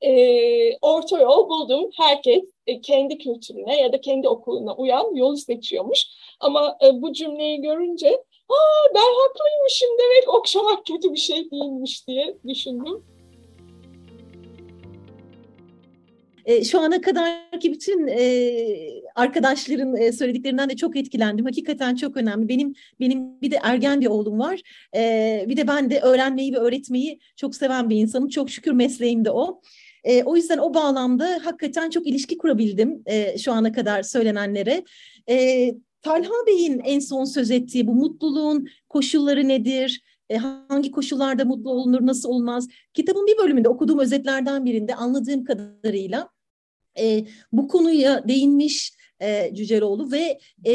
E, 0.01 0.77
orta 0.81 1.19
yol 1.19 1.49
buldum. 1.49 1.89
Herkes 1.97 2.43
e, 2.67 2.81
kendi 2.81 3.17
kültürüne 3.17 3.81
ya 3.81 3.93
da 3.93 4.01
kendi 4.01 4.27
okuluna 4.29 4.75
uyan 4.75 5.15
yolu 5.15 5.37
seçiyormuş. 5.37 6.05
Ama 6.39 6.77
e, 6.85 7.01
bu 7.01 7.13
cümleyi 7.13 7.61
görünce 7.61 8.23
Aa, 8.49 8.95
ben 8.95 8.99
haklıymışım 8.99 9.89
demek 9.99 10.33
okşamak 10.39 10.85
kötü 10.87 11.13
bir 11.13 11.19
şey 11.19 11.51
değilmiş 11.51 12.07
diye 12.07 12.37
düşündüm. 12.47 13.03
E, 16.45 16.63
şu 16.63 16.79
ana 16.79 17.01
kadarki 17.01 17.73
bütün 17.73 18.07
e, 18.07 18.21
arkadaşların 19.15 19.95
e, 19.95 20.11
söylediklerinden 20.11 20.69
de 20.69 20.75
çok 20.75 20.95
etkilendim. 20.95 21.45
Hakikaten 21.45 21.95
çok 21.95 22.17
önemli. 22.17 22.49
Benim 22.49 22.75
benim 22.99 23.41
bir 23.41 23.51
de 23.51 23.59
ergen 23.63 24.01
bir 24.01 24.07
oğlum 24.07 24.39
var. 24.39 24.61
Bir 25.47 25.57
de 25.57 25.67
ben 25.67 25.89
de 25.89 25.99
öğrenmeyi 25.99 26.53
ve 26.53 26.57
öğretmeyi 26.57 27.19
çok 27.35 27.55
seven 27.55 27.89
bir 27.89 27.95
insanım. 27.95 28.29
Çok 28.29 28.49
şükür 28.49 28.71
mesleğim 28.71 29.25
de 29.25 29.31
o. 29.31 29.61
E, 30.05 30.23
o 30.23 30.35
yüzden 30.35 30.57
o 30.57 30.73
bağlamda 30.73 31.39
hakikaten 31.43 31.89
çok 31.89 32.07
ilişki 32.07 32.37
kurabildim 32.37 33.03
e, 33.05 33.37
şu 33.37 33.51
ana 33.51 33.71
kadar 33.71 34.03
söylenenlere. 34.03 34.83
E, 35.29 35.67
Talha 36.01 36.45
Bey'in 36.47 36.79
en 36.79 36.99
son 36.99 37.25
söz 37.25 37.51
ettiği 37.51 37.87
bu 37.87 37.95
mutluluğun 37.95 38.67
koşulları 38.89 39.47
nedir? 39.47 40.01
E, 40.29 40.37
hangi 40.37 40.91
koşullarda 40.91 41.45
mutlu 41.45 41.71
olunur, 41.71 42.05
nasıl 42.05 42.29
olmaz? 42.29 42.67
Kitabın 42.93 43.27
bir 43.27 43.37
bölümünde 43.37 43.69
okuduğum 43.69 43.99
özetlerden 43.99 44.65
birinde 44.65 44.95
anladığım 44.95 45.43
kadarıyla 45.43 46.29
e, 46.99 47.25
bu 47.51 47.67
konuya 47.67 48.27
değinmiş 48.27 48.93
e, 49.21 49.55
Cüceloğlu 49.55 50.11
ve 50.11 50.39
e, 50.65 50.73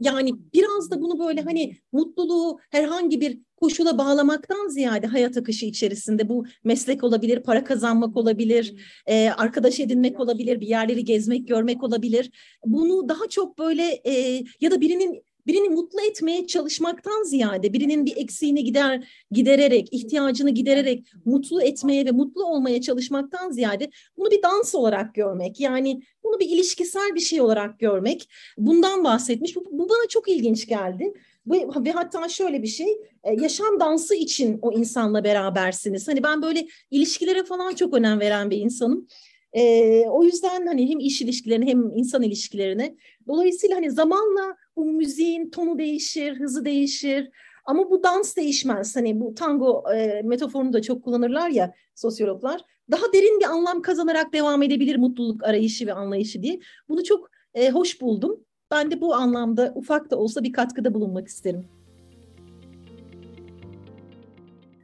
yani 0.00 0.34
biraz 0.54 0.90
da 0.90 1.02
bunu 1.02 1.18
böyle 1.18 1.40
hani 1.40 1.76
mutluluğu 1.92 2.58
herhangi 2.70 3.20
bir 3.20 3.38
koşula 3.64 3.98
bağlamaktan 3.98 4.68
ziyade 4.68 5.06
hayat 5.06 5.36
akışı 5.36 5.66
içerisinde 5.66 6.28
bu 6.28 6.44
meslek 6.64 7.04
olabilir, 7.04 7.42
para 7.42 7.64
kazanmak 7.64 8.16
olabilir, 8.16 8.74
e, 9.06 9.28
arkadaş 9.28 9.80
edinmek 9.80 10.20
olabilir, 10.20 10.60
bir 10.60 10.66
yerleri 10.66 11.04
gezmek, 11.04 11.48
görmek 11.48 11.82
olabilir. 11.82 12.30
Bunu 12.66 13.08
daha 13.08 13.28
çok 13.28 13.58
böyle 13.58 13.82
e, 14.04 14.44
ya 14.60 14.70
da 14.70 14.80
birinin 14.80 15.22
birini 15.46 15.68
mutlu 15.68 16.00
etmeye 16.00 16.46
çalışmaktan 16.46 17.22
ziyade 17.22 17.72
birinin 17.72 18.06
bir 18.06 18.16
eksiğini 18.16 18.64
gider 18.64 19.08
gidererek, 19.30 19.88
ihtiyacını 19.92 20.50
gidererek 20.50 21.06
mutlu 21.24 21.62
etmeye 21.62 22.06
ve 22.06 22.10
mutlu 22.10 22.44
olmaya 22.44 22.80
çalışmaktan 22.80 23.50
ziyade 23.50 23.90
bunu 24.16 24.30
bir 24.30 24.42
dans 24.42 24.74
olarak 24.74 25.14
görmek. 25.14 25.60
Yani 25.60 26.02
bunu 26.24 26.40
bir 26.40 26.48
ilişkisel 26.48 27.14
bir 27.14 27.20
şey 27.20 27.40
olarak 27.40 27.78
görmek. 27.78 28.28
Bundan 28.58 29.04
bahsetmiş. 29.04 29.56
Bu, 29.56 29.64
bu 29.72 29.88
bana 29.88 30.08
çok 30.08 30.28
ilginç 30.28 30.68
geldi. 30.68 31.12
Ve, 31.46 31.66
ve 31.84 31.90
hatta 31.92 32.28
şöyle 32.28 32.62
bir 32.62 32.68
şey, 32.68 32.92
e, 33.24 33.34
yaşam 33.42 33.80
dansı 33.80 34.14
için 34.14 34.58
o 34.62 34.72
insanla 34.72 35.24
berabersiniz. 35.24 36.08
Hani 36.08 36.22
ben 36.22 36.42
böyle 36.42 36.66
ilişkilere 36.90 37.44
falan 37.44 37.74
çok 37.74 37.94
önem 37.94 38.20
veren 38.20 38.50
bir 38.50 38.56
insanım. 38.56 39.06
E, 39.52 39.62
o 40.08 40.24
yüzden 40.24 40.66
hani 40.66 40.90
hem 40.90 40.98
iş 40.98 41.22
ilişkilerine 41.22 41.66
hem 41.66 41.96
insan 41.96 42.22
ilişkilerine. 42.22 42.96
Dolayısıyla 43.26 43.76
hani 43.76 43.90
zamanla 43.90 44.56
bu 44.76 44.84
müziğin 44.84 45.50
tonu 45.50 45.78
değişir, 45.78 46.40
hızı 46.40 46.64
değişir. 46.64 47.30
Ama 47.64 47.90
bu 47.90 48.02
dans 48.02 48.36
değişmez. 48.36 48.96
Hani 48.96 49.20
bu 49.20 49.34
tango 49.34 49.82
e, 49.94 50.22
metaforunu 50.22 50.72
da 50.72 50.82
çok 50.82 51.04
kullanırlar 51.04 51.50
ya 51.50 51.74
sosyologlar. 51.94 52.60
Daha 52.90 53.12
derin 53.12 53.40
bir 53.40 53.44
anlam 53.44 53.82
kazanarak 53.82 54.32
devam 54.32 54.62
edebilir 54.62 54.96
mutluluk 54.96 55.44
arayışı 55.44 55.86
ve 55.86 55.92
anlayışı 55.92 56.42
diye. 56.42 56.60
Bunu 56.88 57.04
çok 57.04 57.30
e, 57.54 57.70
hoş 57.70 58.00
buldum. 58.00 58.43
Ben 58.70 58.90
de 58.90 59.00
bu 59.00 59.14
anlamda 59.14 59.72
ufak 59.74 60.10
da 60.10 60.16
olsa 60.16 60.42
bir 60.42 60.52
katkıda 60.52 60.94
bulunmak 60.94 61.28
isterim. 61.28 61.68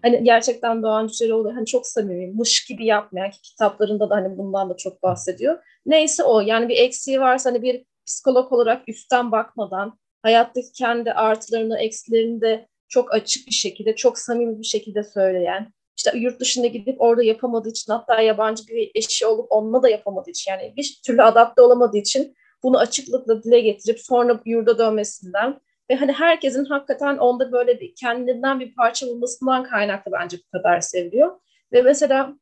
Hani 0.03 0.25
gerçekten 0.25 0.83
Doğan 0.83 1.07
Cüceloğlu 1.07 1.57
hani 1.57 1.67
çok 1.67 1.87
samimi, 1.87 2.27
mış 2.27 2.65
gibi 2.65 2.87
yapmayan 2.87 3.31
ki 3.31 3.43
kitaplarında 3.43 4.11
da 4.11 4.15
hani 4.17 4.39
bundan 4.39 4.71
da 4.71 4.77
çok 4.77 5.03
bahsediyor. 5.03 5.59
Neyse 5.87 6.25
o 6.25 6.41
yani 6.41 6.69
bir 6.69 6.77
eksiği 6.77 7.21
varsa 7.21 7.51
hani 7.51 7.63
bir 7.63 7.85
psikolog 8.07 8.53
olarak 8.53 8.89
üstten 8.89 9.33
bakmadan 9.33 9.99
hayattaki 10.23 10.73
kendi 10.73 11.13
artılarını, 11.13 11.79
eksilerini 11.79 12.41
de 12.41 12.69
çok 12.89 13.15
açık 13.15 13.47
bir 13.47 13.55
şekilde, 13.55 13.97
çok 13.97 14.19
samimi 14.19 14.59
bir 14.59 14.65
şekilde 14.65 15.03
söyleyen, 15.03 15.73
işte 15.97 16.19
yurt 16.19 16.41
dışına 16.41 16.67
gidip 16.67 17.01
orada 17.01 17.23
yapamadığı 17.23 17.69
için 17.69 17.93
hatta 17.93 18.21
yabancı 18.21 18.67
bir 18.69 18.91
eşi 18.95 19.27
olup 19.27 19.47
onunla 19.51 19.83
da 19.83 19.89
yapamadığı 19.89 20.31
için 20.31 20.51
yani 20.51 20.75
bir 20.77 21.01
türlü 21.07 21.23
adapte 21.23 21.63
olamadığı 21.63 21.99
için 21.99 22.35
bunu 22.63 22.79
açıklıkla 22.79 23.43
dile 23.43 23.61
getirip 23.61 24.01
sonra 24.01 24.41
yurda 24.45 24.79
dönmesinden 24.79 25.61
ve 25.91 25.95
hani 25.95 26.13
herkesin 26.13 26.65
hakikaten 26.65 27.19
onda 27.19 27.53
böyle 27.53 27.81
bir 27.81 27.95
kendinden 27.95 28.61
bir 28.61 28.75
parça 28.75 29.07
bulmasından 29.07 29.65
kaynaklı 29.65 30.13
bence 30.13 30.37
bu 30.37 30.59
kadar 30.59 30.81
seviliyor. 30.81 31.41
Ve 31.73 31.83
mesela 31.83 32.35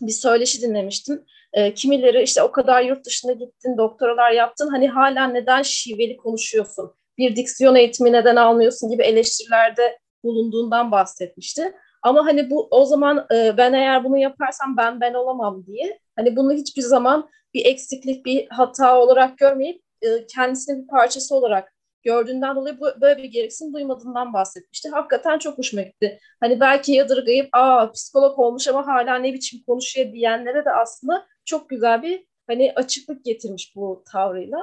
bir 0.00 0.12
söyleşi 0.12 0.62
dinlemiştim. 0.62 1.24
E, 1.52 1.74
kimileri 1.74 2.22
işte 2.22 2.42
o 2.42 2.52
kadar 2.52 2.82
yurt 2.82 3.06
dışına 3.06 3.32
gittin, 3.32 3.78
doktoralar 3.78 4.30
yaptın. 4.30 4.68
Hani 4.68 4.88
hala 4.88 5.26
neden 5.26 5.62
şiveli 5.62 6.16
konuşuyorsun? 6.16 6.92
Bir 7.18 7.36
diksiyon 7.36 7.74
eğitimi 7.74 8.12
neden 8.12 8.36
almıyorsun 8.36 8.90
gibi 8.90 9.02
eleştirilerde 9.02 9.98
bulunduğundan 10.24 10.90
bahsetmişti. 10.90 11.72
Ama 12.02 12.26
hani 12.26 12.50
bu 12.50 12.68
o 12.70 12.84
zaman 12.84 13.26
e, 13.34 13.56
ben 13.56 13.72
eğer 13.72 14.04
bunu 14.04 14.18
yaparsam 14.18 14.76
ben 14.76 15.00
ben 15.00 15.14
olamam 15.14 15.66
diye 15.66 15.98
hani 16.16 16.36
bunu 16.36 16.52
hiçbir 16.52 16.82
zaman 16.82 17.28
bir 17.54 17.66
eksiklik, 17.66 18.26
bir 18.26 18.46
hata 18.50 19.00
olarak 19.00 19.38
görmeyip 19.38 19.82
e, 20.02 20.26
kendisinin 20.26 20.82
bir 20.82 20.88
parçası 20.88 21.34
olarak 21.36 21.74
gördüğünden 22.02 22.56
dolayı 22.56 22.78
böyle 23.00 23.22
bir 23.22 23.28
gereksinim 23.28 23.74
duymadığından 23.74 24.32
bahsetmişti. 24.32 24.88
Hakikaten 24.88 25.38
çok 25.38 25.58
hoşuma 25.58 25.82
gitti. 25.82 26.18
Hani 26.40 26.60
belki 26.60 26.92
yadırgayıp 26.92 27.48
aa 27.52 27.92
psikolog 27.92 28.38
olmuş 28.38 28.68
ama 28.68 28.86
hala 28.86 29.16
ne 29.16 29.32
biçim 29.32 29.60
konuşuyor 29.66 30.12
diyenlere 30.12 30.64
de 30.64 30.70
aslında 30.70 31.26
çok 31.44 31.68
güzel 31.68 32.02
bir 32.02 32.26
hani 32.46 32.72
açıklık 32.76 33.24
getirmiş 33.24 33.76
bu 33.76 34.04
tavrıyla. 34.12 34.58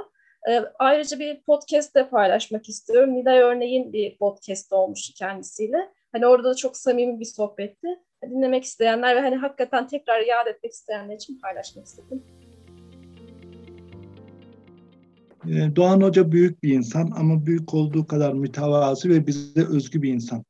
Ee, 0.50 0.62
ayrıca 0.80 1.20
bir 1.20 1.44
podcast 1.44 1.96
de 1.96 2.10
paylaşmak 2.10 2.70
istiyorum. 2.70 3.14
Nilay 3.14 3.40
Örneğin 3.40 3.94
bir 3.94 4.18
podcast 4.18 4.74
olmuştu 4.74 5.14
kendisiyle. 5.18 5.90
Hani 6.12 6.28
orada 6.28 6.50
da 6.50 6.56
çok 6.56 6.78
samimi 6.78 7.20
bir 7.20 7.26
sohbetti. 7.26 7.88
Dinlemek 8.24 8.64
isteyenler 8.64 9.16
ve 9.16 9.20
hani 9.20 9.36
hakikaten 9.36 9.88
tekrar 9.88 10.20
yad 10.20 10.48
etmek 10.48 10.72
isteyenler 10.72 11.16
için 11.16 11.40
paylaşmak 11.40 11.86
istedim. 11.86 12.41
Doğan 15.48 16.02
Hoca 16.02 16.32
büyük 16.32 16.64
bir 16.64 16.74
insan 16.74 17.12
ama 17.16 17.46
büyük 17.46 17.74
olduğu 17.74 18.08
kadar 18.08 18.34
mütevazi 18.34 19.10
ve 19.10 19.28
bize 19.28 19.68
özgü 19.68 20.02
bir 20.02 20.14
insan. 20.14 20.44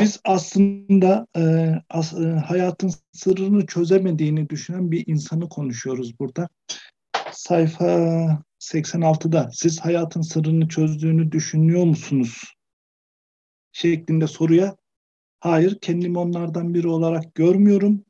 Biz 0.00 0.20
aslında 0.24 1.26
e, 1.36 1.74
as, 1.90 2.12
e, 2.12 2.26
hayatın 2.26 2.92
sırrını 3.12 3.66
çözemediğini 3.66 4.48
düşünen 4.48 4.90
bir 4.90 5.06
insanı 5.06 5.48
konuşuyoruz 5.48 6.18
burada. 6.20 6.48
Sayfa 7.32 7.86
86'da 8.60 9.50
siz 9.52 9.80
hayatın 9.80 10.22
sırrını 10.22 10.68
çözdüğünü 10.68 11.32
düşünüyor 11.32 11.84
musunuz? 11.84 12.54
şeklinde 13.74 14.26
soruya 14.26 14.76
hayır 15.40 15.78
kendimi 15.80 16.18
onlardan 16.18 16.74
biri 16.74 16.88
olarak 16.88 17.34
görmüyorum 17.34 18.04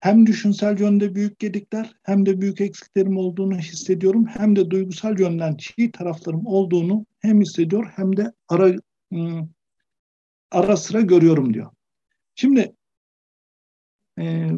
hem 0.00 0.26
düşünsel 0.26 0.80
yönde 0.80 1.14
büyük 1.14 1.38
gedikler 1.38 1.96
hem 2.02 2.26
de 2.26 2.40
büyük 2.40 2.60
eksiklerim 2.60 3.16
olduğunu 3.16 3.58
hissediyorum. 3.58 4.26
Hem 4.26 4.56
de 4.56 4.70
duygusal 4.70 5.18
yönden 5.18 5.56
çiğ 5.56 5.90
taraflarım 5.92 6.46
olduğunu 6.46 7.06
hem 7.20 7.40
hissediyor 7.40 7.92
hem 7.96 8.16
de 8.16 8.32
ara 8.48 8.72
ıı, 9.12 9.48
ara 10.50 10.76
sıra 10.76 11.00
görüyorum 11.00 11.54
diyor. 11.54 11.70
Şimdi 12.34 12.74
e, 14.18 14.50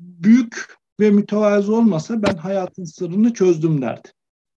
büyük 0.00 0.74
ve 1.00 1.10
mütevazı 1.10 1.76
olmasa 1.76 2.22
ben 2.22 2.36
hayatın 2.36 2.84
sırrını 2.84 3.32
çözdüm 3.32 3.82
derdi. 3.82 4.08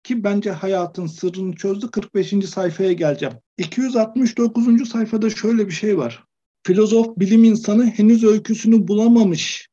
Ki 0.03 0.25
bence 0.25 0.51
hayatın 0.51 1.07
sırrını 1.07 1.55
çözdü. 1.55 1.91
45. 1.91 2.49
sayfaya 2.49 2.93
geleceğim. 2.93 3.35
269. 3.59 4.89
sayfada 4.89 5.31
şöyle 5.31 5.67
bir 5.67 5.73
şey 5.73 5.99
var. 5.99 6.25
Filozof 6.67 7.17
bilim 7.17 7.45
insanı 7.45 7.87
henüz 7.87 8.25
öyküsünü 8.25 8.89
bulamamış 8.89 9.72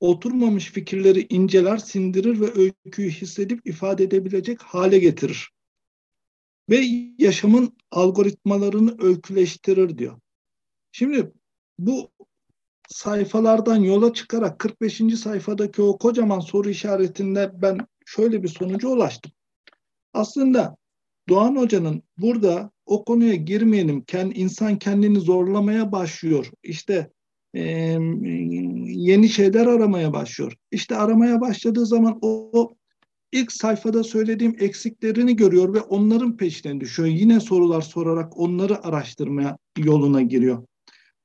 oturmamış 0.00 0.70
fikirleri 0.72 1.26
inceler, 1.30 1.76
sindirir 1.76 2.40
ve 2.40 2.52
öyküyü 2.60 3.10
hissedip 3.10 3.66
ifade 3.66 4.04
edebilecek 4.04 4.62
hale 4.62 4.98
getirir. 4.98 5.50
Ve 6.70 6.84
yaşamın 7.18 7.76
algoritmalarını 7.90 8.96
öyküleştirir 8.98 9.98
diyor. 9.98 10.20
Şimdi 10.92 11.32
bu 11.78 12.10
sayfalardan 12.88 13.76
yola 13.76 14.12
çıkarak 14.12 14.58
45. 14.58 15.02
sayfadaki 15.18 15.82
o 15.82 15.98
kocaman 15.98 16.40
soru 16.40 16.70
işaretinde 16.70 17.62
ben 17.62 17.78
şöyle 18.06 18.42
bir 18.42 18.48
sonuca 18.48 18.88
ulaştım. 18.88 19.32
Aslında 20.12 20.76
Doğan 21.28 21.56
Hoca'nın 21.56 22.02
burada 22.18 22.70
o 22.86 23.04
konuya 23.04 23.34
girmeyelim, 23.34 24.04
insan 24.34 24.78
kendini 24.78 25.20
zorlamaya 25.20 25.92
başlıyor. 25.92 26.50
İşte 26.62 27.10
yeni 28.86 29.28
şeyler 29.28 29.66
aramaya 29.66 30.12
başlıyor. 30.12 30.56
İşte 30.70 30.96
aramaya 30.96 31.40
başladığı 31.40 31.86
zaman 31.86 32.18
o, 32.22 32.50
o 32.52 32.74
ilk 33.32 33.52
sayfada 33.52 34.04
söylediğim 34.04 34.56
eksiklerini 34.58 35.36
görüyor 35.36 35.74
ve 35.74 35.80
onların 35.80 36.36
peşine 36.36 36.80
düşüyor. 36.80 37.08
Yine 37.08 37.40
sorular 37.40 37.82
sorarak 37.82 38.38
onları 38.38 38.84
araştırmaya 38.84 39.58
yoluna 39.78 40.22
giriyor. 40.22 40.66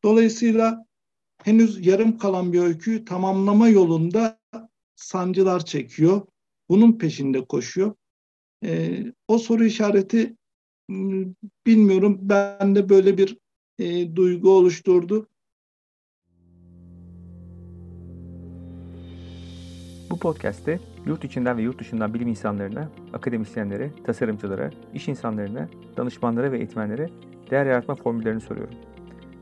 Dolayısıyla 0.04 0.86
henüz 1.44 1.88
yarım 1.88 2.18
kalan 2.18 2.54
bir 2.54 2.60
öyküyü 2.60 3.06
tamamlama 3.06 3.68
yolunda 3.68 4.40
sancılar 4.96 5.66
çekiyor. 5.66 6.22
Bunun 6.70 6.98
peşinde 6.98 7.46
koşuyor. 7.46 7.96
Ee, 8.66 9.04
o 9.28 9.38
soru 9.38 9.66
işareti 9.66 10.36
bilmiyorum 11.66 12.20
bende 12.22 12.90
böyle 12.90 13.18
bir 13.18 13.38
e, 13.80 14.16
duygu 14.16 14.50
oluşturdu. 14.50 15.28
Bu 20.12 20.20
podcast'te 20.20 20.80
yurt 21.06 21.24
içinden 21.24 21.58
ve 21.58 21.62
yurt 21.62 21.80
dışından 21.80 22.14
bilim 22.14 22.28
insanlarına, 22.28 22.90
akademisyenlere, 23.14 23.90
tasarımcılara, 24.04 24.70
iş 24.94 25.08
insanlarına, 25.08 25.68
danışmanlara 25.98 26.52
ve 26.52 26.58
eğitmenlere 26.58 27.10
değer 27.52 27.66
yaratma 27.66 27.96
formüllerini 27.96 28.42
soruyorum. 28.42 28.74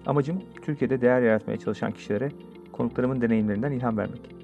Amacım 0.06 0.42
Türkiye'de 0.62 1.02
değer 1.02 1.22
yaratmaya 1.22 1.60
çalışan 1.60 1.92
kişilere 1.92 2.32
konuklarımın 2.72 3.22
deneyimlerinden 3.22 3.72
ilham 3.72 3.98
vermek. 3.98 4.36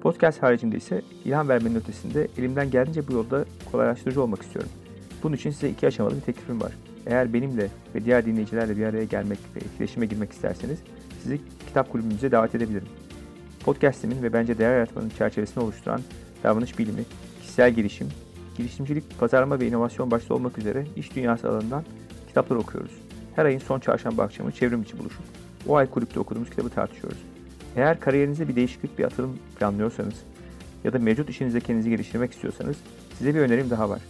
Podcast 0.00 0.42
haricinde 0.42 0.76
ise 0.76 1.02
ilham 1.24 1.48
vermenin 1.48 1.74
ötesinde 1.74 2.28
elimden 2.38 2.70
geldiğince 2.70 3.08
bu 3.08 3.12
yolda 3.12 3.44
kolaylaştırıcı 3.72 4.22
olmak 4.22 4.42
istiyorum. 4.42 4.70
Bunun 5.22 5.36
için 5.36 5.50
size 5.50 5.68
iki 5.68 5.86
aşamalı 5.86 6.16
bir 6.16 6.20
teklifim 6.20 6.60
var. 6.60 6.72
Eğer 7.06 7.32
benimle 7.32 7.68
ve 7.94 8.04
diğer 8.04 8.26
dinleyicilerle 8.26 8.76
bir 8.76 8.84
araya 8.84 9.04
gelmek 9.04 9.38
ve 9.56 9.58
etkileşime 9.58 10.06
girmek 10.06 10.32
isterseniz 10.32 10.78
sizi 11.22 11.40
kitap 11.66 11.92
kulübümüze 11.92 12.32
davet 12.32 12.54
edebilirim. 12.54 12.88
Podcast'imin 13.64 14.22
ve 14.22 14.32
bence 14.32 14.58
değer 14.58 14.74
yaratmanın 14.74 15.10
çerçevesini 15.18 15.64
oluşturan 15.64 16.00
davranış 16.44 16.78
bilimi, 16.78 17.04
kişisel 17.40 17.70
gelişim, 17.70 18.08
girişimcilik, 18.56 19.18
pazarlama 19.18 19.60
ve 19.60 19.66
inovasyon 19.66 20.10
başta 20.10 20.34
olmak 20.34 20.58
üzere 20.58 20.86
iş 20.96 21.16
dünyası 21.16 21.50
alanından 21.50 21.84
kitaplar 22.28 22.56
okuyoruz. 22.56 22.92
Her 23.36 23.44
ayın 23.44 23.58
son 23.58 23.80
çarşamba 23.80 24.22
akşamı 24.22 24.52
çevrim 24.52 24.82
içi 24.82 24.98
buluşup 24.98 25.22
o 25.68 25.76
ay 25.76 25.90
kulüpte 25.90 26.20
okuduğumuz 26.20 26.50
kitabı 26.50 26.68
tartışıyoruz. 26.68 27.18
Eğer 27.76 28.00
kariyerinizde 28.00 28.48
bir 28.48 28.56
değişiklik, 28.56 28.98
bir 28.98 29.04
atılım 29.04 29.38
planlıyorsanız 29.58 30.14
ya 30.84 30.92
da 30.92 30.98
mevcut 30.98 31.30
işinizde 31.30 31.60
kendinizi 31.60 31.90
geliştirmek 31.90 32.32
istiyorsanız 32.32 32.76
size 33.18 33.34
bir 33.34 33.40
önerim 33.40 33.70
daha 33.70 33.90
var. 33.90 34.00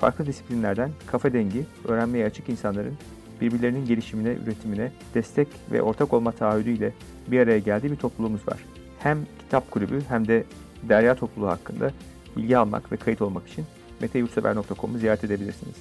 Farklı 0.00 0.26
disiplinlerden 0.26 0.90
kafa 1.06 1.32
dengi, 1.32 1.66
öğrenmeye 1.88 2.26
açık 2.26 2.48
insanların 2.48 2.94
birbirlerinin 3.40 3.86
gelişimine, 3.86 4.36
üretimine 4.44 4.92
destek 5.14 5.48
ve 5.72 5.82
ortak 5.82 6.12
olma 6.12 6.32
taahhüdüyle 6.32 6.92
bir 7.28 7.40
araya 7.40 7.58
geldiği 7.58 7.90
bir 7.90 7.96
topluluğumuz 7.96 8.48
var 8.48 8.58
hem 9.02 9.18
kitap 9.38 9.70
kulübü 9.70 10.02
hem 10.08 10.28
de 10.28 10.44
derya 10.82 11.14
topluluğu 11.14 11.48
hakkında 11.48 11.90
bilgi 12.36 12.56
almak 12.56 12.92
ve 12.92 12.96
kayıt 12.96 13.22
olmak 13.22 13.48
için 13.48 13.64
meteyurtsever.com'u 14.00 14.98
ziyaret 14.98 15.24
edebilirsiniz. 15.24 15.76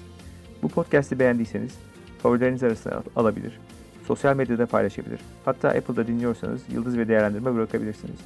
Bu 0.63 0.69
podcast'i 0.69 1.19
beğendiyseniz 1.19 1.79
favorileriniz 2.23 2.63
arasına 2.63 3.03
alabilir, 3.15 3.59
sosyal 4.07 4.35
medyada 4.35 4.65
paylaşabilir, 4.65 5.19
hatta 5.45 5.69
Apple'da 5.69 6.07
dinliyorsanız 6.07 6.61
yıldız 6.73 6.97
ve 6.97 7.07
değerlendirme 7.07 7.55
bırakabilirsiniz. 7.55 8.19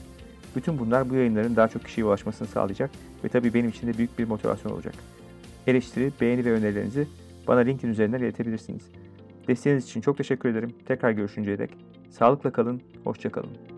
Bütün 0.55 0.79
bunlar 0.79 1.09
bu 1.09 1.15
yayınların 1.15 1.55
daha 1.55 1.67
çok 1.67 1.85
kişiye 1.85 2.05
ulaşmasını 2.05 2.47
sağlayacak 2.47 2.89
ve 3.23 3.29
tabii 3.29 3.53
benim 3.53 3.69
için 3.69 3.87
de 3.87 3.97
büyük 3.97 4.19
bir 4.19 4.27
motivasyon 4.27 4.71
olacak. 4.71 4.95
Eleştiri, 5.67 6.11
beğeni 6.21 6.45
ve 6.45 6.51
önerilerinizi 6.51 7.07
bana 7.47 7.59
LinkedIn 7.59 7.91
üzerinden 7.91 8.19
iletebilirsiniz. 8.19 8.83
Desteğiniz 9.47 9.85
için 9.85 10.01
çok 10.01 10.17
teşekkür 10.17 10.49
ederim. 10.49 10.73
Tekrar 10.85 11.11
görüşünceye 11.11 11.59
dek. 11.59 11.69
Sağlıkla 12.09 12.51
kalın, 12.51 12.81
hoşça 13.03 13.29
kalın. 13.29 13.72